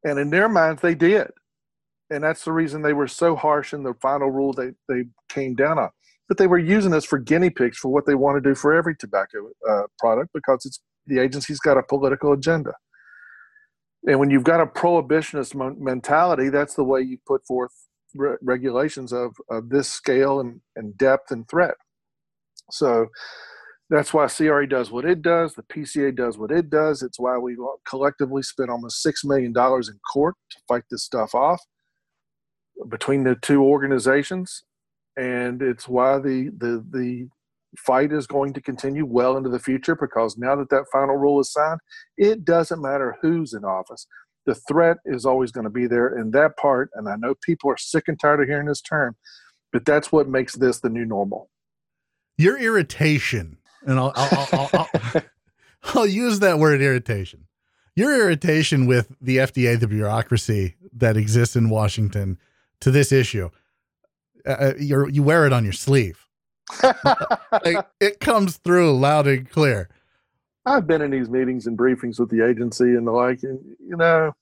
And 0.04 0.18
in 0.18 0.28
their 0.28 0.48
minds, 0.48 0.82
they 0.82 0.94
did. 0.94 1.28
And 2.10 2.22
that's 2.22 2.44
the 2.44 2.52
reason 2.52 2.82
they 2.82 2.92
were 2.92 3.08
so 3.08 3.34
harsh 3.34 3.72
in 3.72 3.82
the 3.82 3.94
final 3.94 4.30
rule 4.30 4.52
they, 4.52 4.72
they 4.88 5.04
came 5.30 5.54
down 5.54 5.78
on. 5.78 5.88
But 6.28 6.36
they 6.36 6.46
were 6.46 6.58
using 6.58 6.92
us 6.92 7.06
for 7.06 7.18
guinea 7.18 7.50
pigs 7.50 7.78
for 7.78 7.88
what 7.88 8.04
they 8.04 8.14
want 8.14 8.42
to 8.42 8.46
do 8.46 8.54
for 8.54 8.74
every 8.74 8.94
tobacco 8.94 9.48
uh, 9.68 9.84
product 9.98 10.30
because 10.34 10.66
it's 10.66 10.80
the 11.06 11.18
agency's 11.18 11.58
got 11.58 11.78
a 11.78 11.82
political 11.82 12.32
agenda. 12.32 12.72
And 14.06 14.18
when 14.18 14.30
you've 14.30 14.44
got 14.44 14.60
a 14.60 14.66
prohibitionist 14.66 15.54
mentality, 15.78 16.48
that's 16.48 16.74
the 16.74 16.84
way 16.84 17.00
you 17.00 17.18
put 17.26 17.44
forth 17.46 17.72
re- 18.14 18.36
regulations 18.42 19.12
of, 19.12 19.34
of 19.50 19.68
this 19.68 19.88
scale 19.88 20.40
and, 20.40 20.60
and 20.76 20.96
depth 20.96 21.30
and 21.30 21.48
threat. 21.48 21.74
So 22.70 23.08
that's 23.90 24.12
why 24.12 24.28
CRA 24.28 24.68
does 24.68 24.90
what 24.90 25.04
it 25.04 25.22
does. 25.22 25.54
The 25.54 25.62
PCA 25.62 26.14
does 26.14 26.36
what 26.36 26.50
it 26.50 26.70
does. 26.70 27.02
It's 27.02 27.18
why 27.18 27.38
we 27.38 27.56
collectively 27.88 28.42
spent 28.42 28.70
almost 28.70 29.04
$6 29.04 29.24
million 29.24 29.48
in 29.56 30.00
court 30.12 30.34
to 30.50 30.58
fight 30.68 30.84
this 30.90 31.04
stuff 31.04 31.34
off 31.34 31.62
between 32.88 33.24
the 33.24 33.36
two 33.36 33.62
organizations. 33.62 34.64
And 35.16 35.62
it's 35.62 35.88
why 35.88 36.18
the, 36.18 36.50
the, 36.56 36.84
the 36.90 37.28
fight 37.84 38.12
is 38.12 38.26
going 38.26 38.52
to 38.52 38.60
continue 38.60 39.06
well 39.06 39.36
into 39.36 39.48
the 39.48 39.58
future 39.58 39.94
because 39.94 40.36
now 40.36 40.56
that 40.56 40.70
that 40.70 40.86
final 40.92 41.16
rule 41.16 41.40
is 41.40 41.52
signed, 41.52 41.80
it 42.16 42.44
doesn't 42.44 42.82
matter 42.82 43.16
who's 43.22 43.54
in 43.54 43.64
office. 43.64 44.06
The 44.46 44.54
threat 44.54 44.98
is 45.04 45.24
always 45.24 45.52
going 45.52 45.64
to 45.64 45.70
be 45.70 45.86
there. 45.86 46.08
And 46.08 46.32
that 46.32 46.56
part, 46.56 46.90
and 46.94 47.08
I 47.08 47.16
know 47.16 47.34
people 47.42 47.70
are 47.70 47.76
sick 47.76 48.04
and 48.08 48.18
tired 48.18 48.40
of 48.40 48.48
hearing 48.48 48.66
this 48.66 48.80
term, 48.80 49.16
but 49.72 49.84
that's 49.84 50.10
what 50.10 50.28
makes 50.28 50.54
this 50.54 50.80
the 50.80 50.88
new 50.88 51.04
normal. 51.04 51.50
Your 52.36 52.58
irritation, 52.58 53.58
and 53.82 53.98
I'll, 53.98 54.12
I'll, 54.14 54.48
I'll, 54.52 54.70
I'll, 54.72 55.22
I'll 55.94 56.06
use 56.06 56.40
that 56.40 56.58
word 56.58 56.80
irritation. 56.80 57.44
Your 57.94 58.14
irritation 58.14 58.86
with 58.86 59.12
the 59.20 59.38
FDA, 59.38 59.78
the 59.78 59.88
bureaucracy 59.88 60.76
that 60.92 61.16
exists 61.16 61.56
in 61.56 61.68
Washington 61.68 62.38
to 62.80 62.90
this 62.92 63.10
issue, 63.10 63.50
uh, 64.46 64.50
uh 64.50 64.74
you 64.78 65.22
wear 65.22 65.46
it 65.46 65.52
on 65.52 65.64
your 65.64 65.72
sleeve. 65.72 66.27
Like, 67.64 67.86
it 68.00 68.20
comes 68.20 68.56
through 68.58 68.98
loud 68.98 69.26
and 69.26 69.48
clear. 69.50 69.88
I've 70.66 70.86
been 70.86 71.00
in 71.00 71.10
these 71.10 71.30
meetings 71.30 71.66
and 71.66 71.78
briefings 71.78 72.20
with 72.20 72.30
the 72.30 72.46
agency 72.46 72.84
and 72.84 73.06
the 73.06 73.12
like, 73.12 73.42
and 73.42 73.58
you 73.80 73.96
know, 73.96 74.34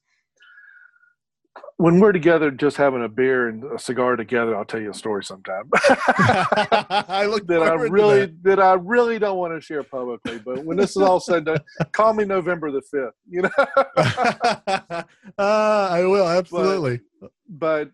when 1.78 2.00
we're 2.00 2.12
together 2.12 2.50
just 2.50 2.76
having 2.78 3.04
a 3.04 3.08
beer 3.08 3.48
and 3.48 3.62
a 3.64 3.78
cigar 3.78 4.16
together, 4.16 4.56
I'll 4.56 4.64
tell 4.64 4.80
you 4.80 4.90
a 4.90 4.94
story 4.94 5.22
sometime. 5.22 5.68
I 5.74 7.26
look 7.28 7.46
that 7.48 7.62
I 7.62 7.74
really 7.74 8.20
that. 8.20 8.42
that. 8.44 8.60
I 8.60 8.74
really 8.74 9.18
don't 9.18 9.36
want 9.36 9.54
to 9.54 9.60
share 9.60 9.82
publicly. 9.82 10.38
But 10.38 10.64
when 10.64 10.78
this 10.78 10.90
is 10.90 11.02
all 11.02 11.20
said 11.20 11.36
and 11.38 11.46
done, 11.46 11.58
call 11.92 12.14
me 12.14 12.24
November 12.24 12.70
the 12.70 12.80
fifth. 12.80 13.14
You 13.28 13.42
know. 13.42 13.50
uh, 13.96 15.02
I 15.38 16.04
will 16.04 16.26
absolutely. 16.26 17.00
But, 17.20 17.30
but 17.48 17.90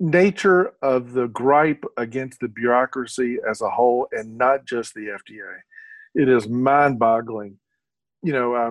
nature 0.00 0.72
of 0.82 1.12
the 1.12 1.28
gripe 1.28 1.84
against 1.96 2.40
the 2.40 2.48
bureaucracy 2.48 3.38
as 3.48 3.60
a 3.60 3.70
whole, 3.70 4.08
and 4.12 4.36
not 4.36 4.64
just 4.64 4.94
the 4.94 5.08
FDA, 5.08 5.58
it 6.14 6.28
is 6.28 6.48
mind-boggling. 6.48 7.58
You 8.22 8.32
know, 8.32 8.54
I 8.54 8.70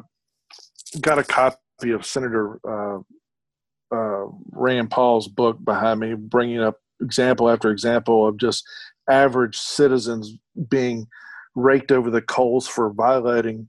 got 0.99 1.19
a 1.19 1.23
copy 1.23 1.91
of 1.91 2.05
Senator. 2.05 2.59
Uh, 2.67 2.99
uh, 3.91 4.25
Rand 4.51 4.91
Paul's 4.91 5.27
book 5.27 5.57
behind 5.63 5.99
me, 5.99 6.13
bringing 6.13 6.61
up 6.61 6.77
example 7.01 7.49
after 7.49 7.71
example 7.71 8.27
of 8.27 8.37
just 8.37 8.63
average 9.09 9.57
citizens 9.57 10.33
being 10.69 11.07
raked 11.55 11.91
over 11.91 12.09
the 12.09 12.21
coals 12.21 12.67
for 12.67 12.91
violating, 12.91 13.67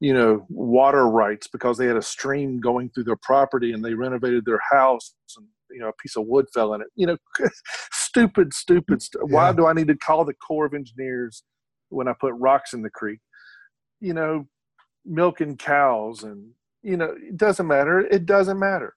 you 0.00 0.14
know, 0.14 0.46
water 0.48 1.08
rights 1.08 1.48
because 1.48 1.76
they 1.76 1.86
had 1.86 1.96
a 1.96 2.02
stream 2.02 2.60
going 2.60 2.90
through 2.90 3.04
their 3.04 3.16
property 3.16 3.72
and 3.72 3.84
they 3.84 3.94
renovated 3.94 4.44
their 4.44 4.60
house 4.70 5.14
and 5.36 5.46
you 5.70 5.80
know 5.80 5.88
a 5.88 6.02
piece 6.02 6.16
of 6.16 6.26
wood 6.26 6.46
fell 6.52 6.74
in 6.74 6.80
it. 6.80 6.88
You 6.96 7.08
know, 7.08 7.16
stupid, 7.92 8.52
stupid. 8.54 9.02
St- 9.02 9.22
yeah. 9.28 9.34
Why 9.34 9.52
do 9.52 9.66
I 9.66 9.72
need 9.72 9.88
to 9.88 9.96
call 9.96 10.24
the 10.24 10.34
Corps 10.34 10.66
of 10.66 10.74
Engineers 10.74 11.42
when 11.88 12.08
I 12.08 12.14
put 12.20 12.34
rocks 12.34 12.72
in 12.72 12.82
the 12.82 12.90
creek? 12.90 13.20
You 14.00 14.14
know, 14.14 14.46
milking 15.04 15.56
cows 15.56 16.22
and 16.22 16.50
you 16.82 16.96
know 16.96 17.14
it 17.16 17.36
doesn't 17.36 17.66
matter. 17.66 18.00
It 18.00 18.26
doesn't 18.26 18.58
matter 18.58 18.94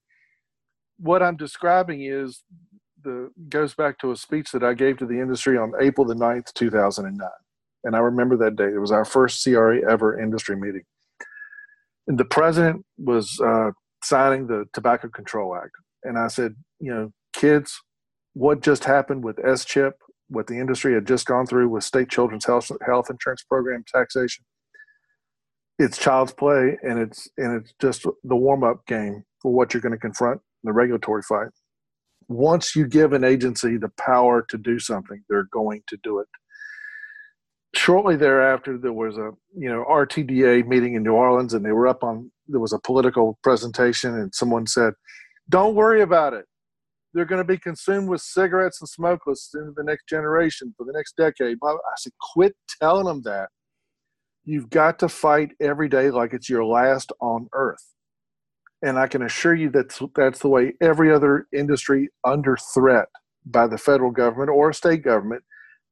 what 1.01 1.23
I'm 1.23 1.35
describing 1.35 2.03
is 2.03 2.43
the 3.03 3.31
goes 3.49 3.73
back 3.73 3.97
to 3.99 4.11
a 4.11 4.15
speech 4.15 4.51
that 4.51 4.63
I 4.63 4.75
gave 4.75 4.97
to 4.97 5.05
the 5.05 5.19
industry 5.19 5.57
on 5.57 5.73
April 5.81 6.05
the 6.05 6.13
9th, 6.13 6.53
2009. 6.53 7.27
And 7.83 7.95
I 7.95 7.99
remember 7.99 8.37
that 8.37 8.55
day. 8.55 8.65
It 8.65 8.79
was 8.79 8.91
our 8.91 9.05
first 9.05 9.43
CRA 9.43 9.79
ever 9.89 10.19
industry 10.19 10.55
meeting. 10.55 10.83
And 12.07 12.19
the 12.19 12.25
president 12.25 12.85
was 12.99 13.39
uh, 13.43 13.71
signing 14.03 14.45
the 14.45 14.65
Tobacco 14.73 15.09
Control 15.09 15.55
Act. 15.55 15.71
And 16.03 16.17
I 16.17 16.27
said, 16.27 16.55
you 16.79 16.93
know, 16.93 17.11
kids, 17.33 17.79
what 18.33 18.61
just 18.61 18.85
happened 18.85 19.23
with 19.23 19.37
SCHIP, 19.37 19.93
what 20.29 20.47
the 20.47 20.59
industry 20.59 20.93
had 20.93 21.05
just 21.05 21.25
gone 21.25 21.45
through 21.45 21.69
with 21.69 21.83
state 21.83 22.09
children's 22.09 22.45
health, 22.45 22.71
health 22.85 23.09
insurance 23.09 23.43
program 23.43 23.83
taxation, 23.87 24.45
it's 25.79 25.97
child's 25.97 26.33
play 26.33 26.77
and 26.83 26.99
it's 26.99 27.27
and 27.37 27.59
it's 27.59 27.73
just 27.81 28.03
the 28.23 28.35
warm 28.35 28.63
up 28.63 28.85
game 28.85 29.23
for 29.41 29.51
what 29.51 29.73
you're 29.73 29.81
going 29.81 29.91
to 29.91 29.97
confront 29.97 30.37
in 30.37 30.67
the 30.67 30.73
regulatory 30.73 31.23
fight. 31.23 31.49
Once 32.27 32.75
you 32.75 32.87
give 32.87 33.13
an 33.13 33.23
agency 33.23 33.77
the 33.77 33.91
power 33.97 34.45
to 34.49 34.57
do 34.57 34.79
something, 34.79 35.23
they're 35.27 35.47
going 35.51 35.81
to 35.87 35.97
do 36.03 36.19
it. 36.19 36.27
Shortly 37.73 38.15
thereafter, 38.15 38.77
there 38.77 38.93
was 38.93 39.17
a 39.17 39.31
you 39.57 39.69
know 39.69 39.83
RTDA 39.89 40.67
meeting 40.67 40.93
in 40.93 41.03
New 41.03 41.13
Orleans, 41.13 41.53
and 41.53 41.65
they 41.65 41.71
were 41.71 41.87
up 41.87 42.03
on. 42.03 42.31
There 42.47 42.59
was 42.59 42.73
a 42.73 42.79
political 42.79 43.39
presentation, 43.43 44.13
and 44.13 44.33
someone 44.35 44.67
said, 44.67 44.93
"Don't 45.51 45.75
worry 45.75 46.01
about 46.01 46.33
it. 46.33 46.45
They're 47.13 47.25
going 47.25 47.45
to 47.45 47.53
be 47.53 47.57
consumed 47.57 48.09
with 48.09 48.21
cigarettes 48.21 48.81
and 48.81 48.89
smokeless 48.89 49.51
into 49.53 49.73
the 49.75 49.83
next 49.83 50.07
generation 50.07 50.73
for 50.77 50.85
the 50.85 50.93
next 50.93 51.15
decade." 51.17 51.57
I 51.63 51.75
said, 51.97 52.13
"Quit 52.33 52.55
telling 52.81 53.05
them 53.05 53.21
that. 53.23 53.49
You've 54.43 54.69
got 54.69 54.99
to 54.99 55.09
fight 55.09 55.51
every 55.59 55.89
day 55.89 56.09
like 56.09 56.33
it's 56.33 56.49
your 56.49 56.65
last 56.65 57.11
on 57.21 57.49
earth." 57.53 57.91
and 58.81 58.97
I 58.97 59.07
can 59.07 59.21
assure 59.21 59.53
you 59.53 59.69
that 59.71 59.93
that's 60.15 60.39
the 60.39 60.47
way 60.47 60.73
every 60.81 61.13
other 61.13 61.47
industry 61.53 62.09
under 62.25 62.57
threat 62.73 63.07
by 63.45 63.67
the 63.67 63.77
federal 63.77 64.11
government 64.11 64.49
or 64.49 64.73
state 64.73 65.03
government 65.03 65.43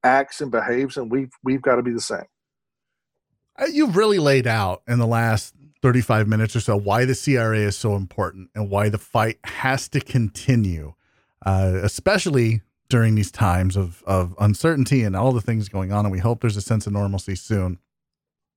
acts 0.03 0.41
and 0.41 0.51
behaves, 0.51 0.97
and 0.97 1.11
we've 1.11 1.31
we've 1.43 1.61
got 1.61 1.75
to 1.75 1.83
be 1.83 1.93
the 1.93 2.01
same. 2.01 2.25
Uh, 3.59 3.65
you've 3.65 3.95
really 3.95 4.19
laid 4.19 4.47
out 4.47 4.81
in 4.87 4.99
the 4.99 5.07
last 5.07 5.53
35 5.81 6.27
minutes 6.27 6.55
or 6.55 6.59
so 6.59 6.77
why 6.77 7.05
the 7.05 7.15
CRA 7.15 7.59
is 7.59 7.77
so 7.77 7.95
important 7.95 8.49
and 8.55 8.69
why 8.69 8.89
the 8.89 8.97
fight 8.97 9.37
has 9.43 9.87
to 9.89 9.99
continue, 9.99 10.93
uh, 11.45 11.79
especially 11.83 12.61
during 12.89 13.15
these 13.15 13.31
times 13.31 13.77
of, 13.77 14.03
of 14.05 14.35
uncertainty 14.39 15.03
and 15.03 15.15
all 15.15 15.31
the 15.31 15.41
things 15.41 15.69
going 15.69 15.91
on. 15.91 16.05
And 16.05 16.11
we 16.11 16.19
hope 16.19 16.41
there's 16.41 16.57
a 16.57 16.61
sense 16.61 16.87
of 16.87 16.93
normalcy 16.93 17.35
soon. 17.35 17.79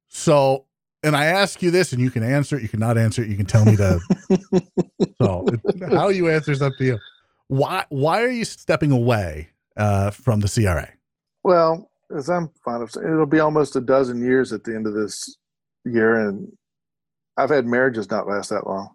So 0.09 0.67
and 1.03 1.17
I 1.17 1.27
ask 1.27 1.63
you 1.63 1.71
this, 1.71 1.93
and 1.93 2.01
you 2.01 2.11
can 2.11 2.23
answer 2.23 2.57
it, 2.57 2.63
you 2.63 2.69
cannot 2.69 2.97
answer 2.97 3.23
it, 3.23 3.29
you 3.29 3.37
can 3.37 3.47
tell 3.47 3.65
me 3.65 3.77
to. 3.77 4.01
so 5.21 5.47
how 5.91 6.09
you 6.09 6.31
answer 6.31 6.53
is 6.53 6.63
up 6.63 6.75
to 6.79 6.85
you. 6.85 6.99
Why 7.49 7.85
why 7.89 8.23
are 8.23 8.31
you 8.31 8.45
stepping 8.45 8.93
away 8.93 9.49
uh, 9.77 10.11
from 10.11 10.41
the 10.41 10.49
CRA? 10.49 10.89
Well, 11.43 11.91
as 12.17 12.29
I'm 12.29 12.51
fond 12.65 12.83
of 12.83 12.91
saying, 12.91 13.07
it'll 13.07 13.27
be 13.27 13.41
almost 13.41 13.77
a 13.77 13.81
dozen 13.81 14.23
years 14.23 14.53
at 14.53 14.65
the 14.65 14.75
end 14.75 14.87
of 14.87 14.95
this 14.95 15.37
year, 15.85 16.29
and 16.29 16.51
I've 17.37 17.51
had 17.51 17.67
marriages 17.67 18.11
not 18.11 18.29
last 18.29 18.51
that 18.51 18.67
long. 18.67 18.91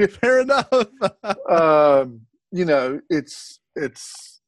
Fair 0.20 0.40
enough. 0.40 0.68
um, 1.50 2.22
you 2.50 2.64
know, 2.64 3.00
it's 3.10 3.60
it's 3.76 4.40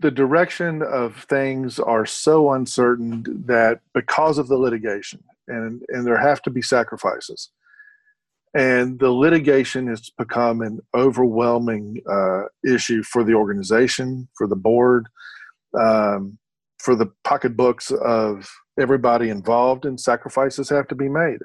the 0.00 0.10
direction 0.10 0.82
of 0.82 1.24
things 1.28 1.78
are 1.78 2.06
so 2.06 2.52
uncertain 2.52 3.24
that 3.46 3.80
because 3.94 4.38
of 4.38 4.48
the 4.48 4.56
litigation 4.56 5.22
and 5.48 5.82
and 5.88 6.06
there 6.06 6.16
have 6.16 6.42
to 6.42 6.50
be 6.50 6.62
sacrifices 6.62 7.50
and 8.54 8.98
the 8.98 9.10
litigation 9.10 9.86
has 9.86 10.10
become 10.18 10.60
an 10.60 10.80
overwhelming 10.94 12.00
uh, 12.10 12.42
issue 12.64 13.02
for 13.02 13.22
the 13.22 13.34
organization 13.34 14.28
for 14.36 14.46
the 14.46 14.56
board 14.56 15.08
um, 15.78 16.38
for 16.78 16.96
the 16.96 17.06
pocketbooks 17.24 17.90
of 17.90 18.50
everybody 18.78 19.28
involved 19.28 19.84
and 19.84 20.00
sacrifices 20.00 20.68
have 20.68 20.88
to 20.88 20.94
be 20.94 21.08
made 21.08 21.38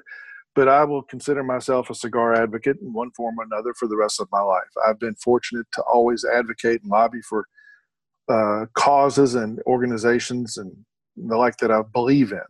but 0.54 0.68
i 0.68 0.82
will 0.82 1.02
consider 1.02 1.44
myself 1.44 1.90
a 1.90 1.94
cigar 1.94 2.34
advocate 2.34 2.78
in 2.80 2.92
one 2.92 3.10
form 3.12 3.38
or 3.38 3.44
another 3.44 3.72
for 3.74 3.86
the 3.86 3.96
rest 3.96 4.20
of 4.20 4.28
my 4.32 4.40
life 4.40 4.62
i've 4.86 4.98
been 4.98 5.14
fortunate 5.16 5.66
to 5.72 5.82
always 5.82 6.24
advocate 6.24 6.82
and 6.82 6.90
lobby 6.90 7.20
for 7.20 7.46
uh, 8.28 8.66
causes 8.74 9.34
and 9.34 9.60
organizations 9.66 10.56
and 10.56 10.72
the 11.16 11.36
like 11.36 11.56
that 11.58 11.70
I 11.70 11.82
believe 11.92 12.32
in. 12.32 12.40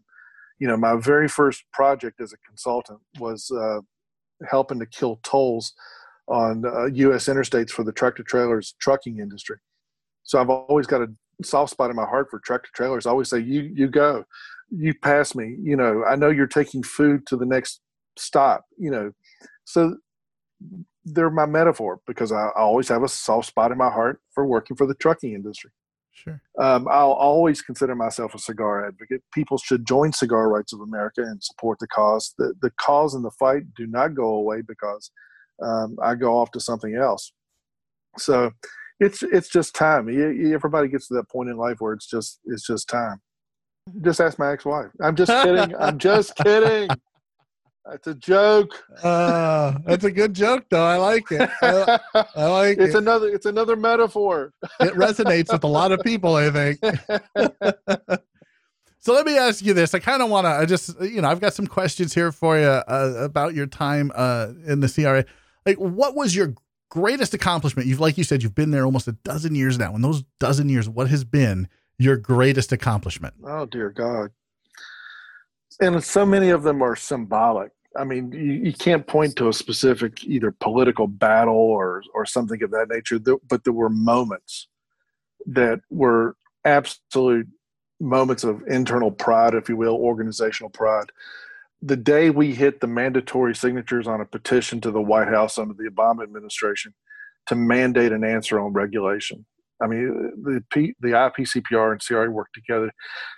You 0.59 0.69
know, 0.69 0.77
my 0.77 0.97
very 0.97 1.29
first 1.29 1.65
project 1.73 2.21
as 2.21 2.33
a 2.33 2.39
consultant 2.49 3.01
was 3.19 3.51
uh, 3.51 3.81
helping 4.49 4.79
to 4.79 4.87
kill 4.87 5.21
tolls 5.23 5.73
on 6.29 6.65
uh, 6.65 6.87
U.S. 6.87 7.27
interstates 7.27 7.71
for 7.71 7.85
the 7.85 7.93
tractor 7.93 8.23
trailers 8.23 8.75
trucking 8.81 9.19
industry. 9.19 9.59
So 10.25 10.41
I've 10.41 10.51
always 10.51 10.87
got 10.87 11.03
a 11.03 11.09
soft 11.45 11.71
spot 11.71 11.91
in 11.91 11.97
my 11.97 12.05
heart 12.05 12.29
for 12.31 12.41
tractor 12.41 12.71
trailers. 12.75 13.07
I 13.07 13.11
always 13.11 13.31
say, 13.31 13.39
"You, 13.39 13.63
you 13.63 13.89
go, 13.89 14.25
you 14.71 14.95
pass 14.95 15.35
me." 15.35 15.57
You 15.63 15.77
know, 15.77 16.05
I 16.05 16.17
know 16.17 16.31
you're 16.31 16.47
taking 16.47 16.83
food 16.83 17.27
to 17.29 17.37
the 17.37 17.47
next 17.47 17.81
stop. 18.19 18.65
You 18.77 18.91
know, 18.91 19.13
so 19.65 19.97
they're 21.05 21.31
my 21.31 21.47
metaphor 21.47 22.01
because 22.07 22.33
I, 22.33 22.47
I, 22.47 22.61
always 22.61 22.89
have 22.89 23.05
a 23.05 23.09
soft 23.09 23.47
spot 23.47 23.71
in 23.71 23.79
my 23.79 23.91
heart 23.91 24.21
for 24.35 24.45
working 24.45 24.77
for 24.77 24.87
the 24.87 24.95
trucking 24.95 25.35
industry. 25.35 25.71
Sure. 26.17 26.41
Um, 26.59 26.89
I'll 26.91 27.13
always 27.13 27.61
consider 27.61 27.95
myself 27.95 28.35
a 28.35 28.39
cigar 28.39 28.87
advocate. 28.87 29.23
People 29.35 29.59
should 29.59 29.87
join 29.87 30.13
Cigar 30.13 30.49
Rights 30.49 30.73
of 30.73 30.81
America 30.81 31.21
and 31.21 31.43
support 31.43 31.79
the 31.79 31.87
cause. 31.89 32.35
The, 32.39 32.55
the 32.63 32.71
cause 32.81 33.15
and 33.15 33.25
the 33.25 33.31
fight 33.33 33.63
do 33.77 33.87
not 33.87 34.15
go 34.15 34.25
away 34.25 34.63
because 34.67 35.11
um, 35.63 35.97
I 36.03 36.15
go 36.15 36.39
off 36.39 36.51
to 36.53 36.61
something 36.61 36.97
else. 36.97 37.33
So 38.19 38.51
it's 38.99 39.23
it's 39.23 39.51
just 39.51 39.75
time. 39.75 40.09
Everybody 40.09 40.89
gets 40.89 41.09
to 41.09 41.15
that 41.15 41.29
point 41.29 41.51
in 41.51 41.59
life 41.59 41.77
where 41.81 41.93
it's 41.93 42.09
just 42.09 42.41
it's 42.47 42.67
just 42.67 42.89
time. 42.89 43.21
Just 44.03 44.21
ask 44.21 44.39
my 44.39 44.53
ex-wife. 44.53 44.91
I'm 45.03 45.15
just 45.15 45.31
kidding. 45.31 45.77
I'm 45.77 45.99
just 45.99 46.35
kidding. 46.43 46.89
That's 47.89 48.07
a 48.09 48.15
joke. 48.15 48.83
Uh, 49.03 49.79
that's 49.85 50.05
a 50.05 50.11
good 50.11 50.35
joke, 50.35 50.65
though. 50.71 50.85
I 50.85 50.97
like 50.97 51.31
it. 51.31 51.49
I, 51.63 52.01
I 52.35 52.47
like 52.47 52.79
it's 52.81 52.95
it. 52.95 52.99
another. 52.99 53.29
It's 53.29 53.47
another 53.47 53.77
metaphor. 53.77 54.53
it 54.81 54.95
resonates 54.95 55.53
with 55.53 55.63
a 55.63 55.69
lot 55.69 55.93
of 55.93 56.01
people, 56.01 56.35
I 56.35 56.51
think. 56.51 56.81
so 58.99 59.13
let 59.13 59.25
me 59.25 59.39
ask 59.39 59.65
you 59.65 59.73
this. 59.73 59.95
I 59.95 60.01
kind 60.01 60.21
of 60.21 60.31
want 60.31 60.47
to, 60.47 60.51
I 60.51 60.65
just, 60.65 61.01
you 61.01 61.21
know, 61.21 61.29
I've 61.29 61.41
got 61.41 61.55
some 61.55 61.69
questions 61.69 62.13
here 62.13 62.33
for 62.33 62.59
you 62.59 62.65
uh, 62.67 63.15
about 63.19 63.55
your 63.55 63.67
time 63.67 64.11
uh, 64.17 64.49
in 64.67 64.81
the 64.81 64.89
CRA. 64.89 65.25
Like, 65.65 65.77
what 65.77 66.17
was 66.17 66.35
your 66.35 66.55
greatest 66.91 67.35
accomplishment? 67.35 67.87
You've, 67.87 68.01
like 68.01 68.19
you 68.19 68.25
said, 68.25 68.43
you've 68.43 68.55
been 68.55 68.73
there 68.73 68.85
almost 68.85 69.07
a 69.07 69.13
dozen 69.13 69.55
years 69.55 69.79
now. 69.79 69.95
In 69.95 70.03
those 70.03 70.25
dozen 70.41 70.69
years, 70.69 70.89
what 70.89 71.09
has 71.09 71.23
been 71.23 71.69
your 71.99 72.17
greatest 72.17 72.73
accomplishment? 72.73 73.35
oh 73.45 73.65
dear 73.65 73.91
God! 73.91 74.31
And 75.81 76.03
so 76.03 76.27
many 76.27 76.51
of 76.51 76.63
them 76.63 76.83
are 76.83 76.97
symbolic. 76.97 77.71
I 77.99 78.05
mean, 78.05 78.33
you, 78.33 78.53
you 78.53 78.73
can't 78.73 79.07
point 79.07 79.37
to 79.37 79.49
a 79.49 79.53
specific 79.53 80.25
either 80.25 80.53
political 80.53 81.07
battle 81.07 81.55
or 81.55 82.03
or 82.15 82.27
something 82.27 82.63
of 82.63 82.71
that 82.71 82.89
nature. 82.89 83.19
But 83.19 83.65
there 83.65 83.73
were 83.73 83.91
moments 83.91 84.69
that 85.47 85.81
were 85.91 86.37
absolute 86.65 87.49
moments 88.01 88.45
of 88.45 88.63
internal 88.67 89.11
pride, 89.11 89.55
if 89.55 89.69
you 89.69 89.77
will, 89.77 89.95
organizational 89.95 90.71
pride. 90.71 91.11
The 91.83 91.97
day 91.97 92.31
we 92.31 92.55
hit 92.55 92.81
the 92.81 92.87
mandatory 92.87 93.55
signatures 93.55 94.07
on 94.07 94.21
a 94.21 94.25
petition 94.25 94.81
to 94.83 94.91
the 94.91 95.01
White 95.01 95.29
House 95.29 95.59
under 95.59 95.75
the 95.75 95.89
Obama 95.91 96.23
administration 96.23 96.95
to 97.47 97.55
mandate 97.55 98.13
an 98.13 98.25
answer 98.25 98.59
on 98.59 98.73
regulation. 98.73 99.47
I 99.81 99.87
mean, 99.87 100.33
the 100.43 100.65
P, 100.73 100.95
the 101.01 101.09
IPCPR 101.09 101.93
and 101.93 102.01
CRA 102.05 102.31
worked 102.31 102.55
together 102.55 102.91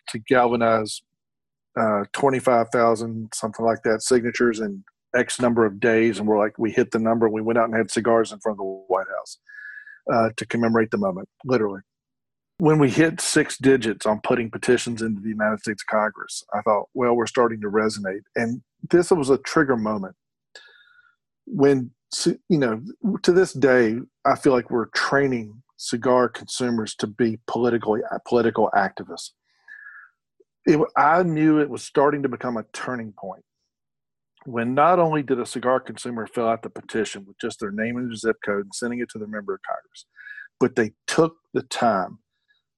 to 0.09 0.19
galvanize 0.21 1.03
uh, 1.79 2.05
25,000, 2.13 3.29
something 3.35 3.65
like 3.65 3.83
that, 3.85 4.03
signatures 4.03 4.61
in 4.61 4.85
X 5.15 5.41
number 5.41 5.65
of 5.65 5.81
days. 5.81 6.19
And 6.19 6.27
we're 6.27 6.39
like, 6.39 6.59
we 6.59 6.71
hit 6.71 6.91
the 6.91 6.99
number. 6.99 7.29
We 7.29 7.43
went 7.43 7.59
out 7.59 7.67
and 7.67 7.77
had 7.77 7.91
cigars 7.91 8.33
in 8.33 8.41
front 8.41 8.55
of 8.55 8.59
the 8.59 8.65
White 8.65 9.07
House 9.17 9.39
uh, 10.13 10.31
to 10.37 10.47
commemorate 10.47 10.91
the 10.91 10.99
moment, 10.99 11.29
literally. 11.45 11.81
When 12.59 12.81
we 12.81 12.91
hit 12.91 13.21
six 13.21 13.57
digits 13.57 14.05
on 14.05 14.21
putting 14.23 14.51
petitions 14.51 15.01
into 15.01 15.21
the 15.21 15.29
United 15.29 15.61
States 15.61 15.85
Congress, 15.85 16.43
I 16.53 16.61
thought, 16.63 16.89
well, 16.93 17.15
we're 17.15 17.27
starting 17.27 17.61
to 17.61 17.71
resonate. 17.71 18.23
And 18.35 18.63
this 18.91 19.11
was 19.13 19.31
a 19.31 19.39
trigger 19.39 19.77
moment. 19.77 20.17
When, 21.47 21.93
you 22.49 22.59
know, 22.59 22.83
to 23.23 23.33
this 23.33 23.53
day, 23.53 23.99
I 24.25 24.35
feel 24.35 24.53
like 24.53 24.71
we're 24.71 24.87
training 24.87 25.63
cigar 25.77 26.29
consumers 26.29 26.97
to 26.97 27.07
be 27.07 27.39
politically 27.47 28.01
political 28.27 28.71
activists. 28.75 29.31
It, 30.69 30.79
I 30.97 31.23
knew 31.23 31.59
it 31.61 31.71
was 31.71 31.83
starting 31.83 32.23
to 32.25 32.29
become 32.29 32.59
a 32.59 32.65
turning 32.75 33.13
point 33.13 33.43
when 34.45 34.75
not 34.75 34.99
only 34.99 35.23
did 35.23 35.41
a 35.41 35.47
cigar 35.47 35.81
consumer 35.81 36.27
fill 36.27 36.47
out 36.47 36.63
the 36.63 36.71
petition 36.71 37.25
with 37.27 37.39
just 37.41 37.59
their 37.59 37.71
name 37.73 37.97
and 37.97 38.09
their 38.11 38.17
zip 38.17 38.37
code 38.45 38.65
and 38.65 38.75
sending 38.75 39.01
it 39.01 39.09
to 39.11 39.19
their 39.19 39.29
member 39.29 39.55
of 39.55 39.61
Congress, 39.67 40.05
but 40.61 40.77
they 40.77 40.93
took 41.07 41.37
the 41.55 41.63
time 41.63 42.19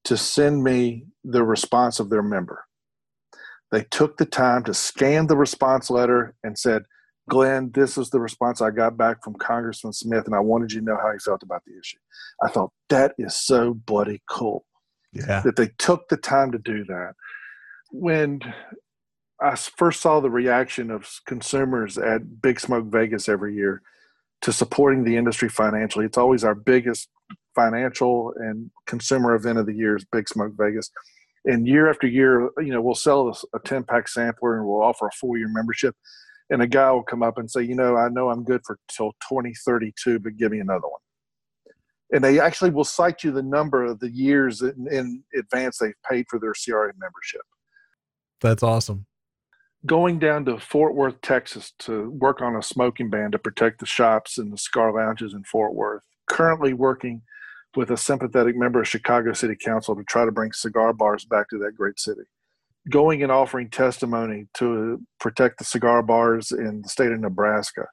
to 0.05 0.15
send 0.15 0.63
me 0.63 1.05
the 1.25 1.43
response 1.43 1.99
of 1.99 2.09
their 2.09 2.23
member. 2.23 2.63
They 3.71 3.83
took 3.83 4.17
the 4.17 4.25
time 4.25 4.63
to 4.63 4.73
scan 4.73 5.27
the 5.27 5.37
response 5.37 5.89
letter 5.89 6.33
and 6.43 6.57
said, 6.57 6.83
Glynn, 7.29 7.71
this 7.73 7.97
is 7.97 8.09
the 8.09 8.19
response 8.21 8.61
I 8.61 8.71
got 8.71 8.97
back 8.97 9.23
from 9.23 9.35
Congressman 9.35 9.93
Smith, 9.93 10.25
and 10.25 10.35
I 10.35 10.39
wanted 10.39 10.71
you 10.71 10.79
to 10.79 10.85
know 10.85 10.97
how 11.01 11.11
he 11.11 11.19
felt 11.19 11.43
about 11.43 11.63
the 11.65 11.73
issue. 11.77 11.97
I 12.41 12.49
thought 12.49 12.71
that 12.89 13.13
is 13.17 13.35
so 13.35 13.73
bloody 13.73 14.21
cool 14.29 14.65
Yeah. 15.13 15.41
that 15.41 15.55
they 15.55 15.69
took 15.77 16.09
the 16.09 16.17
time 16.17 16.51
to 16.51 16.57
do 16.57 16.83
that. 16.85 17.13
When 17.91 18.41
I 19.41 19.55
first 19.55 20.01
saw 20.01 20.19
the 20.19 20.29
reaction 20.29 20.91
of 20.91 21.09
consumers 21.25 21.97
at 21.97 22.41
Big 22.41 22.59
Smoke 22.59 22.85
Vegas 22.85 23.27
every 23.27 23.55
year 23.55 23.81
to 24.41 24.53
supporting 24.53 25.03
the 25.03 25.17
industry 25.17 25.49
financially, 25.49 26.05
it's 26.05 26.17
always 26.17 26.43
our 26.43 26.55
biggest 26.55 27.09
financial 27.55 28.33
and 28.37 28.71
consumer 28.87 29.35
event 29.35 29.59
of 29.59 29.65
the 29.65 29.73
year 29.73 29.95
is 29.95 30.05
Big 30.11 30.29
Smoke 30.29 30.53
Vegas. 30.57 30.89
And 31.45 31.67
year 31.67 31.89
after 31.89 32.07
year, 32.07 32.49
you 32.59 32.71
know, 32.71 32.81
we'll 32.81 32.95
sell 32.95 33.35
a 33.53 33.59
10 33.59 33.83
pack 33.83 34.07
sampler 34.07 34.57
and 34.57 34.67
we'll 34.67 34.83
offer 34.83 35.07
a 35.07 35.11
four 35.19 35.37
year 35.37 35.49
membership. 35.49 35.95
And 36.49 36.61
a 36.61 36.67
guy 36.67 36.91
will 36.91 37.03
come 37.03 37.23
up 37.23 37.37
and 37.37 37.49
say, 37.49 37.63
you 37.63 37.75
know, 37.75 37.95
I 37.95 38.09
know 38.09 38.29
I'm 38.29 38.43
good 38.43 38.61
for 38.65 38.77
till 38.89 39.13
2032, 39.29 40.19
but 40.19 40.37
give 40.37 40.51
me 40.51 40.59
another 40.59 40.87
one 40.87 40.99
and 42.11 42.23
they 42.23 42.39
actually 42.39 42.71
will 42.71 42.83
cite 42.83 43.23
you 43.23 43.31
the 43.31 43.41
number 43.41 43.85
of 43.85 43.99
the 43.99 44.09
years 44.09 44.61
in, 44.61 44.87
in 44.91 45.23
advance 45.37 45.77
they've 45.77 45.93
paid 46.09 46.25
for 46.29 46.39
their 46.39 46.53
CRA 46.53 46.91
membership. 46.99 47.41
That's 48.41 48.63
awesome. 48.63 49.05
Going 49.85 50.19
down 50.19 50.45
to 50.45 50.59
Fort 50.59 50.93
Worth, 50.93 51.21
Texas 51.21 51.73
to 51.79 52.09
work 52.11 52.41
on 52.41 52.55
a 52.55 52.61
smoking 52.61 53.09
ban 53.09 53.31
to 53.31 53.39
protect 53.39 53.79
the 53.79 53.85
shops 53.85 54.37
and 54.37 54.53
the 54.53 54.57
cigar 54.57 54.93
lounges 54.93 55.33
in 55.33 55.43
Fort 55.43 55.73
Worth. 55.73 56.03
Currently 56.29 56.73
working 56.73 57.21
with 57.75 57.89
a 57.89 57.97
sympathetic 57.97 58.55
member 58.55 58.81
of 58.81 58.87
Chicago 58.87 59.33
City 59.33 59.55
Council 59.55 59.95
to 59.95 60.03
try 60.03 60.25
to 60.25 60.31
bring 60.31 60.51
cigar 60.51 60.93
bars 60.93 61.25
back 61.25 61.49
to 61.49 61.57
that 61.59 61.75
great 61.75 61.99
city. 61.99 62.21
Going 62.89 63.23
and 63.23 63.31
offering 63.31 63.69
testimony 63.69 64.47
to 64.55 65.01
protect 65.19 65.57
the 65.57 65.65
cigar 65.65 66.03
bars 66.03 66.51
in 66.51 66.81
the 66.81 66.89
state 66.89 67.11
of 67.11 67.19
Nebraska. 67.19 67.87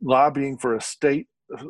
Lobbying 0.00 0.58
for 0.58 0.74
a 0.74 0.80
state 0.80 1.28
uh, 1.56 1.64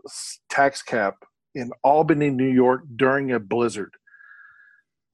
tax 0.50 0.82
cap 0.82 1.16
in 1.54 1.70
Albany, 1.82 2.30
New 2.30 2.50
York 2.50 2.82
during 2.96 3.32
a 3.32 3.40
blizzard 3.40 3.92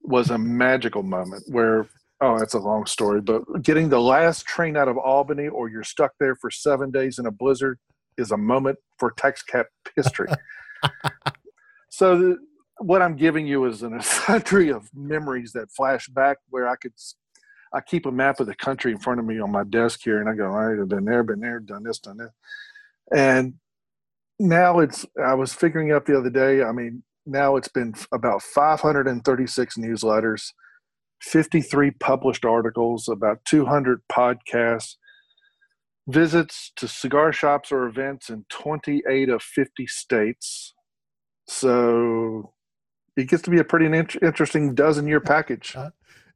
was 0.01 0.29
a 0.29 0.37
magical 0.37 1.03
moment 1.03 1.43
where 1.47 1.87
oh 2.21 2.37
that's 2.37 2.53
a 2.53 2.59
long 2.59 2.85
story 2.85 3.21
but 3.21 3.43
getting 3.61 3.89
the 3.89 3.99
last 3.99 4.45
train 4.45 4.75
out 4.75 4.87
of 4.87 4.97
Albany 4.97 5.47
or 5.47 5.69
you're 5.69 5.83
stuck 5.83 6.11
there 6.19 6.35
for 6.35 6.51
7 6.51 6.91
days 6.91 7.19
in 7.19 7.25
a 7.25 7.31
blizzard 7.31 7.79
is 8.17 8.31
a 8.31 8.37
moment 8.37 8.77
for 8.97 9.11
tax 9.11 9.41
cap 9.41 9.67
history. 9.95 10.27
so 11.89 12.17
the, 12.17 12.37
what 12.79 13.01
I'm 13.01 13.15
giving 13.15 13.47
you 13.47 13.65
is 13.65 13.81
an 13.81 14.01
sundry 14.01 14.69
of 14.69 14.89
memories 14.93 15.53
that 15.53 15.71
flash 15.71 16.07
back 16.07 16.37
where 16.49 16.67
I 16.67 16.75
could 16.75 16.93
I 17.73 17.81
keep 17.81 18.05
a 18.05 18.11
map 18.11 18.39
of 18.39 18.47
the 18.47 18.55
country 18.55 18.91
in 18.91 18.97
front 18.97 19.19
of 19.19 19.25
me 19.25 19.39
on 19.39 19.51
my 19.51 19.63
desk 19.63 19.99
here 20.03 20.19
and 20.19 20.27
I 20.27 20.33
go, 20.33 20.45
all 20.45 20.67
right, 20.67 20.81
I've 20.81 20.89
been 20.89 21.05
there, 21.05 21.23
been 21.23 21.39
there, 21.39 21.59
done 21.59 21.83
this, 21.83 21.99
done 21.99 22.17
that. 22.17 22.31
And 23.15 23.53
now 24.39 24.79
it's 24.79 25.05
i 25.21 25.33
was 25.33 25.53
figuring 25.53 25.91
out 25.91 26.05
the 26.05 26.17
other 26.17 26.29
day 26.29 26.63
i 26.63 26.71
mean 26.71 27.03
now 27.25 27.57
it's 27.57 27.67
been 27.67 27.93
about 28.13 28.41
536 28.41 29.77
newsletters 29.77 30.53
53 31.21 31.91
published 31.91 32.45
articles 32.45 33.07
about 33.09 33.39
200 33.45 34.01
podcasts 34.11 34.95
visits 36.07 36.71
to 36.75 36.87
cigar 36.87 37.31
shops 37.31 37.71
or 37.71 37.85
events 37.85 38.29
in 38.29 38.45
28 38.49 39.29
of 39.29 39.41
50 39.43 39.85
states 39.87 40.73
so 41.47 42.53
it 43.17 43.27
gets 43.27 43.43
to 43.43 43.49
be 43.51 43.59
a 43.59 43.63
pretty 43.63 43.85
int- 43.85 44.15
interesting 44.21 44.73
dozen 44.73 45.07
year 45.07 45.19
package 45.19 45.75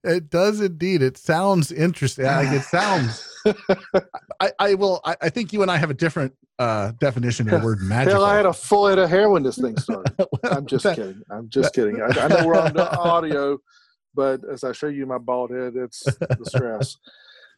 It 0.06 0.30
does 0.30 0.60
indeed. 0.60 1.02
It 1.02 1.18
sounds 1.18 1.72
interesting. 1.72 2.26
Like 2.26 2.52
it 2.52 2.64
sounds. 2.64 3.26
I, 4.42 4.52
I 4.60 4.74
will. 4.74 5.00
I, 5.06 5.16
I 5.22 5.30
think 5.30 5.54
you 5.54 5.62
and 5.62 5.72
I 5.72 5.78
have 5.78 5.90
a 5.90 5.94
different 5.94 6.34
uh, 6.60 6.92
definition 7.00 7.48
of 7.48 7.62
the 7.62 7.66
word 7.66 7.80
magical. 7.82 8.16
hell 8.20 8.26
i 8.30 8.36
had 8.36 8.46
a 8.46 8.52
full 8.52 8.86
head 8.88 9.00
of 9.00 9.10
hair 9.10 9.30
when 9.30 9.44
this 9.44 9.58
thing 9.58 9.78
started 9.78 10.14
I'm 10.44 10.66
just 10.66 10.84
That- 10.84 10.98
kidding. 10.98 11.22
I'm 11.32 11.48
just 11.48 11.74
kidding. 11.74 12.02
I, 12.02 12.08
I 12.20 12.28
know 12.28 12.46
we're 12.46 12.56
on 12.60 12.74
the 12.74 12.92
audio, 13.00 13.58
but 14.16 14.42
as 14.52 14.64
I 14.64 14.72
show 14.72 14.88
you 14.88 15.06
my 15.06 15.18
bald 15.18 15.52
head, 15.52 15.74
it's 15.76 16.04
the 16.20 16.46
stress. 16.46 16.98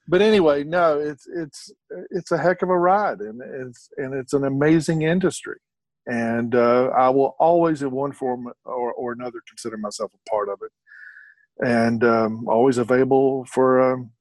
But 0.08 0.22
anyway, 0.22 0.64
no, 0.64 1.00
it's 1.00 1.28
it's 1.28 1.72
it's 2.12 2.32
a 2.32 2.38
heck 2.38 2.62
of 2.62 2.70
a 2.70 2.78
ride, 2.78 3.20
and 3.22 3.42
it's 3.42 3.90
and 3.98 4.14
it's 4.14 4.34
an 4.34 4.44
amazing 4.44 5.02
industry, 5.02 5.58
and 6.06 6.54
uh, 6.54 6.90
I 6.96 7.10
will 7.10 7.36
always, 7.40 7.82
in 7.82 7.90
one 7.90 8.12
form 8.12 8.52
or, 8.66 8.94
or 8.94 9.14
another, 9.14 9.40
consider 9.48 9.78
myself 9.78 10.12
a 10.14 10.30
part 10.30 10.50
of 10.50 10.60
it, 10.62 11.66
and 11.68 12.04
um, 12.04 12.48
always 12.48 12.78
available 12.78 13.46
for 13.46 13.94
um, 13.94 14.12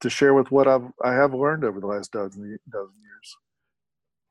to 0.00 0.08
share 0.08 0.34
with 0.34 0.52
what 0.52 0.68
I've 0.68 0.86
I 1.04 1.14
have 1.14 1.34
learned 1.34 1.64
over 1.64 1.80
the 1.80 1.88
last 1.88 2.12
dozen 2.12 2.58
dozen 2.70 2.94
years. 3.02 3.36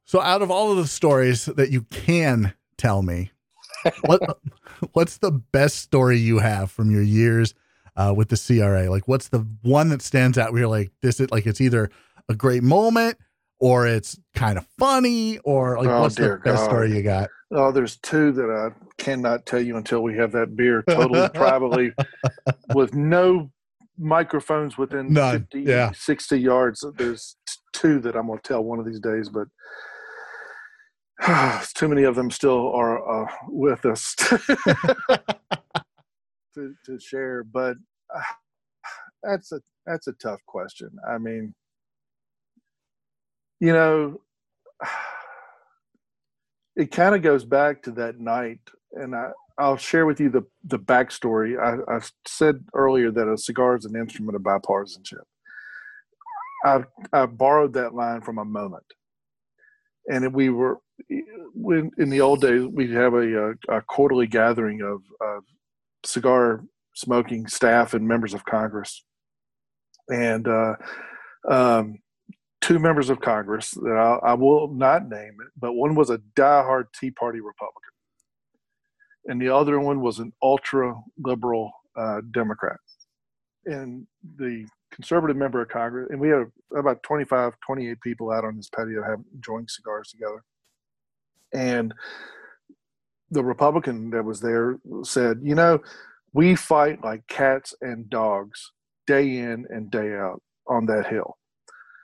So, 0.05 0.21
out 0.21 0.41
of 0.41 0.49
all 0.49 0.71
of 0.71 0.77
the 0.77 0.87
stories 0.87 1.45
that 1.45 1.71
you 1.71 1.83
can 1.83 2.53
tell 2.77 3.01
me, 3.01 3.31
what 4.05 4.39
what's 4.93 5.17
the 5.17 5.31
best 5.31 5.77
story 5.79 6.17
you 6.17 6.39
have 6.39 6.71
from 6.71 6.91
your 6.91 7.01
years 7.01 7.53
uh, 7.95 8.13
with 8.15 8.29
the 8.29 8.37
CRA? 8.37 8.89
Like, 8.89 9.07
what's 9.07 9.29
the 9.29 9.45
one 9.61 9.89
that 9.89 10.01
stands 10.01 10.37
out? 10.37 10.51
Where 10.51 10.61
you're 10.61 10.69
like, 10.69 10.91
this 11.01 11.19
is 11.19 11.31
like 11.31 11.45
it's 11.45 11.61
either 11.61 11.89
a 12.29 12.35
great 12.35 12.63
moment 12.63 13.17
or 13.59 13.85
it's 13.85 14.19
kind 14.33 14.57
of 14.57 14.65
funny, 14.79 15.37
or 15.39 15.77
like, 15.77 15.87
Oh, 15.87 16.01
what's 16.01 16.15
the 16.15 16.39
best 16.43 16.63
God. 16.63 16.65
story 16.65 16.95
you 16.95 17.03
got? 17.03 17.29
Oh, 17.51 17.71
there's 17.71 17.97
two 17.97 18.31
that 18.31 18.49
I 18.49 18.69
cannot 18.97 19.45
tell 19.45 19.61
you 19.61 19.77
until 19.77 20.01
we 20.01 20.17
have 20.17 20.31
that 20.31 20.55
beer 20.55 20.83
totally 20.89 21.29
privately 21.29 21.91
with 22.73 22.95
no 22.95 23.51
microphones 23.99 24.79
within 24.79 25.13
None, 25.13 25.41
50, 25.51 25.61
yeah. 25.61 25.91
60 25.93 26.39
yards. 26.39 26.83
There's 26.97 27.35
two 27.73 27.99
that 27.99 28.15
I'm 28.15 28.27
going 28.27 28.39
to 28.39 28.47
tell 28.47 28.63
one 28.63 28.79
of 28.79 28.85
these 28.85 28.99
days, 28.99 29.29
but 29.29 29.47
too 31.75 31.87
many 31.89 32.03
of 32.03 32.15
them 32.15 32.31
still 32.31 32.71
are 32.73 33.25
uh, 33.25 33.31
with 33.49 33.85
us 33.85 34.15
to, 34.17 34.39
to 36.85 36.99
share. 36.99 37.43
But 37.43 37.77
uh, 38.15 38.21
that's 39.23 39.51
a 39.53 39.61
that's 39.85 40.07
a 40.07 40.13
tough 40.13 40.41
question. 40.47 40.91
I 41.09 41.19
mean, 41.19 41.53
You 43.61 43.73
know, 43.73 44.21
it 46.77 46.91
kind 46.91 47.15
of 47.15 47.23
goes 47.23 47.45
back 47.45 47.83
to 47.83 47.91
that 47.93 48.19
night, 48.19 48.61
and 48.93 49.15
I, 49.15 49.31
I'll 49.59 49.77
share 49.77 50.07
with 50.07 50.21
you 50.21 50.29
the 50.29 50.43
the 50.65 50.79
backstory. 50.79 51.59
I, 51.59 51.97
I 51.97 52.01
said 52.27 52.65
earlier 52.75 53.11
that 53.11 53.29
a 53.31 53.37
cigar 53.37 53.77
is 53.77 53.85
an 53.85 53.97
instrument 53.97 54.37
of 54.37 54.43
bipartisanship. 54.43 55.25
I 56.65 56.83
I 57.13 57.25
borrowed 57.27 57.73
that 57.73 57.93
line 57.95 58.21
from 58.21 58.37
a 58.39 58.45
moment, 58.45 58.85
and 60.11 60.33
we 60.33 60.49
were 60.49 60.79
when 61.53 61.91
in 61.97 62.09
the 62.09 62.21
old 62.21 62.41
days 62.41 62.65
we'd 62.65 62.91
have 62.91 63.13
a, 63.13 63.51
a, 63.69 63.77
a 63.77 63.81
quarterly 63.81 64.27
gathering 64.27 64.81
of, 64.81 65.01
of 65.21 65.43
cigar 66.05 66.63
smoking 66.95 67.47
staff 67.47 67.93
and 67.93 68.07
members 68.07 68.33
of 68.33 68.45
Congress, 68.45 69.03
and 70.09 70.47
uh, 70.47 70.75
um, 71.49 71.99
two 72.61 72.79
members 72.79 73.09
of 73.09 73.21
Congress 73.21 73.71
that 73.71 74.19
I, 74.23 74.31
I, 74.31 74.33
will 74.33 74.73
not 74.73 75.09
name 75.09 75.37
it, 75.41 75.51
but 75.57 75.73
one 75.73 75.95
was 75.95 76.09
a 76.09 76.19
diehard 76.35 76.85
Tea 76.99 77.11
Party 77.11 77.39
Republican, 77.39 77.91
and 79.25 79.41
the 79.41 79.53
other 79.53 79.79
one 79.79 80.01
was 80.01 80.19
an 80.19 80.31
ultra 80.41 80.95
liberal 81.17 81.71
uh, 81.97 82.21
Democrat. 82.31 82.77
And 83.65 84.07
the 84.37 84.65
conservative 84.91 85.37
member 85.37 85.61
of 85.61 85.69
Congress, 85.69 86.09
and 86.09 86.19
we 86.19 86.29
had 86.29 86.45
about 86.75 87.03
25, 87.03 87.53
28 87.65 88.01
people 88.01 88.31
out 88.31 88.43
on 88.43 88.57
this 88.57 88.69
patio 88.75 89.03
having 89.03 89.25
enjoying 89.33 89.67
cigars 89.67 90.09
together. 90.09 90.43
And 91.53 91.93
the 93.29 93.43
Republican 93.43 94.09
that 94.11 94.25
was 94.25 94.41
there 94.41 94.77
said, 95.03 95.39
you 95.41 95.55
know, 95.55 95.79
we 96.33 96.55
fight 96.55 97.03
like 97.03 97.27
cats 97.27 97.73
and 97.81 98.09
dogs 98.09 98.71
day 99.07 99.37
in 99.37 99.65
and 99.69 99.91
day 99.91 100.13
out 100.13 100.41
on 100.67 100.85
that 100.85 101.07
hill. 101.07 101.37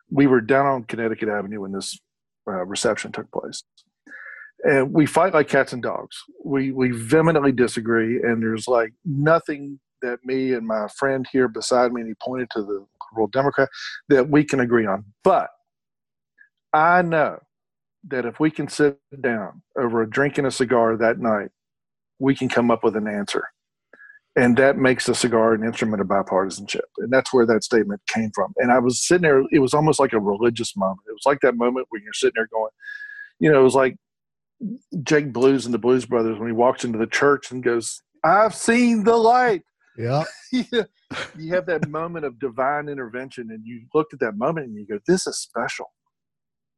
We 0.09 0.27
were 0.27 0.41
down 0.41 0.65
on 0.65 0.83
Connecticut 0.83 1.29
Avenue 1.29 1.61
when 1.61 1.71
this 1.71 1.97
uh, 2.47 2.65
reception 2.65 3.11
took 3.11 3.29
place. 3.31 3.63
And 4.63 4.93
we 4.93 5.05
fight 5.05 5.33
like 5.33 5.49
cats 5.49 5.73
and 5.73 5.83
dogs. 5.83 6.17
We 6.43 6.71
we 6.71 6.91
vehemently 6.91 7.51
disagree, 7.51 8.21
and 8.23 8.41
there's 8.41 8.67
like 8.67 8.93
nothing 9.05 9.79
that 10.01 10.25
me 10.25 10.53
and 10.53 10.65
my 10.65 10.87
friend 10.97 11.27
here 11.31 11.47
beside 11.47 11.93
me, 11.93 12.01
and 12.01 12.09
he 12.09 12.15
pointed 12.23 12.49
to 12.51 12.63
the 12.63 12.85
liberal 13.11 13.27
Democrat, 13.27 13.69
that 14.09 14.29
we 14.29 14.43
can 14.43 14.59
agree 14.59 14.85
on. 14.85 15.05
But 15.23 15.49
I 16.73 17.01
know 17.03 17.37
that 18.08 18.26
if 18.26 18.39
we 18.39 18.49
can 18.51 18.68
sit 18.68 18.99
down 19.22 19.62
over 19.78 20.01
a 20.01 20.10
drink 20.10 20.38
and 20.38 20.47
a 20.47 20.51
cigar 20.51 20.97
that 20.97 21.20
night, 21.20 21.49
we 22.20 22.36
can 22.36 22.49
come 22.49 22.72
up 22.72 22.84
with 22.84 22.95
an 22.95 23.08
answer. 23.08 23.47
And 24.36 24.55
that 24.58 24.78
makes 24.78 25.10
a 25.10 25.16
cigar 25.16 25.53
an 25.53 25.64
instrument 25.64 25.99
of 25.99 26.08
bipartisanship. 26.08 26.82
And 26.97 27.12
that's 27.12 27.34
where 27.34 27.45
that 27.47 27.64
statement 27.64 28.01
came 28.08 28.30
from. 28.36 28.53
And 28.58 28.72
i 28.72 28.80
was 28.80 29.05
sitting 29.05 29.24
there 29.24 29.43
it 29.51 29.60
was 29.60 29.74
almost 29.74 29.99
like 29.99 30.14
a 30.14 30.20
religious 30.20 30.76
moment. 30.78 30.99
It 31.08 31.14
was 31.14 31.26
like 31.26 31.39
that 31.41 31.55
moment 31.55 31.88
when 31.89 32.03
you're 32.03 32.14
sitting 32.14 32.34
there 32.36 32.47
going 32.51 32.72
you 33.39 33.51
know 33.51 33.60
it 33.60 33.64
was 33.64 33.76
like 33.76 33.95
jake 35.03 35.32
blues 35.32 35.66
and 35.66 35.74
the 35.74 35.80
blues 35.80 36.05
brothers 36.05 36.39
when 36.39 36.47
he 36.47 36.53
walks 36.53 36.84
into 36.84 36.97
the 36.97 37.08
church 37.08 37.51
and 37.51 37.64
goes 37.64 38.01
i've 38.24 38.55
seen 38.55 39.03
the 39.03 39.16
light. 39.16 39.64
Yeah. 39.97 40.24
You 41.38 41.53
have 41.53 41.68
that 41.68 41.88
moment 41.88 42.26
of 42.26 42.38
divine 42.38 42.89
intervention 42.89 43.49
and 43.51 43.66
you 43.66 43.84
looked 43.93 44.14
at 44.14 44.20
that 44.20 44.36
moment 44.36 44.68
and 44.68 44.76
you 44.76 44.86
go 44.86 44.99
this 45.08 45.26
is 45.26 45.39
special 45.39 45.86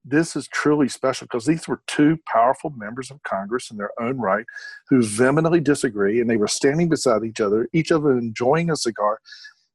this 0.05 0.35
is 0.35 0.47
truly 0.47 0.87
special 0.87 1.25
because 1.25 1.45
these 1.45 1.67
were 1.67 1.81
two 1.87 2.17
powerful 2.31 2.71
members 2.71 3.11
of 3.11 3.21
Congress 3.23 3.69
in 3.69 3.77
their 3.77 3.91
own 3.99 4.17
right 4.17 4.45
who 4.89 5.01
vehemently 5.01 5.59
disagree, 5.59 6.21
and 6.21 6.29
they 6.29 6.37
were 6.37 6.47
standing 6.47 6.89
beside 6.89 7.23
each 7.23 7.41
other, 7.41 7.67
each 7.73 7.91
of 7.91 8.03
them 8.03 8.17
enjoying 8.17 8.69
a 8.71 8.75
cigar, 8.75 9.19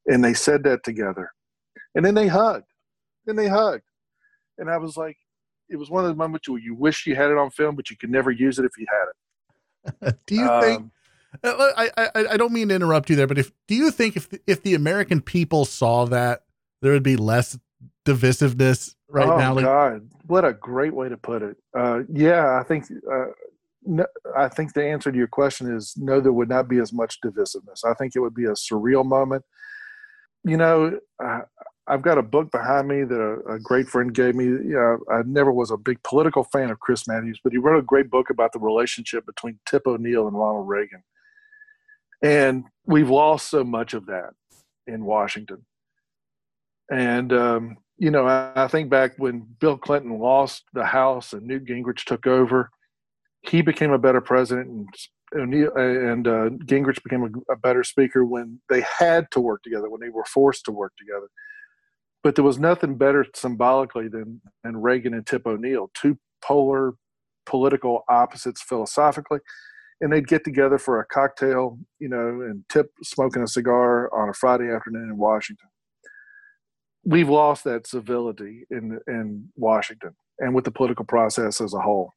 and 0.07 0.25
they 0.25 0.35
said 0.35 0.63
that 0.65 0.83
together. 0.83 1.31
And 1.95 2.05
then 2.05 2.15
they 2.15 2.29
hugged. 2.29 2.67
Then 3.27 3.37
they 3.37 3.49
hugged. 3.49 3.85
And 4.59 4.71
I 4.71 4.79
was 4.79 4.97
like, 4.97 5.17
it 5.69 5.77
was 5.77 5.91
one 5.91 6.05
of 6.05 6.11
the 6.11 6.17
moments 6.17 6.49
where 6.49 6.59
you 6.59 6.75
wish 6.75 7.07
you 7.07 7.15
had 7.15 7.31
it 7.31 7.39
on 7.39 7.51
film, 7.51 7.77
but 7.77 7.91
you 7.91 7.97
could 7.97 8.11
never 8.11 8.31
use 8.31 8.59
it 8.59 8.65
if 8.65 8.73
you 8.79 8.87
had 8.89 10.09
it. 10.09 10.17
do 10.27 10.35
you 10.35 10.49
um, 10.49 10.63
think? 10.63 10.91
Uh, 11.43 11.71
I, 11.77 11.91
I 11.97 12.09
I 12.33 12.37
don't 12.37 12.53
mean 12.53 12.69
to 12.69 12.75
interrupt 12.75 13.11
you 13.11 13.17
there, 13.17 13.27
but 13.27 13.39
if 13.39 13.51
do 13.67 13.75
you 13.75 13.91
think 13.91 14.17
if 14.17 14.29
if 14.47 14.63
the 14.63 14.75
American 14.75 15.21
people 15.21 15.65
saw 15.65 16.05
that 16.07 16.45
there 16.81 16.93
would 16.93 17.03
be 17.03 17.17
less 17.17 17.59
divisiveness 18.05 18.95
right 19.15 19.29
oh, 19.29 19.39
now? 19.39 19.59
Oh 19.59 19.63
God, 19.63 20.09
what 20.27 20.45
a 20.45 20.53
great 20.53 20.93
way 20.93 21.09
to 21.09 21.17
put 21.17 21.43
it. 21.43 21.57
Uh, 21.77 22.01
yeah, 22.13 22.59
I 22.59 22.65
think 22.65 22.87
uh, 23.11 23.27
no, 23.85 24.07
I 24.37 24.49
think 24.49 24.73
the 24.73 24.85
answer 24.85 25.13
to 25.13 25.17
your 25.17 25.29
question 25.29 25.75
is 25.75 25.95
no. 25.97 26.21
There 26.21 26.33
would 26.33 26.49
not 26.49 26.69
be 26.69 26.79
as 26.79 26.93
much 26.93 27.21
divisiveness. 27.25 27.85
I 27.85 27.95
think 27.95 28.15
it 28.15 28.21
would 28.21 28.35
be 28.35 28.45
a 28.45 28.51
surreal 28.53 29.05
moment. 29.05 29.45
You 30.43 30.57
know, 30.57 30.99
I, 31.21 31.41
I've 31.87 32.03
got 32.03 32.19
a 32.19 32.23
book 32.23 32.51
behind 32.51 32.89
me 32.89 33.05
that 33.05 33.21
a, 33.21 33.55
a, 33.55 33.59
great 33.59 33.89
friend 33.89 34.13
gave 34.13 34.35
me. 34.35 34.45
You 34.45 34.75
know, 34.75 34.99
I 35.11 35.23
never 35.25 35.53
was 35.53 35.71
a 35.71 35.77
big 35.77 36.03
political 36.03 36.45
fan 36.45 36.71
of 36.71 36.81
Chris 36.81 37.07
Matthews, 37.07 37.41
but 37.43 37.53
he 37.53 37.59
wrote 37.59 37.79
a 37.79 37.83
great 37.83 38.11
book 38.11 38.31
about 38.31 38.53
the 38.53 38.59
relationship 38.59 39.27
between 39.27 39.59
Tip 39.67 39.87
O'Neill 39.87 40.27
and 40.27 40.37
Ronald 40.37 40.69
Reagan. 40.69 41.03
And 42.23 42.65
we've 42.87 43.11
lost 43.11 43.51
so 43.51 43.65
much 43.65 43.93
of 43.93 44.07
that 44.07 44.31
in 44.87 45.05
Washington. 45.05 45.65
And 46.91 47.33
um, 47.33 47.77
you 47.97 48.11
know, 48.11 48.27
I, 48.27 48.67
think 48.69 48.91
back 48.91 49.13
when 49.19 49.47
Bill 49.61 49.79
Clinton 49.79 50.19
lost 50.19 50.65
the 50.73 50.85
House 50.85 51.33
and 51.33 51.47
Newt 51.47 51.65
Gingrich 51.65 52.05
took 52.05 52.27
over, 52.27 52.71
he 53.43 53.63
became 53.63 53.93
a 53.93 53.99
better 53.99 54.21
president, 54.21 54.69
and 55.33 55.55
and 55.55 56.27
uh, 56.27 56.51
Gingrich 56.65 57.03
became 57.03 57.23
a, 57.23 57.53
a, 57.53 57.57
better 57.57 57.85
speaker 57.85 58.25
when 58.25 58.61
they 58.69 58.85
had 58.99 59.31
to 59.33 59.41
work 59.41 59.63
together, 59.63 59.91
when 59.91 60.01
they 60.01 60.09
were 60.09 60.25
forced 60.25 60.65
to 60.65 60.73
work 60.73 60.93
together. 60.99 61.29
But 62.23 62.35
there 62.35 62.45
was 62.45 62.59
nothing 62.59 62.97
better 62.97 63.27
symbolically 63.35 64.09
than 64.09 64.41
than 64.65 64.81
Reagan 64.81 65.15
and 65.15 65.27
Tip 65.27 65.47
O'Neill, 65.47 65.91
two 65.95 66.19
polar 66.43 66.95
political 67.47 68.03
opposites 68.09 68.63
philosophically, 68.63 69.41
and 70.01 70.13
they'd 70.13 70.27
get 70.27 70.43
together 70.43 70.79
for 70.79 70.99
a 70.99 71.07
cocktail, 71.07 71.79
you 72.01 72.09
know, 72.09 72.41
and 72.41 72.65
Tip 72.69 72.91
smoking 73.05 73.43
a 73.43 73.49
cigar 73.49 74.13
on 74.13 74.31
a 74.31 74.35
Friday 74.35 74.73
afternoon 74.73 75.11
in 75.11 75.17
Washington 75.17 75.69
we've 77.05 77.29
lost 77.29 77.65
that 77.65 77.87
civility 77.87 78.67
in 78.71 78.99
in 79.07 79.49
Washington 79.57 80.17
and 80.39 80.55
with 80.55 80.65
the 80.65 80.71
political 80.71 81.05
process 81.05 81.61
as 81.61 81.75
a 81.75 81.81
whole. 81.81 82.13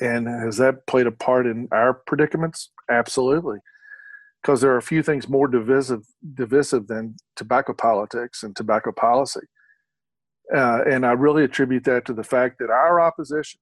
And 0.00 0.26
has 0.26 0.56
that 0.56 0.86
played 0.86 1.06
a 1.06 1.12
part 1.12 1.46
in 1.46 1.68
our 1.72 1.92
predicaments? 1.92 2.70
Absolutely, 2.90 3.58
because 4.42 4.60
there 4.60 4.72
are 4.72 4.78
a 4.78 4.82
few 4.82 5.02
things 5.02 5.28
more 5.28 5.48
divisive 5.48 6.04
divisive 6.34 6.86
than 6.86 7.16
tobacco 7.36 7.74
politics 7.74 8.42
and 8.42 8.56
tobacco 8.56 8.92
policy. 8.92 9.46
Uh, 10.54 10.82
and 10.90 11.06
I 11.06 11.12
really 11.12 11.44
attribute 11.44 11.84
that 11.84 12.04
to 12.06 12.12
the 12.12 12.24
fact 12.24 12.58
that 12.58 12.70
our 12.70 13.00
opposition, 13.00 13.60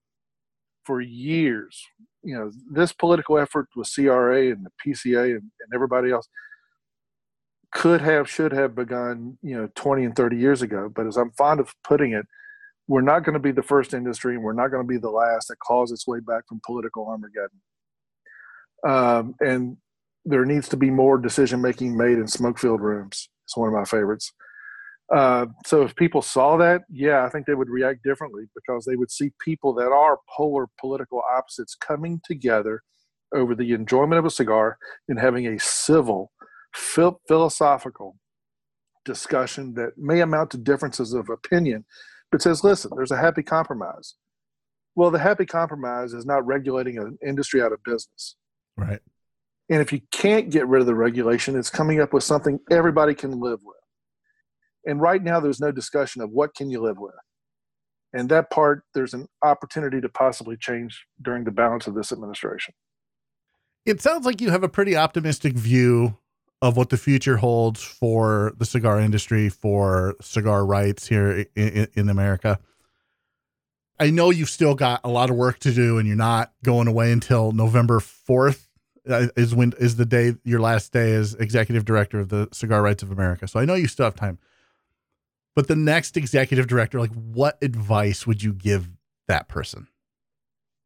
for 0.84 1.02
years, 1.02 1.82
you 2.22 2.34
know, 2.34 2.50
this 2.72 2.92
political 2.92 3.38
effort 3.38 3.66
with 3.76 3.92
CRA 3.94 4.50
and 4.50 4.64
the 4.64 4.70
PCA 4.84 5.24
and, 5.24 5.42
and 5.42 5.74
everybody 5.74 6.10
else 6.10 6.28
could 7.72 8.00
have, 8.00 8.28
should 8.28 8.52
have 8.52 8.74
begun, 8.74 9.38
you 9.42 9.56
know, 9.56 9.68
20 9.74 10.04
and 10.04 10.16
30 10.16 10.36
years 10.36 10.62
ago. 10.62 10.90
But 10.94 11.06
as 11.06 11.16
I'm 11.16 11.30
fond 11.32 11.60
of 11.60 11.74
putting 11.84 12.12
it, 12.12 12.26
we're 12.86 13.02
not 13.02 13.24
going 13.24 13.34
to 13.34 13.38
be 13.38 13.52
the 13.52 13.62
first 13.62 13.92
industry 13.92 14.34
and 14.34 14.42
we're 14.42 14.54
not 14.54 14.68
going 14.68 14.82
to 14.82 14.88
be 14.88 14.98
the 14.98 15.10
last 15.10 15.48
that 15.48 15.58
claws 15.58 15.92
its 15.92 16.06
way 16.06 16.20
back 16.20 16.48
from 16.48 16.60
political 16.64 17.06
Armageddon. 17.06 17.60
Um, 18.86 19.34
and 19.40 19.76
there 20.24 20.44
needs 20.44 20.68
to 20.70 20.76
be 20.76 20.90
more 20.90 21.18
decision 21.18 21.60
making 21.60 21.96
made 21.96 22.18
in 22.18 22.26
smoke 22.26 22.58
filled 22.58 22.80
rooms. 22.80 23.28
It's 23.44 23.56
one 23.56 23.68
of 23.68 23.74
my 23.74 23.84
favorites. 23.84 24.32
Uh, 25.14 25.46
so 25.66 25.82
if 25.82 25.96
people 25.96 26.20
saw 26.20 26.56
that, 26.58 26.82
yeah, 26.90 27.24
I 27.24 27.30
think 27.30 27.46
they 27.46 27.54
would 27.54 27.70
react 27.70 28.02
differently 28.02 28.44
because 28.54 28.84
they 28.84 28.96
would 28.96 29.10
see 29.10 29.30
people 29.42 29.72
that 29.74 29.90
are 29.90 30.18
polar 30.36 30.66
political 30.78 31.22
opposites 31.34 31.74
coming 31.74 32.20
together 32.24 32.82
over 33.34 33.54
the 33.54 33.72
enjoyment 33.72 34.18
of 34.18 34.24
a 34.24 34.30
cigar 34.30 34.78
and 35.08 35.18
having 35.18 35.46
a 35.46 35.58
civil 35.58 36.30
philosophical 36.74 38.16
discussion 39.04 39.74
that 39.74 39.96
may 39.96 40.20
amount 40.20 40.50
to 40.50 40.58
differences 40.58 41.12
of 41.14 41.28
opinion, 41.28 41.84
but 42.30 42.42
says, 42.42 42.62
listen, 42.62 42.90
there's 42.94 43.10
a 43.10 43.16
happy 43.16 43.42
compromise. 43.42 44.14
Well, 44.94 45.10
the 45.10 45.18
happy 45.18 45.46
compromise 45.46 46.12
is 46.12 46.26
not 46.26 46.46
regulating 46.46 46.98
an 46.98 47.18
industry 47.26 47.62
out 47.62 47.72
of 47.72 47.82
business. 47.84 48.36
Right. 48.76 49.00
And 49.70 49.80
if 49.80 49.92
you 49.92 50.00
can't 50.10 50.50
get 50.50 50.66
rid 50.66 50.80
of 50.80 50.86
the 50.86 50.94
regulation, 50.94 51.56
it's 51.56 51.70
coming 51.70 52.00
up 52.00 52.12
with 52.12 52.24
something 52.24 52.58
everybody 52.70 53.14
can 53.14 53.38
live 53.38 53.60
with. 53.64 53.76
And 54.86 55.00
right 55.00 55.22
now, 55.22 55.40
there's 55.40 55.60
no 55.60 55.70
discussion 55.70 56.22
of 56.22 56.30
what 56.30 56.54
can 56.54 56.70
you 56.70 56.80
live 56.80 56.98
with. 56.98 57.14
And 58.14 58.28
that 58.30 58.50
part, 58.50 58.84
there's 58.94 59.12
an 59.12 59.26
opportunity 59.42 60.00
to 60.00 60.08
possibly 60.08 60.56
change 60.56 61.04
during 61.20 61.44
the 61.44 61.50
balance 61.50 61.86
of 61.86 61.94
this 61.94 62.10
administration. 62.10 62.72
It 63.84 64.00
sounds 64.00 64.24
like 64.24 64.40
you 64.40 64.50
have 64.50 64.62
a 64.62 64.68
pretty 64.68 64.96
optimistic 64.96 65.54
view 65.54 66.16
of 66.60 66.76
what 66.76 66.90
the 66.90 66.96
future 66.96 67.36
holds 67.36 67.82
for 67.82 68.52
the 68.58 68.66
cigar 68.66 69.00
industry, 69.00 69.48
for 69.48 70.16
cigar 70.20 70.64
rights 70.66 71.06
here 71.06 71.46
in, 71.54 71.88
in, 71.94 72.08
America. 72.08 72.58
I 74.00 74.10
know 74.10 74.30
you've 74.30 74.50
still 74.50 74.74
got 74.74 75.00
a 75.04 75.08
lot 75.08 75.30
of 75.30 75.36
work 75.36 75.60
to 75.60 75.72
do, 75.72 75.98
and 75.98 76.06
you're 76.06 76.16
not 76.16 76.52
going 76.64 76.88
away 76.88 77.12
until 77.12 77.52
November 77.52 78.00
fourth. 78.00 78.64
Uh, 79.08 79.28
is 79.36 79.54
when 79.54 79.72
is 79.78 79.96
the 79.96 80.04
day 80.04 80.34
your 80.44 80.60
last 80.60 80.92
day 80.92 81.14
as 81.14 81.32
executive 81.36 81.84
director 81.86 82.20
of 82.20 82.28
the 82.28 82.46
Cigar 82.52 82.82
Rights 82.82 83.02
of 83.02 83.10
America. 83.10 83.48
So 83.48 83.58
I 83.58 83.64
know 83.64 83.74
you 83.74 83.86
still 83.86 84.04
have 84.04 84.14
time. 84.14 84.38
But 85.58 85.66
the 85.66 85.76
next 85.76 86.16
executive 86.16 86.66
director, 86.66 87.00
like, 87.00 87.12
what 87.14 87.58
advice 87.62 88.26
would 88.26 88.42
you 88.42 88.52
give 88.52 88.90
that 89.26 89.48
person? 89.48 89.88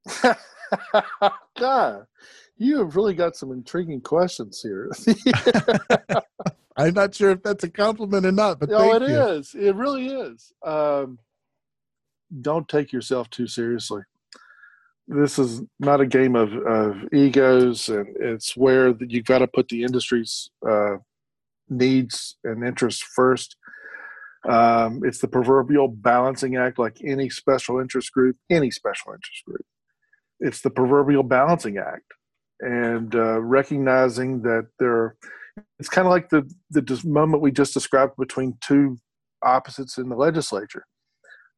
God, 1.58 2.06
you 2.62 2.78
have 2.78 2.96
really 2.96 3.14
got 3.14 3.36
some 3.36 3.50
intriguing 3.50 4.00
questions 4.00 4.62
here. 4.62 4.90
I'm 6.76 6.94
not 6.94 7.14
sure 7.14 7.30
if 7.32 7.42
that's 7.42 7.64
a 7.64 7.70
compliment 7.70 8.24
or 8.24 8.32
not, 8.32 8.60
but 8.60 8.70
oh, 8.72 8.94
it 8.94 9.02
you. 9.02 9.20
is. 9.20 9.54
It 9.54 9.74
really 9.74 10.06
is. 10.06 10.52
Um, 10.64 11.18
don't 12.40 12.68
take 12.68 12.92
yourself 12.92 13.28
too 13.30 13.46
seriously. 13.46 14.02
This 15.08 15.38
is 15.38 15.62
not 15.80 16.00
a 16.00 16.06
game 16.06 16.36
of, 16.36 16.54
of 16.54 16.96
egos, 17.12 17.88
and 17.88 18.06
it's 18.18 18.56
where 18.56 18.94
you've 19.00 19.24
got 19.24 19.38
to 19.38 19.48
put 19.48 19.68
the 19.68 19.82
industry's 19.82 20.50
uh, 20.66 20.96
needs 21.68 22.36
and 22.44 22.64
interests 22.64 23.02
first. 23.02 23.56
Um, 24.48 25.02
it's 25.04 25.18
the 25.18 25.28
proverbial 25.28 25.88
balancing 25.88 26.56
act, 26.56 26.78
like 26.78 26.98
any 27.04 27.28
special 27.28 27.80
interest 27.80 28.12
group, 28.12 28.36
any 28.48 28.70
special 28.70 29.12
interest 29.12 29.44
group. 29.44 29.66
It's 30.40 30.62
the 30.62 30.70
proverbial 30.70 31.22
balancing 31.22 31.78
act, 31.78 32.12
and 32.60 33.14
uh, 33.14 33.40
recognizing 33.40 34.42
that 34.42 34.68
there, 34.78 35.16
it's 35.78 35.88
kind 35.88 36.06
of 36.06 36.10
like 36.10 36.28
the 36.30 36.48
the 36.70 37.00
moment 37.04 37.42
we 37.42 37.52
just 37.52 37.74
described 37.74 38.12
between 38.18 38.56
two 38.60 38.98
opposites 39.42 39.98
in 39.98 40.08
the 40.08 40.16
legislature. 40.16 40.84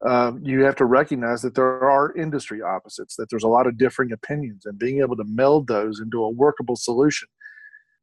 Um, 0.06 0.40
you 0.42 0.62
have 0.64 0.76
to 0.76 0.84
recognize 0.84 1.40
that 1.42 1.54
there 1.54 1.88
are 1.88 2.14
industry 2.14 2.60
opposites, 2.60 3.16
that 3.16 3.30
there's 3.30 3.44
a 3.44 3.48
lot 3.48 3.66
of 3.66 3.78
differing 3.78 4.12
opinions, 4.12 4.66
and 4.66 4.78
being 4.78 5.00
able 5.00 5.16
to 5.16 5.24
meld 5.24 5.66
those 5.66 6.00
into 6.00 6.22
a 6.22 6.30
workable 6.30 6.76
solution 6.76 7.28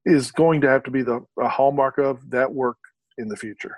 is 0.05 0.31
going 0.31 0.61
to 0.61 0.69
have 0.69 0.83
to 0.83 0.91
be 0.91 1.03
the 1.03 1.23
hallmark 1.39 1.99
of 1.99 2.27
that 2.31 2.51
work 2.51 2.77
in 3.17 3.27
the 3.27 3.35
future 3.35 3.75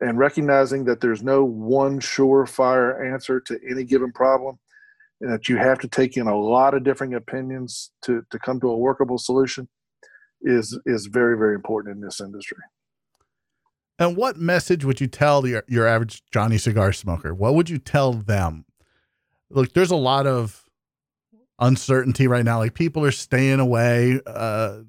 and 0.00 0.18
recognizing 0.18 0.84
that 0.84 1.00
there's 1.00 1.22
no 1.22 1.44
one 1.44 2.00
surefire 2.00 3.12
answer 3.12 3.40
to 3.40 3.58
any 3.68 3.84
given 3.84 4.12
problem 4.12 4.58
and 5.20 5.32
that 5.32 5.48
you 5.48 5.56
have 5.56 5.78
to 5.80 5.88
take 5.88 6.16
in 6.16 6.26
a 6.26 6.36
lot 6.36 6.74
of 6.74 6.84
different 6.84 7.14
opinions 7.14 7.90
to, 8.02 8.22
to 8.30 8.38
come 8.38 8.60
to 8.60 8.68
a 8.68 8.76
workable 8.76 9.18
solution 9.18 9.68
is 10.42 10.78
is 10.84 11.06
very 11.06 11.38
very 11.38 11.54
important 11.54 11.94
in 11.96 12.02
this 12.02 12.20
industry. 12.20 12.58
And 13.98 14.16
what 14.16 14.36
message 14.36 14.84
would 14.84 15.00
you 15.00 15.06
tell 15.06 15.46
your, 15.46 15.64
your 15.68 15.86
average 15.86 16.22
johnny 16.32 16.58
cigar 16.58 16.92
smoker? 16.92 17.32
What 17.32 17.54
would 17.54 17.70
you 17.70 17.78
tell 17.78 18.12
them? 18.12 18.66
Look 19.50 19.72
there's 19.72 19.90
a 19.90 19.96
lot 19.96 20.26
of 20.26 20.64
uncertainty 21.58 22.26
right 22.26 22.44
now. 22.44 22.58
Like 22.58 22.74
people 22.74 23.04
are 23.04 23.12
staying 23.12 23.60
away 23.60 24.20
uh, 24.26 24.80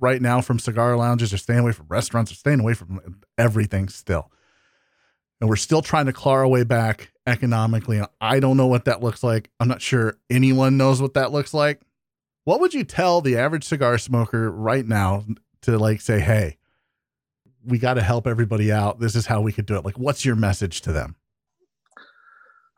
right 0.00 0.20
now 0.20 0.40
from 0.40 0.58
cigar 0.58 0.96
lounges. 0.96 1.32
Or 1.32 1.38
staying 1.38 1.60
away 1.60 1.72
from 1.72 1.86
restaurants. 1.88 2.32
Or 2.32 2.34
staying 2.34 2.60
away 2.60 2.74
from 2.74 3.20
everything 3.36 3.88
still 3.88 4.32
and 5.40 5.48
we're 5.48 5.56
still 5.56 5.82
trying 5.82 6.06
to 6.06 6.12
claw 6.12 6.32
our 6.32 6.48
way 6.48 6.64
back 6.64 7.12
economically. 7.26 7.98
And 7.98 8.08
I 8.20 8.40
don't 8.40 8.56
know 8.56 8.66
what 8.66 8.84
that 8.86 9.02
looks 9.02 9.22
like. 9.22 9.50
I'm 9.60 9.68
not 9.68 9.82
sure 9.82 10.16
anyone 10.30 10.76
knows 10.76 11.00
what 11.00 11.14
that 11.14 11.32
looks 11.32 11.54
like. 11.54 11.80
What 12.44 12.60
would 12.60 12.74
you 12.74 12.84
tell 12.84 13.20
the 13.20 13.36
average 13.36 13.64
cigar 13.64 13.98
smoker 13.98 14.50
right 14.50 14.86
now 14.86 15.24
to 15.62 15.78
like 15.78 16.00
say, 16.00 16.20
hey, 16.20 16.56
we 17.64 17.78
got 17.78 17.94
to 17.94 18.02
help 18.02 18.26
everybody 18.26 18.72
out. 18.72 19.00
This 19.00 19.14
is 19.14 19.26
how 19.26 19.40
we 19.40 19.52
could 19.52 19.66
do 19.66 19.76
it. 19.76 19.84
Like, 19.84 19.98
what's 19.98 20.24
your 20.24 20.36
message 20.36 20.80
to 20.82 20.92
them? 20.92 21.16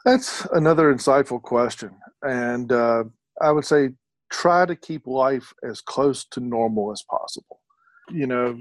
That's 0.05 0.47
another 0.53 0.93
insightful 0.93 1.41
question. 1.41 1.93
And 2.23 2.73
uh, 2.73 3.05
I 3.41 3.53
would 3.53 3.65
say 3.65 3.91
try 4.31 4.67
to 4.67 4.75
keep 4.75 5.07
life 5.07 5.53
as 5.63 5.81
close 5.81 6.25
to 6.27 6.41
normal 6.41 6.93
as 6.93 7.03
possible. 7.09 7.61
You 8.11 8.27
know, 8.27 8.59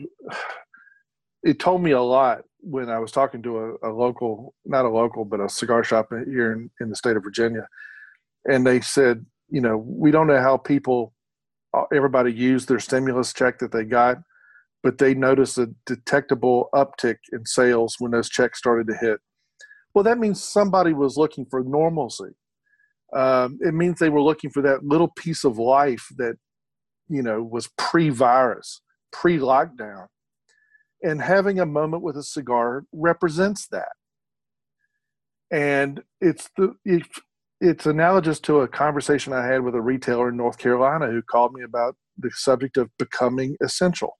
it 1.43 1.59
told 1.59 1.81
me 1.81 1.91
a 1.91 2.01
lot 2.01 2.41
when 2.61 2.89
I 2.89 2.99
was 2.99 3.11
talking 3.11 3.41
to 3.43 3.57
a, 3.57 3.89
a, 3.89 3.91
local, 3.91 4.53
not 4.65 4.85
a 4.85 4.89
local, 4.89 5.23
but 5.23 5.39
a 5.39 5.47
cigar 5.47 5.83
shop 5.83 6.09
here 6.09 6.51
in, 6.53 6.69
in 6.81 6.89
the 6.89 6.95
state 6.95 7.15
of 7.15 7.23
Virginia, 7.23 7.67
and 8.45 8.65
they 8.65 8.81
said, 8.81 9.25
you 9.49 9.61
know, 9.61 9.77
we 9.77 10.11
don't 10.11 10.27
know 10.27 10.41
how 10.41 10.57
people, 10.57 11.13
uh, 11.73 11.83
everybody 11.93 12.33
used 12.33 12.67
their 12.67 12.79
stimulus 12.79 13.33
check 13.33 13.59
that 13.59 13.71
they 13.71 13.83
got, 13.83 14.17
but 14.83 14.97
they 14.97 15.13
noticed 15.13 15.57
a 15.57 15.69
detectable 15.85 16.69
uptick 16.73 17.17
in 17.31 17.45
sales 17.45 17.95
when 17.99 18.11
those 18.11 18.29
checks 18.29 18.59
started 18.59 18.87
to 18.87 18.95
hit. 18.95 19.19
Well, 19.93 20.03
that 20.03 20.19
means 20.19 20.43
somebody 20.43 20.93
was 20.93 21.17
looking 21.17 21.45
for 21.49 21.63
normalcy. 21.63 22.35
Um, 23.15 23.57
it 23.61 23.73
means 23.73 23.99
they 23.99 24.09
were 24.09 24.21
looking 24.21 24.51
for 24.51 24.61
that 24.61 24.83
little 24.83 25.09
piece 25.17 25.43
of 25.43 25.57
life 25.57 26.07
that, 26.17 26.35
you 27.07 27.23
know, 27.23 27.41
was 27.41 27.67
pre-virus, 27.77 28.81
pre-lockdown 29.11 30.07
and 31.01 31.21
having 31.21 31.59
a 31.59 31.65
moment 31.65 32.03
with 32.03 32.17
a 32.17 32.23
cigar 32.23 32.83
represents 32.91 33.67
that. 33.67 33.89
And 35.51 36.03
it's 36.21 36.49
the 36.57 36.75
it, 36.85 37.03
it's 37.61 37.85
analogous 37.85 38.39
to 38.39 38.61
a 38.61 38.67
conversation 38.67 39.33
i 39.33 39.45
had 39.45 39.61
with 39.63 39.75
a 39.75 39.81
retailer 39.81 40.29
in 40.29 40.37
north 40.37 40.57
carolina 40.57 41.07
who 41.07 41.21
called 41.21 41.53
me 41.53 41.63
about 41.63 41.95
the 42.17 42.29
subject 42.33 42.77
of 42.77 42.89
becoming 42.97 43.55
essential. 43.61 44.17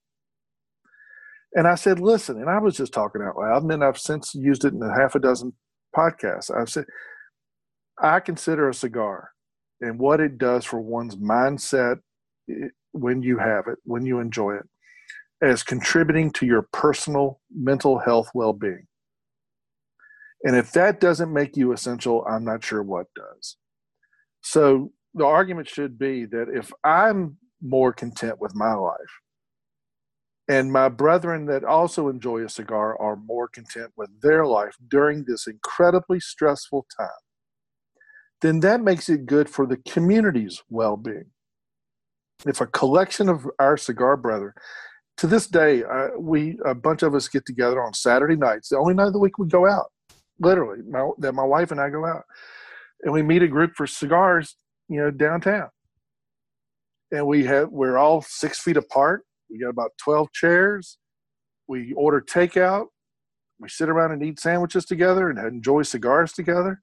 And 1.54 1.66
i 1.66 1.74
said 1.74 2.00
listen 2.00 2.36
and 2.36 2.50
i 2.50 2.58
was 2.58 2.76
just 2.76 2.92
talking 2.92 3.22
out 3.22 3.36
loud 3.36 3.62
and 3.62 3.70
then 3.70 3.82
i've 3.82 3.98
since 3.98 4.34
used 4.34 4.64
it 4.64 4.74
in 4.74 4.82
a 4.82 4.94
half 4.94 5.14
a 5.14 5.20
dozen 5.20 5.52
podcasts. 5.96 6.50
I've 6.54 6.68
said 6.68 6.84
i 8.02 8.20
consider 8.20 8.68
a 8.68 8.74
cigar 8.74 9.30
and 9.80 9.98
what 9.98 10.20
it 10.20 10.36
does 10.36 10.64
for 10.64 10.80
one's 10.80 11.16
mindset 11.16 11.98
eh, 12.50 12.68
when 12.92 13.22
you 13.22 13.38
have 13.38 13.66
it 13.68 13.78
when 13.84 14.04
you 14.04 14.18
enjoy 14.18 14.54
it 14.54 14.68
as 15.42 15.62
contributing 15.62 16.30
to 16.32 16.46
your 16.46 16.62
personal 16.72 17.40
mental 17.54 17.98
health 17.98 18.30
well 18.34 18.52
being. 18.52 18.86
And 20.44 20.56
if 20.56 20.72
that 20.72 21.00
doesn't 21.00 21.32
make 21.32 21.56
you 21.56 21.72
essential, 21.72 22.24
I'm 22.28 22.44
not 22.44 22.64
sure 22.64 22.82
what 22.82 23.06
does. 23.14 23.56
So 24.42 24.92
the 25.14 25.26
argument 25.26 25.68
should 25.68 25.98
be 25.98 26.24
that 26.26 26.48
if 26.48 26.72
I'm 26.82 27.36
more 27.62 27.92
content 27.92 28.40
with 28.40 28.54
my 28.54 28.72
life, 28.72 29.20
and 30.48 30.72
my 30.72 30.88
brethren 30.88 31.46
that 31.46 31.62
also 31.62 32.08
enjoy 32.08 32.44
a 32.44 32.48
cigar 32.48 33.00
are 33.00 33.14
more 33.14 33.46
content 33.48 33.92
with 33.96 34.10
their 34.20 34.44
life 34.44 34.74
during 34.88 35.24
this 35.24 35.46
incredibly 35.46 36.18
stressful 36.18 36.86
time, 36.98 37.08
then 38.40 38.60
that 38.60 38.80
makes 38.80 39.08
it 39.08 39.26
good 39.26 39.48
for 39.48 39.66
the 39.66 39.76
community's 39.76 40.62
well 40.68 40.96
being. 40.96 41.26
If 42.46 42.60
a 42.60 42.66
collection 42.66 43.28
of 43.28 43.46
our 43.58 43.76
cigar 43.76 44.16
brethren 44.16 44.54
to 45.20 45.26
this 45.26 45.46
day, 45.46 45.84
uh, 45.84 46.08
we 46.18 46.58
a 46.64 46.74
bunch 46.74 47.02
of 47.02 47.14
us 47.14 47.28
get 47.28 47.44
together 47.44 47.82
on 47.82 47.92
Saturday 47.92 48.36
nights. 48.36 48.70
The 48.70 48.78
only 48.78 48.94
night 48.94 49.08
of 49.08 49.12
the 49.12 49.18
week 49.18 49.36
we 49.36 49.46
go 49.46 49.68
out, 49.68 49.92
literally, 50.38 50.78
my, 50.88 51.10
that 51.18 51.34
my 51.34 51.44
wife 51.44 51.70
and 51.70 51.78
I 51.78 51.90
go 51.90 52.06
out, 52.06 52.22
and 53.02 53.12
we 53.12 53.20
meet 53.20 53.42
a 53.42 53.46
group 53.46 53.72
for 53.76 53.86
cigars, 53.86 54.56
you 54.88 54.98
know, 54.98 55.10
downtown. 55.10 55.68
And 57.12 57.26
we 57.26 57.44
have 57.44 57.68
we're 57.68 57.98
all 57.98 58.22
six 58.22 58.60
feet 58.60 58.78
apart. 58.78 59.24
We 59.50 59.58
got 59.60 59.68
about 59.68 59.90
twelve 60.02 60.32
chairs. 60.32 60.96
We 61.68 61.92
order 61.92 62.22
takeout. 62.22 62.86
We 63.58 63.68
sit 63.68 63.90
around 63.90 64.12
and 64.12 64.22
eat 64.22 64.40
sandwiches 64.40 64.86
together 64.86 65.28
and 65.28 65.38
enjoy 65.38 65.82
cigars 65.82 66.32
together. 66.32 66.80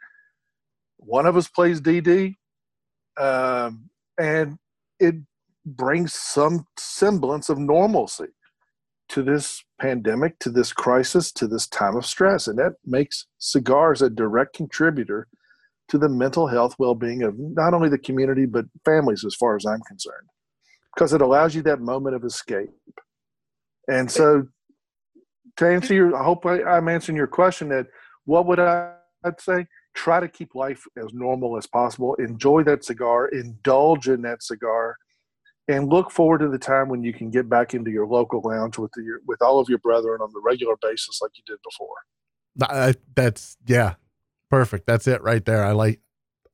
One 0.97 1.25
of 1.25 1.35
us 1.35 1.47
plays 1.47 1.81
DD, 1.81 2.35
um, 3.19 3.89
and 4.19 4.59
it 4.99 5.15
brings 5.75 6.13
some 6.13 6.65
semblance 6.77 7.49
of 7.49 7.57
normalcy 7.57 8.27
to 9.09 9.23
this 9.23 9.63
pandemic, 9.79 10.37
to 10.39 10.49
this 10.49 10.73
crisis, 10.73 11.31
to 11.31 11.47
this 11.47 11.67
time 11.67 11.95
of 11.95 12.05
stress. 12.05 12.47
And 12.47 12.57
that 12.59 12.73
makes 12.85 13.27
cigars 13.37 14.01
a 14.01 14.09
direct 14.09 14.55
contributor 14.55 15.27
to 15.89 15.97
the 15.97 16.09
mental 16.09 16.47
health 16.47 16.75
well 16.77 16.95
being 16.95 17.23
of 17.23 17.35
not 17.37 17.73
only 17.73 17.89
the 17.89 17.97
community, 17.97 18.45
but 18.45 18.65
families, 18.83 19.23
as 19.25 19.35
far 19.35 19.55
as 19.55 19.65
I'm 19.65 19.81
concerned, 19.81 20.27
because 20.93 21.13
it 21.13 21.21
allows 21.21 21.55
you 21.55 21.61
that 21.63 21.79
moment 21.79 22.15
of 22.15 22.25
escape. 22.25 22.69
And 23.89 24.11
so, 24.11 24.47
to 25.57 25.67
answer 25.67 25.93
your, 25.93 26.15
I 26.15 26.23
hope 26.23 26.45
I, 26.45 26.61
I'm 26.63 26.89
answering 26.89 27.15
your 27.15 27.27
question 27.27 27.69
that 27.69 27.87
what 28.25 28.45
would 28.45 28.59
I, 28.59 28.93
I'd 29.23 29.39
say? 29.39 29.65
Try 29.93 30.19
to 30.19 30.27
keep 30.27 30.53
life 30.53 30.83
as 30.97 31.13
normal 31.13 31.57
as 31.57 31.65
possible. 31.65 32.13
Enjoy 32.15 32.63
that 32.63 32.83
cigar, 32.83 33.29
indulge 33.29 34.09
in 34.09 34.21
that 34.23 34.43
cigar, 34.43 34.97
and 35.67 35.89
look 35.89 36.11
forward 36.11 36.39
to 36.39 36.47
the 36.47 36.57
time 36.57 36.87
when 36.89 37.03
you 37.03 37.13
can 37.13 37.29
get 37.29 37.49
back 37.49 37.73
into 37.73 37.91
your 37.91 38.07
local 38.07 38.41
lounge 38.41 38.77
with 38.77 38.91
the, 38.93 39.19
with 39.25 39.41
all 39.41 39.59
of 39.59 39.67
your 39.67 39.79
brethren 39.79 40.21
on 40.21 40.31
the 40.33 40.41
regular 40.43 40.75
basis 40.81 41.19
like 41.21 41.31
you 41.35 41.43
did 41.45 41.59
before. 41.63 41.95
I, 42.61 42.95
that's 43.15 43.57
yeah, 43.67 43.95
perfect. 44.49 44.87
That's 44.87 45.07
it 45.07 45.21
right 45.21 45.43
there. 45.43 45.63
I 45.63 45.73
like 45.73 45.99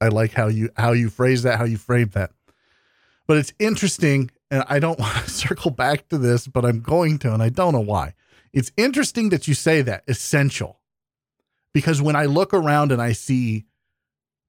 I 0.02 0.10
like 0.10 0.34
how 0.34 0.48
you 0.48 0.70
how 0.76 0.92
you 0.92 1.10
phrase 1.10 1.44
that, 1.44 1.58
how 1.58 1.66
you 1.66 1.78
frame 1.78 2.10
that. 2.14 2.32
But 3.26 3.38
it's 3.38 3.54
interesting, 3.58 4.32
and 4.52 4.66
I 4.68 4.80
don't 4.80 5.00
want 5.00 5.24
to 5.24 5.30
circle 5.30 5.72
back 5.72 6.10
to 6.10 6.18
this, 6.18 6.48
but 6.48 6.66
I'm 6.66 6.82
going 6.82 7.20
to, 7.20 7.34
and 7.34 7.42
I 7.42 7.50
don't 7.50 7.74
know 7.74 7.80
why. 7.80 8.16
It's 8.52 8.72
interesting 8.78 9.30
that 9.30 9.48
you 9.48 9.54
say 9.54 9.82
that 9.82 10.04
essential, 10.08 10.82
because 11.74 12.02
when 12.02 12.16
I 12.16 12.26
look 12.26 12.54
around 12.54 12.92
and 12.92 13.02
I 13.02 13.14
see 13.14 13.66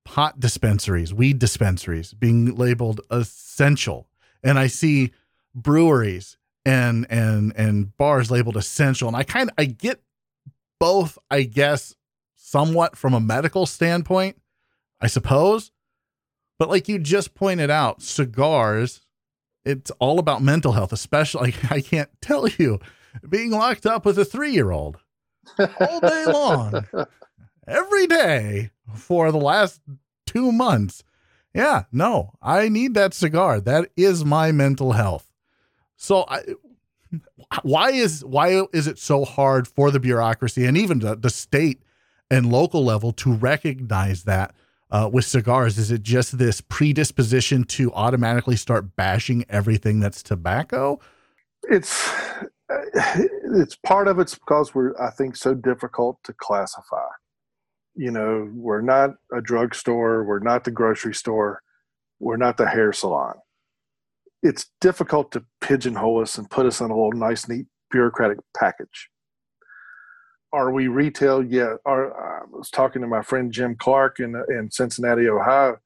pot 0.04 0.40
dispensaries, 0.40 1.14
weed 1.14 1.38
dispensaries 1.38 2.12
being 2.12 2.56
labeled 2.56 3.00
essential 3.10 4.08
and 4.44 4.58
I 4.58 4.68
see 4.68 5.12
breweries 5.54 6.36
and 6.64 7.06
and 7.10 7.52
and 7.56 7.96
bars 7.96 8.30
labeled 8.30 8.56
essential 8.56 9.08
and 9.08 9.16
I 9.16 9.22
kind 9.22 9.50
of 9.50 9.54
I 9.58 9.64
get 9.64 10.00
both, 10.78 11.18
I 11.30 11.42
guess, 11.42 11.94
somewhat 12.34 12.96
from 12.96 13.14
a 13.14 13.20
medical 13.20 13.66
standpoint, 13.66 14.36
I 15.00 15.06
suppose. 15.06 15.72
But 16.58 16.68
like 16.68 16.88
you 16.88 16.98
just 16.98 17.34
pointed 17.34 17.70
out, 17.70 18.02
cigars, 18.02 19.00
it's 19.64 19.90
all 19.92 20.18
about 20.18 20.42
mental 20.42 20.72
health, 20.72 20.92
especially 20.92 21.52
like, 21.52 21.70
I 21.72 21.80
can't 21.80 22.10
tell 22.20 22.48
you 22.48 22.80
being 23.28 23.50
locked 23.50 23.86
up 23.86 24.04
with 24.04 24.18
a 24.18 24.24
three 24.24 24.52
year 24.52 24.70
old 24.70 24.98
all 25.58 26.00
day 26.00 26.24
long, 26.26 26.84
every 27.66 28.06
day 28.06 28.70
for 28.94 29.32
the 29.32 29.38
last 29.38 29.80
two 30.26 30.52
months. 30.52 31.02
Yeah, 31.54 31.84
no, 31.92 32.32
I 32.42 32.68
need 32.68 32.94
that 32.94 33.14
cigar. 33.14 33.60
That 33.60 33.90
is 33.96 34.24
my 34.24 34.50
mental 34.50 34.92
health. 34.92 35.30
So 35.96 36.24
I, 36.28 36.42
why 37.62 37.90
is 37.90 38.24
why 38.24 38.66
is 38.72 38.86
it 38.86 38.98
so 38.98 39.24
hard 39.24 39.68
for 39.68 39.90
the 39.90 40.00
bureaucracy 40.00 40.64
and 40.64 40.76
even 40.76 40.98
the, 40.98 41.14
the 41.14 41.30
state 41.30 41.80
and 42.30 42.50
local 42.50 42.84
level 42.84 43.12
to 43.12 43.32
recognize 43.32 44.24
that 44.24 44.54
uh, 44.90 45.08
with 45.12 45.24
cigars? 45.24 45.78
Is 45.78 45.92
it 45.92 46.02
just 46.02 46.38
this 46.38 46.60
predisposition 46.60 47.64
to 47.64 47.92
automatically 47.92 48.56
start 48.56 48.96
bashing 48.96 49.44
everything 49.48 50.00
that's 50.00 50.22
tobacco? 50.22 50.98
It's 51.70 52.10
it's 53.54 53.76
part 53.76 54.08
of 54.08 54.18
it's 54.18 54.34
because 54.34 54.74
we're 54.74 55.00
I 55.00 55.10
think 55.10 55.36
so 55.36 55.54
difficult 55.54 56.18
to 56.24 56.32
classify. 56.32 57.08
You 57.96 58.10
know, 58.10 58.50
we're 58.52 58.80
not 58.80 59.10
a 59.32 59.40
drugstore, 59.40 60.24
we're 60.24 60.40
not 60.40 60.64
the 60.64 60.70
grocery 60.70 61.14
store, 61.14 61.62
we're 62.18 62.36
not 62.36 62.56
the 62.56 62.68
hair 62.68 62.92
salon. 62.92 63.34
It's 64.42 64.66
difficult 64.80 65.32
to 65.32 65.44
pigeonhole 65.60 66.20
us 66.20 66.36
and 66.36 66.50
put 66.50 66.66
us 66.66 66.80
in 66.80 66.90
a 66.90 66.94
little 66.94 67.12
nice, 67.12 67.48
neat 67.48 67.66
bureaucratic 67.90 68.38
package. 68.56 69.10
Are 70.52 70.70
we 70.70 70.88
retail? 70.88 71.42
Yeah. 71.42 71.74
Are, 71.84 72.42
I 72.42 72.44
was 72.50 72.70
talking 72.70 73.02
to 73.02 73.08
my 73.08 73.22
friend 73.22 73.52
Jim 73.52 73.76
Clark 73.76 74.20
in 74.20 74.34
in 74.48 74.70
Cincinnati, 74.70 75.28
Ohio, 75.28 75.78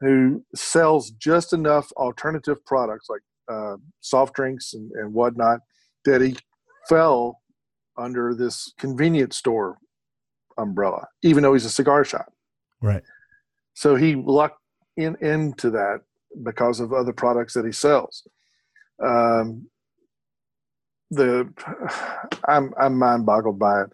who 0.00 0.44
sells 0.54 1.10
just 1.10 1.52
enough 1.52 1.90
alternative 1.92 2.64
products 2.66 3.08
like 3.08 3.22
uh, 3.48 3.76
soft 4.00 4.34
drinks 4.34 4.74
and, 4.74 4.90
and 4.92 5.12
whatnot 5.12 5.60
that 6.04 6.20
he 6.20 6.36
fell 6.88 7.40
under 7.96 8.34
this 8.34 8.72
convenience 8.78 9.36
store 9.36 9.78
umbrella, 10.58 11.06
even 11.22 11.42
though 11.42 11.52
he's 11.52 11.64
a 11.64 11.70
cigar 11.70 12.04
shop. 12.04 12.32
Right. 12.82 13.02
So 13.74 13.96
he 13.96 14.14
lucked 14.14 14.60
in 14.96 15.16
into 15.20 15.70
that 15.70 16.00
because 16.42 16.80
of 16.80 16.92
other 16.92 17.12
products 17.12 17.54
that 17.54 17.64
he 17.64 17.72
sells. 17.72 18.26
Um, 19.04 19.68
the 21.10 21.48
I'm 22.48 22.72
I'm 22.80 22.98
mind 22.98 23.26
boggled 23.26 23.58
by 23.58 23.82
it. 23.82 23.90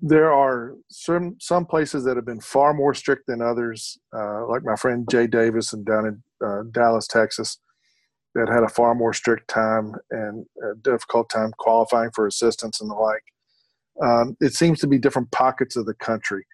There 0.00 0.32
are 0.32 0.74
some 0.90 1.36
some 1.40 1.66
places 1.66 2.04
that 2.04 2.16
have 2.16 2.26
been 2.26 2.40
far 2.40 2.74
more 2.74 2.94
strict 2.94 3.26
than 3.26 3.40
others, 3.40 3.98
uh, 4.16 4.46
like 4.48 4.62
my 4.64 4.76
friend 4.76 5.08
Jay 5.10 5.26
Davis 5.26 5.72
and 5.72 5.84
down 5.84 6.06
in 6.06 6.22
uh, 6.46 6.62
Dallas, 6.70 7.06
Texas 7.06 7.58
that 8.34 8.48
had 8.48 8.64
a 8.64 8.68
far 8.68 8.94
more 8.94 9.12
strict 9.12 9.48
time 9.48 9.94
and 10.10 10.44
a 10.62 10.74
difficult 10.82 11.30
time 11.30 11.52
qualifying 11.58 12.10
for 12.14 12.26
assistance 12.26 12.80
and 12.80 12.90
the 12.90 12.94
like. 12.94 13.22
Um, 14.02 14.36
it 14.40 14.54
seems 14.54 14.80
to 14.80 14.86
be 14.86 14.98
different 14.98 15.30
pockets 15.30 15.76
of 15.76 15.86
the 15.86 15.94
country. 15.94 16.44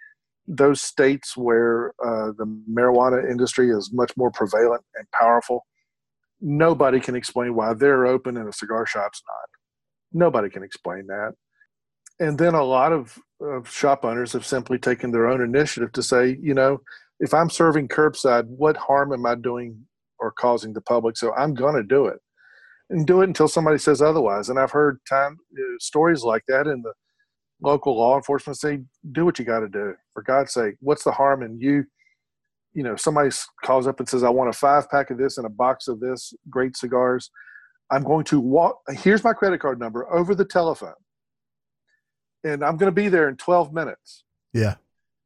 Those 0.47 0.81
states 0.81 1.37
where 1.37 1.93
uh, 2.05 2.33
the 2.37 2.47
marijuana 2.71 3.31
industry 3.31 3.71
is 3.71 3.91
much 3.93 4.13
more 4.17 4.31
prevalent 4.31 4.83
and 4.97 5.07
powerful, 5.19 5.67
nobody 6.41 7.01
can 7.01 7.15
explain 7.15 7.55
why 7.55 7.75
they're 7.75 8.07
open 8.07 8.37
and 8.37 8.49
a 8.49 8.53
cigar 8.53 8.87
shop's 8.87 9.23
not. 9.27 10.25
Nobody 10.25 10.51
can 10.51 10.63
explain 10.63 11.07
that. 11.07 11.33
And 12.19 12.39
then 12.39 12.55
a 12.55 12.65
lot 12.65 12.93
of, 12.93 13.19
of 13.41 13.71
shop 13.71 14.05
owners 14.05 14.33
have 14.33 14.45
simply 14.45 14.79
taken 14.79 15.11
their 15.11 15.29
own 15.29 15.41
initiative 15.41 15.93
to 15.93 16.03
say, 16.03 16.37
you 16.43 16.53
know, 16.53 16.81
if 17.21 17.33
I'm 17.33 17.51
serving 17.51 17.89
curbside, 17.89 18.47
what 18.47 18.77
harm 18.77 19.13
am 19.13 19.25
I 19.25 19.37
doing 19.37 19.87
or 20.21 20.31
causing 20.31 20.73
the 20.73 20.81
public. 20.81 21.17
So 21.17 21.33
I'm 21.35 21.55
going 21.55 21.75
to 21.77 21.83
do 21.83 22.07
it 22.07 22.19
and 22.91 23.07
do 23.07 23.23
it 23.23 23.29
until 23.29 23.49
somebody 23.49 23.79
says 23.79 24.03
otherwise. 24.03 24.49
And 24.49 24.59
I've 24.59 24.71
heard 24.71 24.99
time 25.09 25.39
uh, 25.57 25.63
stories 25.79 26.23
like 26.23 26.43
that 26.49 26.67
in 26.67 26.83
the 26.83 26.93
local 27.63 27.97
law 27.97 28.17
enforcement 28.17 28.59
say, 28.59 28.81
do 29.13 29.25
what 29.25 29.39
you 29.39 29.45
got 29.45 29.61
to 29.61 29.69
do. 29.69 29.95
For 30.13 30.23
God's 30.23 30.53
sake, 30.53 30.77
what's 30.81 31.05
the 31.05 31.13
harm 31.13 31.43
in 31.43 31.61
you? 31.61 31.85
You 32.73 32.85
know, 32.85 32.97
somebody 32.97 33.31
calls 33.65 33.87
up 33.87 33.99
and 33.99 34.09
says, 34.09 34.23
I 34.23 34.31
want 34.31 34.51
a 34.51 34.53
five 34.53 34.89
pack 34.91 35.11
of 35.11 35.19
this 35.19 35.39
and 35.39 35.47
a 35.47 35.51
box 35.51 35.89
of 35.89 36.01
this 36.01 36.33
great 36.49 36.77
cigars. 36.77 37.31
I'm 37.91 38.05
going 38.05 38.25
to 38.27 38.39
walk, 38.39 38.79
here's 38.91 39.25
my 39.25 39.33
credit 39.33 39.61
card 39.61 39.81
number 39.81 40.11
over 40.13 40.35
the 40.35 40.45
telephone. 40.45 40.95
And 42.45 42.65
I'm 42.65 42.77
going 42.77 42.91
to 42.91 42.95
be 42.95 43.09
there 43.09 43.29
in 43.29 43.37
12 43.37 43.73
minutes. 43.73 44.25
Yeah 44.55 44.77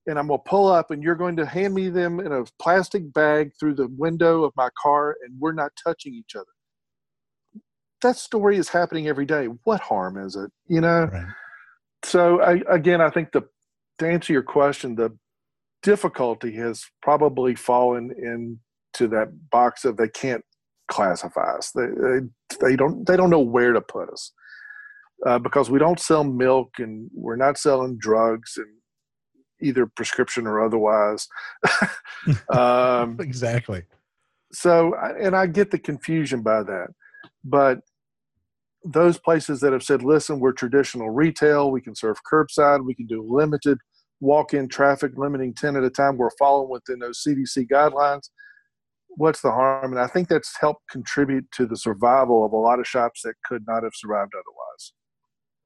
and 0.06 0.18
I'm 0.18 0.28
going 0.28 0.40
to 0.40 0.48
pull 0.48 0.68
up 0.68 0.90
and 0.90 1.02
you're 1.02 1.14
going 1.14 1.36
to 1.36 1.46
hand 1.46 1.74
me 1.74 1.88
them 1.88 2.20
in 2.20 2.32
a 2.32 2.44
plastic 2.60 3.12
bag 3.12 3.52
through 3.58 3.74
the 3.74 3.88
window 3.88 4.44
of 4.44 4.52
my 4.56 4.68
car 4.80 5.16
and 5.22 5.38
we're 5.38 5.52
not 5.52 5.72
touching 5.82 6.14
each 6.14 6.34
other. 6.34 6.46
That 8.02 8.16
story 8.16 8.58
is 8.58 8.68
happening 8.68 9.08
every 9.08 9.24
day. 9.24 9.46
What 9.64 9.80
harm 9.80 10.18
is 10.18 10.36
it? 10.36 10.50
You 10.66 10.82
know? 10.82 11.06
Right. 11.06 11.24
So 12.04 12.40
I, 12.42 12.60
again, 12.68 13.00
I 13.00 13.10
think 13.10 13.32
the, 13.32 13.42
to 13.98 14.08
answer 14.08 14.32
your 14.32 14.42
question, 14.42 14.94
the 14.94 15.16
difficulty 15.82 16.54
has 16.56 16.84
probably 17.02 17.54
fallen 17.54 18.10
into 18.10 19.08
that 19.08 19.28
box 19.50 19.84
of 19.84 19.96
they 19.96 20.08
can't 20.08 20.44
classify 20.88 21.56
us. 21.56 21.70
They, 21.74 21.86
they, 21.86 22.18
they 22.60 22.76
don't, 22.76 23.06
they 23.06 23.16
don't 23.16 23.30
know 23.30 23.40
where 23.40 23.72
to 23.72 23.80
put 23.80 24.10
us. 24.10 24.32
Uh, 25.24 25.38
because 25.38 25.70
we 25.70 25.78
don't 25.78 26.00
sell 26.00 26.24
milk 26.24 26.74
and 26.78 27.08
we're 27.14 27.36
not 27.36 27.56
selling 27.56 27.96
drugs 27.96 28.58
and 28.58 28.66
either 29.62 29.86
prescription 29.86 30.46
or 30.46 30.62
otherwise. 30.62 31.26
um, 32.50 33.16
exactly. 33.20 33.84
So, 34.52 34.94
and 35.18 35.34
I 35.34 35.46
get 35.46 35.70
the 35.70 35.78
confusion 35.78 36.42
by 36.42 36.62
that, 36.64 36.88
but 37.42 37.80
those 38.84 39.18
places 39.18 39.60
that 39.60 39.72
have 39.72 39.82
said, 39.82 40.02
"Listen, 40.02 40.40
we're 40.40 40.52
traditional 40.52 41.10
retail. 41.10 41.70
We 41.70 41.80
can 41.80 41.94
serve 41.94 42.16
curbside. 42.30 42.84
We 42.84 42.94
can 42.94 43.06
do 43.06 43.26
limited 43.28 43.78
walk-in 44.20 44.68
traffic, 44.68 45.12
limiting 45.16 45.54
ten 45.54 45.76
at 45.76 45.84
a 45.84 45.90
time. 45.90 46.16
We're 46.16 46.30
following 46.38 46.70
within 46.70 46.98
those 46.98 47.22
CDC 47.22 47.66
guidelines." 47.68 48.30
What's 49.16 49.42
the 49.42 49.52
harm? 49.52 49.92
And 49.92 50.00
I 50.00 50.08
think 50.08 50.28
that's 50.28 50.58
helped 50.60 50.88
contribute 50.90 51.46
to 51.52 51.66
the 51.66 51.76
survival 51.76 52.44
of 52.44 52.52
a 52.52 52.56
lot 52.56 52.80
of 52.80 52.86
shops 52.86 53.22
that 53.22 53.34
could 53.44 53.62
not 53.64 53.84
have 53.84 53.92
survived 53.94 54.32
otherwise. 54.34 54.92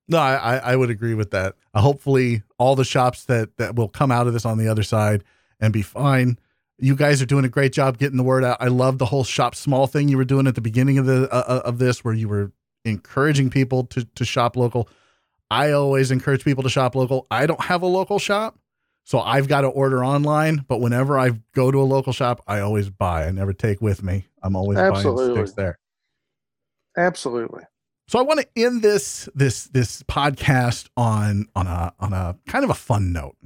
No, 0.08 0.18
I, 0.18 0.56
I 0.56 0.76
would 0.76 0.90
agree 0.90 1.14
with 1.14 1.30
that. 1.32 1.54
Uh, 1.74 1.82
hopefully, 1.82 2.42
all 2.58 2.76
the 2.76 2.84
shops 2.84 3.24
that 3.24 3.56
that 3.58 3.76
will 3.76 3.88
come 3.88 4.10
out 4.10 4.26
of 4.26 4.32
this 4.32 4.46
on 4.46 4.58
the 4.58 4.68
other 4.68 4.82
side 4.82 5.22
and 5.60 5.72
be 5.72 5.82
fine. 5.82 6.38
You 6.78 6.94
guys 6.94 7.20
are 7.20 7.26
doing 7.26 7.44
a 7.44 7.48
great 7.48 7.72
job 7.72 7.98
getting 7.98 8.16
the 8.16 8.22
word 8.22 8.44
out. 8.44 8.56
I 8.60 8.68
love 8.68 8.98
the 8.98 9.06
whole 9.06 9.24
shop 9.24 9.54
small 9.54 9.86
thing 9.86 10.08
you 10.08 10.16
were 10.16 10.24
doing 10.24 10.46
at 10.46 10.54
the 10.54 10.60
beginning 10.60 10.96
of 10.96 11.06
the 11.06 11.28
uh, 11.30 11.44
uh, 11.46 11.62
of 11.64 11.78
this, 11.78 12.04
where 12.04 12.14
you 12.14 12.28
were 12.28 12.52
encouraging 12.85 13.51
people 13.51 13.85
to 13.87 14.05
to 14.05 14.24
shop 14.24 14.57
local. 14.57 14.89
I 15.51 15.72
always 15.72 16.11
encourage 16.11 16.45
people 16.45 16.62
to 16.62 16.68
shop 16.68 16.95
local. 16.95 17.26
I 17.31 17.47
don't 17.47 17.61
have 17.62 17.83
a 17.83 17.87
local 17.87 18.18
shop, 18.18 18.59
so 19.05 19.20
I've 19.20 19.49
got 19.49 19.62
to 19.62 19.68
order 19.68 20.05
online. 20.05 20.64
But 20.68 20.81
whenever 20.81 21.18
I 21.18 21.31
go 21.55 21.70
to 21.70 21.81
a 21.81 21.85
local 21.85 22.12
shop, 22.12 22.43
I 22.47 22.61
always 22.61 22.91
buy. 22.91 23.26
I 23.26 23.31
never 23.31 23.53
take 23.53 23.81
with 23.81 24.03
me. 24.03 24.26
I'm 24.43 24.57
always 24.57 24.79
Absolutely. 24.79 25.26
buying 25.35 25.47
sticks 25.47 25.57
there. 25.57 25.79
Absolutely. 26.97 27.62
So 28.09 28.18
I 28.18 28.22
want 28.22 28.41
to 28.41 28.49
end 28.57 28.83
this 28.83 29.29
this 29.35 29.64
this 29.64 30.03
podcast 30.05 30.89
on 30.97 31.47
on 31.55 31.66
a 31.66 31.93
on 32.01 32.12
a 32.12 32.37
kind 32.47 32.64
of 32.64 32.70
a 32.70 32.74
fun 32.74 33.12
note. 33.12 33.37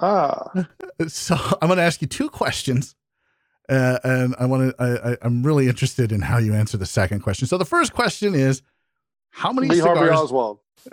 Ah. 0.00 0.50
So 1.08 1.34
I'm 1.34 1.68
going 1.68 1.78
to 1.78 1.82
ask 1.82 2.02
you 2.02 2.08
two 2.08 2.28
questions, 2.28 2.94
uh, 3.70 3.98
and 4.02 4.34
I 4.38 4.46
want 4.46 4.76
to. 4.76 4.82
I, 4.82 5.12
I, 5.12 5.16
I'm 5.22 5.42
really 5.42 5.68
interested 5.68 6.12
in 6.12 6.20
how 6.20 6.38
you 6.38 6.54
answer 6.54 6.76
the 6.76 6.86
second 6.86 7.20
question. 7.20 7.46
So 7.46 7.56
the 7.56 7.64
first 7.64 7.92
question 7.92 8.34
is, 8.34 8.62
how 9.30 9.52
many 9.52 9.68
Lee 9.68 9.76
cigars? 9.76 9.98
Harvey 9.98 10.14
Oswald. 10.14 10.58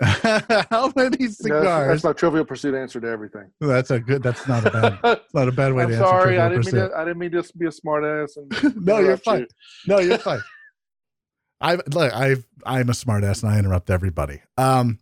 how 0.70 0.92
many 0.94 1.28
cigars? 1.28 1.64
That's, 1.64 1.88
that's, 1.88 2.04
my 2.04 2.12
trivial 2.12 2.44
pursuit 2.44 2.74
answer 2.74 3.00
to 3.00 3.08
everything. 3.08 3.50
That's 3.60 3.90
a 3.90 3.98
good. 3.98 4.22
That's 4.22 4.46
not 4.46 4.66
a 4.66 4.70
bad. 4.70 4.98
That's 5.02 5.24
not 5.34 5.48
a 5.48 5.52
bad 5.52 5.72
way 5.72 5.84
I'm 5.84 5.90
to 5.90 5.96
answer. 5.96 6.06
Sorry, 6.06 6.38
I 6.38 6.48
didn't 6.48 6.66
mean 6.66 6.74
to. 6.74 6.90
I 6.96 7.04
didn't 7.04 7.18
mean 7.18 7.32
to 7.32 7.44
be 7.56 7.66
a 7.66 7.70
smartass. 7.70 8.36
No, 8.84 8.98
you're 9.00 9.16
fine. 9.16 9.40
You. 9.40 9.46
No, 9.86 9.98
you're 9.98 10.18
fine. 10.18 10.40
I 11.60 11.74
look, 11.74 12.12
I 12.14 12.36
I'm 12.64 12.88
a 12.88 12.92
smartass 12.92 13.42
and 13.42 13.52
I 13.52 13.58
interrupt 13.58 13.90
everybody. 13.90 14.40
Um, 14.56 14.98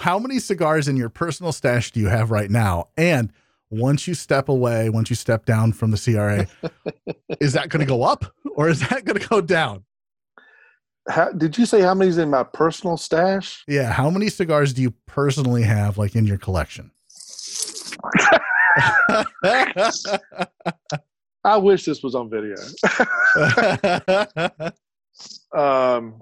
how 0.00 0.18
many 0.18 0.38
cigars 0.38 0.86
in 0.86 0.96
your 0.96 1.08
personal 1.08 1.52
stash 1.52 1.90
do 1.90 2.00
you 2.00 2.08
have 2.08 2.30
right 2.30 2.50
now? 2.50 2.88
And 2.96 3.32
once 3.70 4.06
you 4.06 4.14
step 4.14 4.48
away, 4.48 4.90
once 4.90 5.10
you 5.10 5.16
step 5.16 5.44
down 5.44 5.72
from 5.72 5.90
the 5.90 5.98
CRA, 5.98 6.46
is 7.40 7.52
that 7.54 7.68
going 7.68 7.80
to 7.80 7.86
go 7.86 8.02
up 8.02 8.24
or 8.54 8.68
is 8.68 8.80
that 8.88 9.04
going 9.04 9.18
to 9.18 9.28
go 9.28 9.40
down? 9.40 9.84
How, 11.08 11.30
did 11.30 11.56
you 11.56 11.66
say 11.66 11.82
how 11.82 11.94
many's 11.94 12.18
in 12.18 12.30
my 12.30 12.42
personal 12.42 12.96
stash? 12.96 13.62
Yeah. 13.68 13.92
How 13.92 14.10
many 14.10 14.28
cigars 14.28 14.72
do 14.72 14.82
you 14.82 14.92
personally 15.06 15.62
have, 15.62 15.98
like 15.98 16.16
in 16.16 16.26
your 16.26 16.38
collection? 16.38 16.90
I 21.44 21.56
wish 21.58 21.84
this 21.84 22.02
was 22.02 22.16
on 22.16 22.28
video. 22.28 22.56
um, 25.54 26.20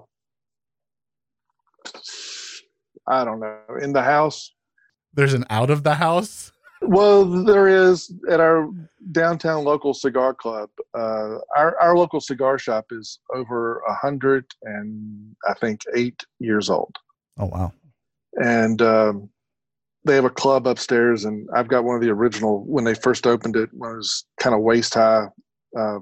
I 3.07 3.25
don't 3.25 3.39
know. 3.39 3.57
In 3.81 3.93
the 3.93 4.03
house, 4.03 4.53
There's 5.13 5.33
an 5.33 5.45
out 5.49 5.71
of 5.71 5.83
the 5.83 5.95
house. 5.95 6.51
Well, 6.87 7.25
there 7.25 7.67
is 7.67 8.13
at 8.29 8.39
our 8.39 8.69
downtown 9.11 9.63
local 9.63 9.93
cigar 9.93 10.33
club. 10.33 10.69
Uh, 10.93 11.37
our 11.55 11.79
our 11.79 11.97
local 11.97 12.19
cigar 12.21 12.57
shop 12.57 12.85
is 12.91 13.19
over 13.33 13.79
a 13.87 13.93
hundred 13.93 14.45
and 14.63 15.35
I 15.47 15.53
think 15.53 15.81
eight 15.95 16.23
years 16.39 16.69
old, 16.69 16.95
Oh 17.37 17.45
wow. 17.45 17.73
and 18.41 18.81
um, 18.81 19.29
they 20.05 20.15
have 20.15 20.25
a 20.25 20.29
club 20.29 20.67
upstairs. 20.67 21.25
And 21.25 21.47
I've 21.55 21.67
got 21.67 21.83
one 21.83 21.95
of 21.95 22.01
the 22.01 22.09
original 22.09 22.63
when 22.65 22.83
they 22.83 22.93
first 22.95 23.25
opened 23.27 23.55
it 23.55 23.69
when 23.73 23.91
it 23.91 23.97
was 23.97 24.25
kind 24.39 24.55
of 24.55 24.61
waist 24.61 24.93
high 24.93 25.25
uh, 25.77 25.99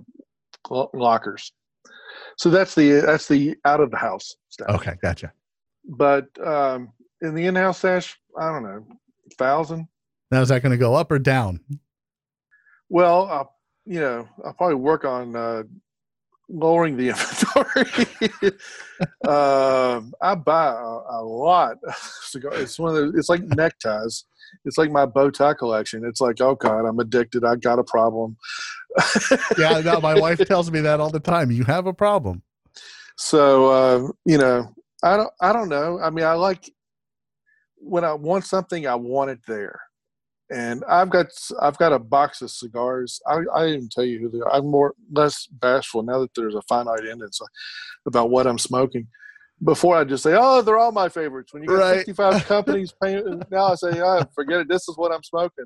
lockers. 0.94 1.52
So 2.38 2.50
that's 2.50 2.76
the 2.76 3.02
that's 3.02 3.28
the 3.28 3.56
out 3.66 3.80
of 3.80 3.92
the 3.92 3.98
house 3.98 4.36
stuff. 4.50 4.70
Okay, 4.70 4.96
gotcha. 5.02 5.32
But 5.86 6.28
um, 6.46 6.92
in 7.22 7.36
the 7.36 7.46
in 7.46 7.56
house 7.56 7.80
stash, 7.80 8.18
I 8.40 8.50
don't 8.52 8.64
know, 8.64 8.88
thousand. 9.38 9.88
Now 10.34 10.42
is 10.42 10.50
that 10.50 10.64
going 10.64 10.72
to 10.72 10.78
go 10.78 10.96
up 10.96 11.12
or 11.12 11.20
down? 11.20 11.60
Well, 12.90 13.28
I'll, 13.30 13.56
you 13.86 14.00
know, 14.00 14.28
I'll 14.44 14.54
probably 14.54 14.78
work 14.78 15.06
on 15.06 15.36
uh, 15.36 15.62
lowering 16.50 16.98
the 16.98 17.10
inventory. 18.30 18.52
um, 19.28 20.12
I 20.20 20.34
buy 20.34 20.70
a, 20.70 21.18
a 21.18 21.22
lot. 21.24 21.78
of 21.88 21.96
cigars. 22.24 22.62
It's 22.62 22.80
one 22.80 22.96
of 22.96 23.14
the, 23.14 23.20
It's 23.20 23.30
like 23.30 23.44
neckties. 23.44 24.26
It's 24.66 24.80
like 24.80 24.90
my 24.90 25.06
bow 25.06 25.30
tie 25.30 25.54
collection. 25.54 26.04
It's 26.04 26.20
like, 26.20 26.42
oh 26.42 26.56
God, 26.56 26.88
I'm 26.88 26.98
addicted. 26.98 27.46
I 27.46 27.56
got 27.56 27.78
a 27.78 27.84
problem. 27.84 28.36
Yeah, 29.58 29.82
no, 29.82 30.00
my 30.02 30.20
wife 30.20 30.40
tells 30.48 30.72
me 30.72 30.82
that 30.82 31.00
all 31.00 31.12
the 31.12 31.20
time. 31.20 31.52
You 31.52 31.64
have 31.66 31.86
a 31.86 31.94
problem. 31.94 32.42
So 33.18 33.70
uh, 33.70 34.12
you 34.26 34.40
know, 34.40 34.74
I 35.04 35.16
don't. 35.16 35.32
I 35.42 35.54
don't 35.54 35.70
know. 35.70 36.00
I 36.00 36.10
mean, 36.10 36.26
I 36.26 36.34
like 36.34 36.72
when 37.78 38.04
I 38.04 38.14
want 38.14 38.46
something, 38.46 38.88
I 38.88 38.96
want 38.96 39.32
it 39.32 39.40
there. 39.48 39.80
And 40.54 40.84
I've 40.88 41.10
got 41.10 41.28
I've 41.62 41.78
got 41.78 41.94
a 41.94 42.00
box 42.00 42.42
of 42.42 42.52
cigars. 42.52 43.20
I, 43.28 43.40
I 43.56 43.66
didn't 43.66 43.92
tell 43.92 44.06
you 44.06 44.20
who 44.20 44.30
they 44.30 44.40
are. 44.40 44.54
I'm 44.54 44.70
more 44.70 44.94
less 45.12 45.48
bashful 45.48 46.04
now 46.04 46.20
that 46.20 46.30
there's 46.36 46.54
a 46.56 46.62
finite 46.64 47.06
ending 47.10 47.28
so, 47.32 47.46
about 48.06 48.30
what 48.30 48.46
I'm 48.46 48.60
smoking. 48.60 49.08
Before 49.64 49.96
I 49.96 50.04
just 50.04 50.22
say, 50.24 50.36
"Oh, 50.38 50.62
they're 50.62 50.78
all 50.78 50.92
my 50.92 51.10
favorites." 51.10 51.54
When 51.54 51.64
you 51.64 51.70
got 51.70 51.80
Right. 51.80 51.98
65 51.98 52.46
companies 52.46 52.94
paying, 53.02 53.42
now 53.50 53.72
I 53.72 53.76
say, 53.76 54.00
"Oh, 54.00 54.24
forget 54.36 54.60
it. 54.60 54.68
This 54.70 54.88
is 54.88 54.96
what 54.98 55.12
I'm 55.12 55.24
smoking." 55.24 55.66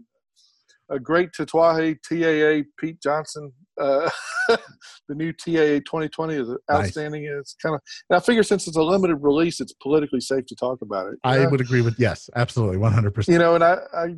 A 0.90 1.00
great 1.00 1.32
Tatuaje 1.34 1.98
TAA 2.02 2.66
Pete 2.80 3.02
Johnson. 3.02 3.52
Uh, 3.80 4.10
the 4.48 5.16
new 5.16 5.34
TAA 5.34 5.84
2020 5.86 6.34
is 6.36 6.48
Nice. 6.48 6.58
outstanding. 6.72 7.26
It's 7.26 7.56
kind 7.62 7.76
of 7.76 7.82
and 8.10 8.18
I 8.18 8.20
figure 8.22 8.44
since 8.44 8.68
it's 8.68 8.78
a 8.78 8.82
limited 8.82 9.18
release, 9.18 9.60
it's 9.60 9.74
politically 9.82 10.22
safe 10.22 10.46
to 10.46 10.56
talk 10.56 10.82
about 10.82 11.08
it. 11.08 11.20
I 11.26 11.40
know? 11.40 11.50
would 11.50 11.62
agree 11.62 11.82
with 11.82 12.00
yes, 12.00 12.30
absolutely, 12.38 12.78
100. 12.78 13.14
percent 13.14 13.34
you 13.34 13.40
know, 13.40 13.56
and 13.56 13.64
I, 13.64 13.80
I, 13.94 14.16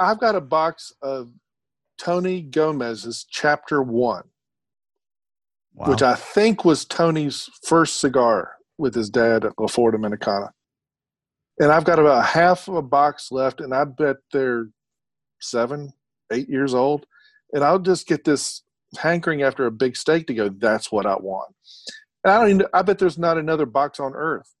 I've 0.00 0.18
got 0.18 0.34
a 0.34 0.40
box 0.40 0.94
of 1.02 1.30
Tony 1.98 2.40
Gomez's 2.40 3.26
Chapter 3.30 3.82
One, 3.82 4.24
which 5.74 6.02
I 6.02 6.14
think 6.14 6.64
was 6.64 6.86
Tony's 6.86 7.50
first 7.64 8.00
cigar 8.00 8.56
with 8.78 8.94
his 8.94 9.10
dad 9.10 9.44
at 9.44 9.52
La 9.58 9.66
Flor 9.66 9.92
Dominicana. 9.92 10.48
And 11.58 11.70
I've 11.70 11.84
got 11.84 11.98
about 11.98 12.24
half 12.24 12.66
of 12.66 12.76
a 12.76 12.82
box 12.82 13.30
left, 13.30 13.60
and 13.60 13.74
I 13.74 13.84
bet 13.84 14.16
they're 14.32 14.68
seven, 15.42 15.92
eight 16.32 16.48
years 16.48 16.72
old. 16.72 17.04
And 17.52 17.62
I'll 17.62 17.78
just 17.78 18.06
get 18.06 18.24
this 18.24 18.62
hankering 18.96 19.42
after 19.42 19.66
a 19.66 19.70
big 19.70 19.96
steak 19.96 20.26
to 20.28 20.34
go, 20.34 20.48
that's 20.48 20.90
what 20.90 21.04
I 21.04 21.16
want. 21.16 21.54
And 22.24 22.32
I 22.32 22.40
don't 22.40 22.50
even, 22.50 22.66
I 22.72 22.80
bet 22.80 22.98
there's 22.98 23.18
not 23.18 23.36
another 23.36 23.66
box 23.66 24.00
on 24.00 24.14
earth. 24.14 24.54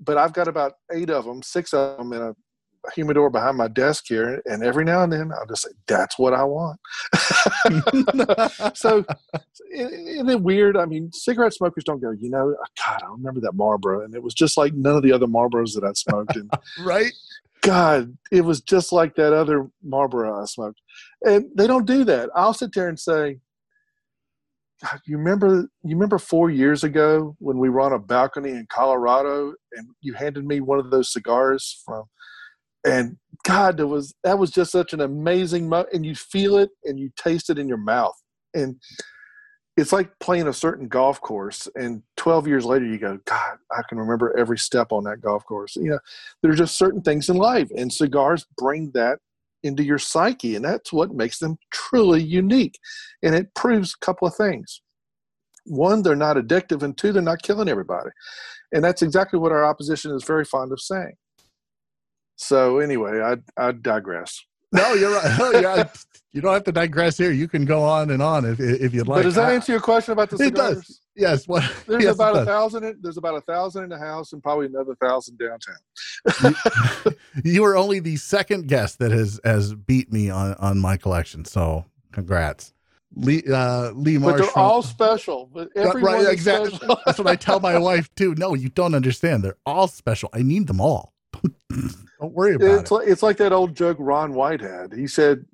But 0.00 0.16
I've 0.16 0.32
got 0.32 0.48
about 0.48 0.72
eight 0.90 1.10
of 1.10 1.26
them, 1.26 1.42
six 1.42 1.74
of 1.74 1.98
them 1.98 2.14
in 2.14 2.22
a 2.22 2.34
humidor 2.94 3.30
behind 3.30 3.56
my 3.56 3.68
desk 3.68 4.04
here. 4.08 4.42
And 4.46 4.64
every 4.64 4.84
now 4.84 5.02
and 5.02 5.12
then 5.12 5.30
I'll 5.32 5.46
just 5.46 5.62
say, 5.62 5.70
that's 5.86 6.18
what 6.18 6.34
I 6.34 6.44
want. 6.44 6.80
so 8.76 9.04
isn't 9.72 10.28
it 10.28 10.42
weird? 10.42 10.76
I 10.76 10.84
mean, 10.84 11.10
cigarette 11.12 11.54
smokers 11.54 11.84
don't 11.84 12.00
go, 12.00 12.10
you 12.10 12.30
know, 12.30 12.54
uh, 12.60 12.66
God, 12.84 13.02
I 13.02 13.10
remember 13.10 13.40
that 13.40 13.54
Marlboro, 13.54 14.04
and 14.04 14.14
it 14.14 14.22
was 14.22 14.34
just 14.34 14.56
like 14.56 14.74
none 14.74 14.96
of 14.96 15.02
the 15.02 15.12
other 15.12 15.26
Marlboros 15.26 15.74
that 15.74 15.84
I 15.84 15.92
smoked. 15.92 16.36
And 16.36 16.50
right? 16.84 17.12
God, 17.62 18.16
it 18.32 18.40
was 18.42 18.60
just 18.60 18.92
like 18.92 19.14
that 19.14 19.32
other 19.32 19.68
Marlboro 19.82 20.42
I 20.42 20.44
smoked. 20.46 20.80
And 21.22 21.46
they 21.54 21.66
don't 21.66 21.86
do 21.86 22.04
that. 22.04 22.30
I'll 22.34 22.54
sit 22.54 22.74
there 22.74 22.88
and 22.88 22.98
say, 22.98 23.38
God, 24.82 25.00
you 25.06 25.16
remember 25.16 25.68
you 25.84 25.94
remember 25.94 26.18
four 26.18 26.50
years 26.50 26.82
ago 26.82 27.36
when 27.38 27.58
we 27.58 27.70
were 27.70 27.80
on 27.80 27.92
a 27.92 28.00
balcony 28.00 28.50
in 28.50 28.66
Colorado 28.68 29.54
and 29.74 29.86
you 30.00 30.12
handed 30.12 30.44
me 30.44 30.60
one 30.60 30.80
of 30.80 30.90
those 30.90 31.12
cigars 31.12 31.82
from 31.86 32.02
and 32.84 33.16
God, 33.44 33.76
that 33.76 33.86
was 33.86 34.14
that 34.24 34.38
was 34.38 34.50
just 34.50 34.72
such 34.72 34.92
an 34.92 35.00
amazing 35.00 35.68
mo- 35.68 35.86
and 35.92 36.04
you 36.04 36.14
feel 36.14 36.56
it 36.56 36.70
and 36.84 36.98
you 36.98 37.10
taste 37.16 37.50
it 37.50 37.58
in 37.58 37.68
your 37.68 37.78
mouth. 37.78 38.14
And 38.54 38.76
it's 39.76 39.92
like 39.92 40.10
playing 40.20 40.48
a 40.48 40.52
certain 40.52 40.86
golf 40.86 41.20
course 41.20 41.66
and 41.74 42.02
12 42.18 42.46
years 42.46 42.64
later 42.64 42.84
you 42.84 42.98
go, 42.98 43.18
God, 43.24 43.56
I 43.72 43.82
can 43.88 43.98
remember 43.98 44.36
every 44.36 44.58
step 44.58 44.92
on 44.92 45.04
that 45.04 45.22
golf 45.22 45.44
course. 45.46 45.76
You 45.76 45.90
know, 45.90 45.98
there's 46.42 46.58
just 46.58 46.76
certain 46.76 47.00
things 47.00 47.28
in 47.30 47.36
life 47.36 47.68
and 47.74 47.92
cigars 47.92 48.44
bring 48.58 48.90
that 48.94 49.18
into 49.62 49.84
your 49.84 49.98
psyche 49.98 50.56
and 50.56 50.64
that's 50.64 50.92
what 50.92 51.14
makes 51.14 51.38
them 51.38 51.56
truly 51.70 52.22
unique 52.22 52.78
and 53.22 53.34
it 53.34 53.54
proves 53.54 53.94
a 53.94 54.04
couple 54.04 54.26
of 54.26 54.34
things 54.34 54.82
one 55.64 56.02
they're 56.02 56.16
not 56.16 56.36
addictive 56.36 56.82
and 56.82 56.98
two 56.98 57.12
they're 57.12 57.22
not 57.22 57.42
killing 57.42 57.68
everybody 57.68 58.10
and 58.72 58.82
that's 58.82 59.02
exactly 59.02 59.38
what 59.38 59.52
our 59.52 59.64
opposition 59.64 60.10
is 60.12 60.24
very 60.24 60.44
fond 60.44 60.72
of 60.72 60.80
saying 60.80 61.14
so 62.42 62.78
anyway 62.78 63.20
i, 63.20 63.36
I 63.68 63.72
digress 63.72 64.44
No, 64.74 64.94
you're 64.94 65.12
right. 65.12 65.38
No, 65.38 65.50
yeah, 65.60 65.84
you 66.32 66.40
don't 66.40 66.54
have 66.54 66.64
to 66.64 66.72
digress 66.72 67.18
here. 67.18 67.30
You 67.30 67.46
can 67.46 67.66
go 67.66 67.82
on 67.82 68.08
and 68.08 68.22
on 68.22 68.46
if 68.46 68.58
if 68.58 68.94
you'd 68.94 69.06
like. 69.06 69.18
but 69.18 69.24
does 69.24 69.34
that 69.34 69.52
answer 69.52 69.70
your 69.72 69.82
question 69.82 70.12
about 70.12 70.30
the 70.30 70.42
It 70.42 70.54
does. 70.54 71.00
Yes. 71.14 71.46
What? 71.46 71.62
there's 71.86 72.02
yes, 72.04 72.14
about 72.14 72.38
a 72.38 72.46
thousand 72.46 72.84
in- 72.84 72.98
there's 73.02 73.18
about 73.18 73.34
a 73.34 73.42
thousand 73.42 73.84
in 73.84 73.90
the 73.90 73.98
house 73.98 74.32
and 74.32 74.42
probably 74.42 74.64
another 74.66 74.94
thousand 74.94 75.38
downtown 75.38 77.14
You 77.44 77.64
are 77.64 77.76
only 77.76 78.00
the 78.00 78.16
second 78.16 78.66
guest 78.66 78.98
that 79.00 79.12
has 79.12 79.38
has 79.44 79.74
beat 79.74 80.10
me 80.10 80.30
on 80.30 80.54
on 80.54 80.78
my 80.78 80.96
collection. 80.96 81.44
So 81.44 81.84
congrats, 82.12 82.72
Lee 83.14 83.42
uh, 83.52 83.90
Lee 83.90 84.16
but 84.16 84.38
they're 84.38 84.58
all 84.58 84.82
special 84.82 85.50
but 85.52 85.68
everyone 85.76 86.14
right, 86.14 86.32
exactly. 86.32 86.70
special. 86.70 86.98
That's 87.04 87.18
what 87.18 87.26
I 87.26 87.36
tell 87.36 87.60
my 87.60 87.76
wife 87.78 88.08
too. 88.14 88.34
No, 88.38 88.54
you 88.54 88.70
don't 88.70 88.94
understand. 88.94 89.44
They're 89.44 89.58
all 89.66 89.86
special. 89.86 90.30
I 90.32 90.40
need 90.40 90.66
them 90.66 90.80
all. 90.80 91.11
don't 92.20 92.32
worry 92.32 92.54
about 92.54 92.80
it's 92.80 92.90
it. 92.90 92.94
like 92.94 93.08
it's 93.08 93.22
like 93.22 93.36
that 93.38 93.52
old 93.52 93.74
joke 93.74 93.96
Ron 94.00 94.34
White 94.34 94.60
had. 94.60 94.92
He 94.92 95.06
said, 95.06 95.44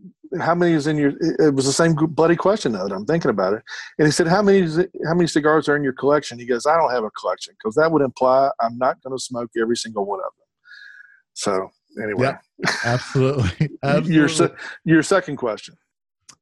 "How 0.40 0.54
many 0.54 0.72
is 0.72 0.86
in 0.86 0.96
your?" 0.96 1.12
It 1.20 1.54
was 1.54 1.64
the 1.66 1.72
same 1.72 1.94
bloody 1.94 2.36
question 2.36 2.72
though. 2.72 2.86
that 2.88 2.94
I'm 2.94 3.06
thinking 3.06 3.30
about 3.30 3.54
it, 3.54 3.62
and 3.98 4.06
he 4.06 4.12
said, 4.12 4.26
"How 4.26 4.42
many? 4.42 4.58
Is 4.60 4.78
it, 4.78 4.90
how 5.06 5.14
many 5.14 5.26
cigars 5.26 5.68
are 5.68 5.76
in 5.76 5.82
your 5.82 5.92
collection?" 5.94 6.38
He 6.38 6.46
goes, 6.46 6.66
"I 6.66 6.76
don't 6.76 6.90
have 6.90 7.04
a 7.04 7.10
collection 7.10 7.54
because 7.58 7.74
that 7.76 7.90
would 7.90 8.02
imply 8.02 8.50
I'm 8.60 8.76
not 8.78 9.00
going 9.02 9.16
to 9.16 9.22
smoke 9.22 9.50
every 9.60 9.76
single 9.76 10.04
one 10.06 10.20
of 10.20 10.32
them." 10.36 10.46
So 11.34 11.70
anyway. 12.02 12.36
Absolutely. 12.84 13.70
Absolutely. 13.82 14.14
your 14.14 14.28
your 14.84 15.02
second 15.02 15.36
question. 15.36 15.76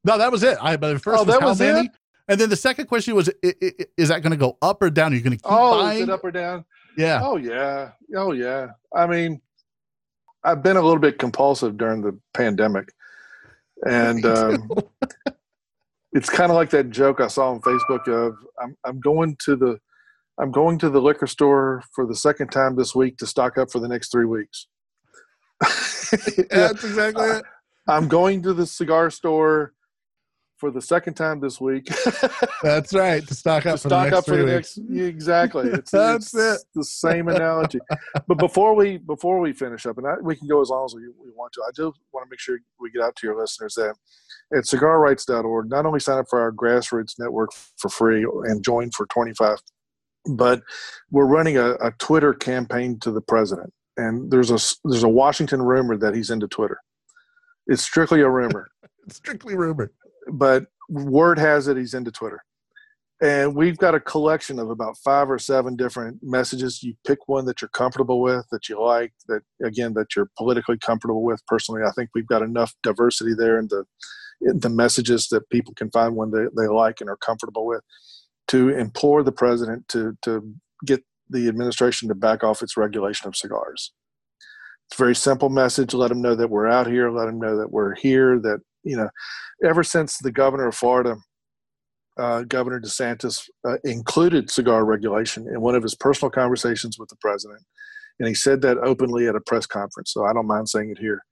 no, 0.05 0.16
that 0.18 0.32
was 0.32 0.42
it. 0.42 0.57
I 0.61 0.76
but 0.76 0.94
the 0.94 0.99
first 0.99 1.20
Oh, 1.20 1.24
was 1.24 1.34
that 1.38 1.44
was 1.47 1.59
many, 1.61 1.86
it? 1.86 1.92
and 2.28 2.40
then 2.40 2.49
the 2.49 2.57
second 2.57 2.86
question 2.86 3.14
was: 3.14 3.28
Is 3.42 4.09
that 4.09 4.22
going 4.22 4.30
to 4.30 4.36
go 4.36 4.57
up 4.62 4.80
or 4.82 4.88
down? 4.90 5.12
Are 5.12 5.16
you 5.16 5.22
going 5.22 5.36
to 5.36 5.42
keep 5.42 5.44
Oh, 5.53 5.82
buying? 5.82 5.99
is 5.99 6.03
it 6.05 6.11
up 6.11 6.24
or 6.24 6.30
down? 6.30 6.64
Yeah. 6.97 7.20
Oh 7.22 7.36
yeah, 7.36 7.90
oh 8.16 8.32
yeah. 8.32 8.68
I 8.94 9.07
mean, 9.07 9.40
I've 10.44 10.62
been 10.62 10.76
a 10.76 10.82
little 10.82 11.01
bit 11.01 11.18
compulsive 11.18 11.76
during 11.76 12.03
the 12.03 12.18
pandemic, 12.34 12.92
and 13.86 14.24
um, 14.26 14.68
it's 16.12 16.30
kind 16.30 16.51
of 16.51 16.57
like 16.57 16.70
that 16.70 16.90
joke 16.90 17.20
I 17.20 17.28
saw 17.28 17.51
on 17.51 17.61
Facebook 17.61 18.09
of 18.09 18.36
I'm 18.61 18.76
I'm 18.84 19.01
going 19.01 19.36
to 19.44 19.57
the 19.57 19.78
I'm 20.38 20.51
going 20.51 20.78
to 20.80 20.90
the 20.90 21.01
liquor 21.01 21.26
store 21.26 21.82
for 21.94 22.07
the 22.07 22.16
second 22.16 22.49
time 22.49 22.76
this 22.76 22.94
week 22.94 23.16
to 23.18 23.26
stock 23.26 23.59
up 23.59 23.70
for 23.70 23.78
the 23.78 23.88
next 23.88 24.11
three 24.12 24.26
weeks. 24.26 24.66
Yeah. 26.38 26.44
That's 26.51 26.84
exactly 26.84 27.26
it. 27.26 27.44
I'm 27.88 28.07
going 28.09 28.42
to 28.42 28.55
the 28.55 28.66
cigar 28.66 29.11
store 29.11 29.72
for 30.57 30.70
the 30.70 30.80
second 30.80 31.14
time 31.14 31.40
this 31.40 31.61
week. 31.61 31.88
That's 32.62 32.94
right. 32.94 33.26
To 33.26 33.34
stock 33.34 33.64
to 33.64 33.70
up 33.70 33.80
for 33.80 33.88
stock 33.88 34.04
the 34.07 34.11
next 34.11 34.16
up 34.16 34.24
for 34.24 34.36
the 34.36 34.44
next 34.44 34.78
exactly 34.78 35.68
it's, 35.72 35.90
That's 35.90 36.34
it's 36.34 36.64
the 36.74 36.84
same 36.84 37.28
analogy 37.28 37.78
but 38.26 38.38
before 38.38 38.74
we 38.74 38.98
before 38.98 39.40
we 39.40 39.52
finish 39.52 39.86
up 39.86 39.98
and 39.98 40.07
I, 40.07 40.14
we 40.22 40.36
can 40.36 40.48
go 40.48 40.61
as 40.61 40.68
long 40.68 40.84
as 40.84 40.94
we, 40.94 41.02
we 41.02 41.30
want 41.34 41.52
to 41.54 41.62
i 41.62 41.70
do 41.74 41.92
want 42.12 42.26
to 42.26 42.30
make 42.30 42.40
sure 42.40 42.59
we 42.80 42.90
get 42.90 43.02
out 43.02 43.16
to 43.16 43.26
your 43.26 43.38
listeners 43.38 43.74
that 43.74 43.94
at 44.57 44.64
cigarrights.org 44.64 45.68
not 45.70 45.86
only 45.86 46.00
sign 46.00 46.18
up 46.18 46.26
for 46.28 46.40
our 46.40 46.52
grassroots 46.52 47.18
network 47.18 47.50
for 47.76 47.88
free 47.88 48.26
and 48.44 48.64
join 48.64 48.90
for 48.90 49.07
25 49.07 49.59
but 50.30 50.62
we're 51.11 51.26
running 51.26 51.57
a, 51.57 51.72
a 51.74 51.92
twitter 51.98 52.32
campaign 52.32 52.98
to 53.00 53.11
the 53.11 53.20
president 53.20 53.72
and 53.96 54.30
there's 54.30 54.50
a 54.50 54.59
there's 54.84 55.02
a 55.02 55.09
washington 55.09 55.62
rumor 55.62 55.96
that 55.96 56.14
he's 56.14 56.30
into 56.30 56.48
twitter 56.48 56.78
it's 57.66 57.82
strictly 57.82 58.20
a 58.20 58.28
rumor 58.28 58.68
It's 59.07 59.16
strictly 59.16 59.57
rumored. 59.57 59.90
But 60.33 60.66
word 60.89 61.39
has 61.39 61.68
it 61.68 61.77
he's 61.77 61.95
into 61.95 62.11
Twitter. 62.12 62.43
and 63.22 63.55
we've 63.57 63.79
got 63.79 63.95
a 63.95 64.01
collection 64.01 64.59
of 64.59 64.68
about 64.70 64.99
five 64.99 65.31
or 65.31 65.39
seven 65.39 65.74
different 65.74 66.18
messages. 66.22 66.83
You 66.83 66.95
pick 67.07 67.29
one 67.29 67.47
that 67.47 67.62
you're 67.62 67.70
comfortable 67.70 68.20
with, 68.20 68.47
that 68.51 68.68
you 68.68 68.83
like, 68.83 69.12
that 69.29 69.43
again 69.64 69.95
that 69.95 70.14
you're 70.14 70.31
politically 70.37 70.79
comfortable 70.79 71.22
with. 71.22 71.41
Personally, 71.47 71.83
I 71.83 71.93
think 71.93 72.11
we've 72.14 72.27
got 72.27 72.43
enough 72.43 72.74
diversity 72.83 73.33
there 73.35 73.59
in 73.59 73.68
the 73.68 73.85
in 74.43 74.61
the 74.61 74.68
messages 74.68 75.29
that 75.29 75.49
people 75.49 75.72
can 75.74 75.91
find 75.91 76.14
one 76.14 76.31
they, 76.31 76.45
they 76.57 76.68
like 76.68 77.01
and 77.01 77.09
are 77.09 77.16
comfortable 77.16 77.64
with 77.66 77.81
to 78.49 78.68
implore 78.68 79.22
the 79.22 79.33
president 79.33 79.89
to 79.89 80.16
to 80.22 80.55
get 80.85 81.03
the 81.31 81.49
administration 81.49 82.09
to 82.09 82.14
back 82.14 82.45
off 82.45 82.62
its 82.62 82.77
regulation 82.77 83.29
of 83.29 83.35
cigars. 83.35 83.93
It's 84.89 85.01
a 85.01 85.03
very 85.03 85.16
simple 85.16 85.49
message. 85.49 85.95
Let 85.95 86.09
them 86.09 86.22
know 86.22 86.37
that 86.37 86.51
we're 86.51 86.68
out 86.68 86.87
here. 86.87 87.11
Let 87.11 87.27
them 87.27 87.41
know 87.41 87.57
that 87.57 87.72
we're 87.72 87.95
here. 87.97 88.39
That 88.39 88.61
you 88.87 88.97
know, 88.97 89.11
ever 89.64 89.82
since 89.82 90.18
the 90.18 90.32
governor 90.32 90.68
of 90.68 90.74
Florida 90.74 91.16
uh, 92.18 92.43
Governor 92.43 92.80
DeSantis 92.80 93.43
uh, 93.68 93.76
included 93.84 94.51
cigar 94.51 94.84
regulation 94.84 95.47
in 95.49 95.61
one 95.61 95.74
of 95.74 95.82
his 95.82 95.95
personal 95.95 96.30
conversations 96.30 96.99
with 96.99 97.11
the 97.11 97.16
president, 97.16 97.61
and 98.18 98.28
he 98.28 98.34
said 98.34 98.62
that 98.62 98.78
openly 98.78 99.26
at 99.26 99.34
a 99.34 99.41
press 99.41 99.66
conference. 99.66 100.12
So 100.12 100.24
I 100.24 100.32
don't 100.32 100.47
mind 100.47 100.68
saying 100.68 100.91
it 100.91 100.99
here. 100.99 101.22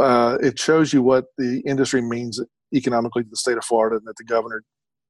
Uh, 0.00 0.38
it 0.42 0.58
shows 0.58 0.92
you 0.92 1.02
what 1.02 1.26
the 1.36 1.60
industry 1.66 2.00
means 2.00 2.40
economically 2.74 3.24
to 3.24 3.28
the 3.28 3.36
state 3.36 3.58
of 3.58 3.64
Florida, 3.64 3.96
and 3.96 4.06
that 4.06 4.16
the 4.16 4.24
governor 4.24 4.62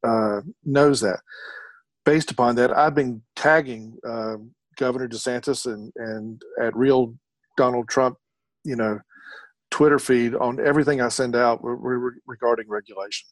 uh, 0.02 0.40
knows 0.64 1.00
that. 1.02 1.20
Based 2.04 2.30
upon 2.30 2.56
that, 2.56 2.76
I've 2.76 2.94
been 2.94 3.22
tagging 3.36 3.96
um, 4.06 4.52
Governor 4.76 5.08
DeSantis 5.08 5.66
and 5.66 5.92
and 5.96 6.42
at 6.60 6.76
real 6.76 7.14
Donald 7.56 7.88
Trump, 7.88 8.16
you 8.64 8.76
know, 8.76 8.98
Twitter 9.70 9.98
feed 9.98 10.34
on 10.34 10.58
everything 10.64 11.00
I 11.00 11.08
send 11.08 11.36
out 11.36 11.60
regarding 11.62 12.68
regulation. 12.68 13.28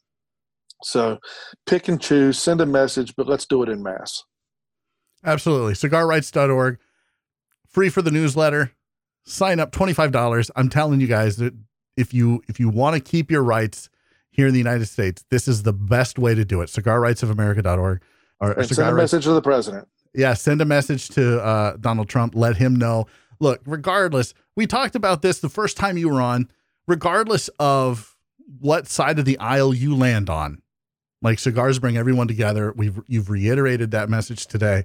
So 0.82 1.18
pick 1.66 1.88
and 1.88 2.00
choose, 2.00 2.38
send 2.38 2.60
a 2.60 2.66
message, 2.66 3.14
but 3.16 3.26
let's 3.26 3.46
do 3.46 3.62
it 3.62 3.68
in 3.68 3.82
mass. 3.82 4.22
Absolutely. 5.24 5.72
Cigarrights.org, 5.72 6.78
free 7.66 7.88
for 7.88 8.02
the 8.02 8.10
newsletter. 8.10 8.72
Sign 9.24 9.58
up 9.58 9.72
$25. 9.72 10.50
I'm 10.54 10.68
telling 10.68 11.00
you 11.00 11.06
guys 11.06 11.36
that 11.38 11.54
if 11.96 12.12
you 12.12 12.42
if 12.48 12.60
you 12.60 12.68
want 12.68 12.94
to 12.94 13.00
keep 13.00 13.30
your 13.30 13.42
rights 13.42 13.88
here 14.30 14.46
in 14.46 14.52
the 14.52 14.58
United 14.58 14.86
States, 14.86 15.24
this 15.30 15.48
is 15.48 15.62
the 15.62 15.72
best 15.72 16.18
way 16.18 16.34
to 16.34 16.44
do 16.44 16.60
it. 16.60 16.66
Cigarrightsofamerica.org. 16.66 18.02
Or, 18.40 18.52
and 18.52 18.68
send 18.68 18.88
a 18.88 18.92
message 18.92 19.24
to 19.24 19.32
the 19.32 19.40
president. 19.40 19.88
Yeah, 20.12 20.34
send 20.34 20.60
a 20.60 20.64
message 20.64 21.08
to 21.10 21.42
uh, 21.42 21.76
Donald 21.78 22.08
Trump. 22.08 22.34
Let 22.34 22.56
him 22.56 22.76
know. 22.76 23.06
Look, 23.40 23.62
regardless, 23.64 24.34
we 24.56 24.66
talked 24.66 24.94
about 24.94 25.22
this 25.22 25.40
the 25.40 25.48
first 25.48 25.76
time 25.76 25.96
you 25.96 26.08
were 26.08 26.20
on. 26.20 26.48
Regardless 26.86 27.48
of 27.58 28.16
what 28.60 28.86
side 28.86 29.18
of 29.18 29.24
the 29.24 29.38
aisle 29.38 29.72
you 29.72 29.96
land 29.96 30.28
on, 30.28 30.60
like 31.22 31.38
cigars 31.38 31.78
bring 31.78 31.96
everyone 31.96 32.28
together. 32.28 32.72
We've 32.76 33.00
you've 33.06 33.30
reiterated 33.30 33.90
that 33.92 34.10
message 34.10 34.46
today. 34.46 34.84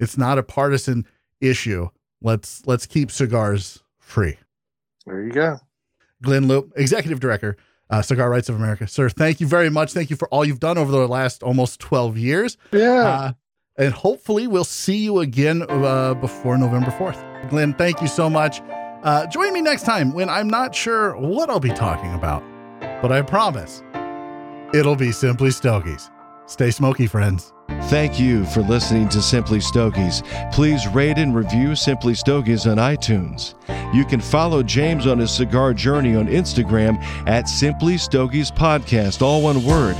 It's 0.00 0.16
not 0.16 0.38
a 0.38 0.42
partisan 0.42 1.06
issue. 1.40 1.88
Let's 2.22 2.66
let's 2.66 2.86
keep 2.86 3.10
cigars 3.10 3.82
free. 3.98 4.38
There 5.04 5.22
you 5.22 5.30
go. 5.30 5.58
Glynn 6.22 6.46
Loope, 6.46 6.72
Executive 6.76 7.20
Director, 7.20 7.56
uh, 7.90 8.00
Cigar 8.02 8.30
Rights 8.30 8.48
of 8.48 8.56
America. 8.56 8.88
Sir, 8.88 9.10
thank 9.10 9.40
you 9.40 9.46
very 9.46 9.68
much. 9.68 9.92
Thank 9.92 10.08
you 10.08 10.16
for 10.16 10.28
all 10.28 10.44
you've 10.44 10.60
done 10.60 10.78
over 10.78 10.90
the 10.90 11.06
last 11.06 11.42
almost 11.42 11.78
12 11.80 12.16
years. 12.16 12.56
Yeah. 12.72 13.02
Uh, 13.02 13.32
and 13.78 13.92
hopefully 13.92 14.46
we'll 14.46 14.64
see 14.64 14.96
you 14.96 15.20
again 15.20 15.62
uh, 15.68 16.14
before 16.14 16.56
November 16.56 16.90
4th. 16.92 17.50
Glynn, 17.50 17.74
thank 17.74 18.00
you 18.00 18.08
so 18.08 18.30
much. 18.30 18.62
Uh, 19.06 19.24
join 19.24 19.52
me 19.52 19.60
next 19.60 19.84
time 19.84 20.12
when 20.12 20.28
I'm 20.28 20.50
not 20.50 20.74
sure 20.74 21.16
what 21.16 21.48
I'll 21.48 21.60
be 21.60 21.70
talking 21.70 22.12
about, 22.14 22.42
but 23.00 23.12
I 23.12 23.22
promise 23.22 23.84
it'll 24.74 24.96
be 24.96 25.12
Simply 25.12 25.52
Stogies. 25.52 26.10
Stay 26.46 26.72
smoky, 26.72 27.06
friends. 27.06 27.52
Thank 27.82 28.18
you 28.18 28.44
for 28.46 28.62
listening 28.62 29.08
to 29.10 29.22
Simply 29.22 29.60
Stogies. 29.60 30.24
Please 30.50 30.88
rate 30.88 31.18
and 31.18 31.36
review 31.36 31.76
Simply 31.76 32.16
Stogies 32.16 32.66
on 32.66 32.78
iTunes. 32.78 33.54
You 33.94 34.04
can 34.04 34.20
follow 34.20 34.64
James 34.64 35.06
on 35.06 35.18
his 35.18 35.30
cigar 35.30 35.72
journey 35.72 36.16
on 36.16 36.26
Instagram 36.26 37.00
at 37.28 37.48
Simply 37.48 37.98
Stogies 37.98 38.50
Podcast, 38.50 39.22
all 39.22 39.40
one 39.40 39.64
word, 39.64 39.94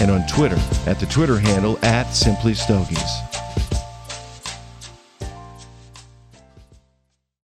and 0.00 0.10
on 0.10 0.26
Twitter 0.26 0.58
at 0.84 0.98
the 0.98 1.06
Twitter 1.06 1.38
handle 1.38 1.78
at 1.84 2.10
Simply 2.10 2.54
Stogies. 2.54 3.27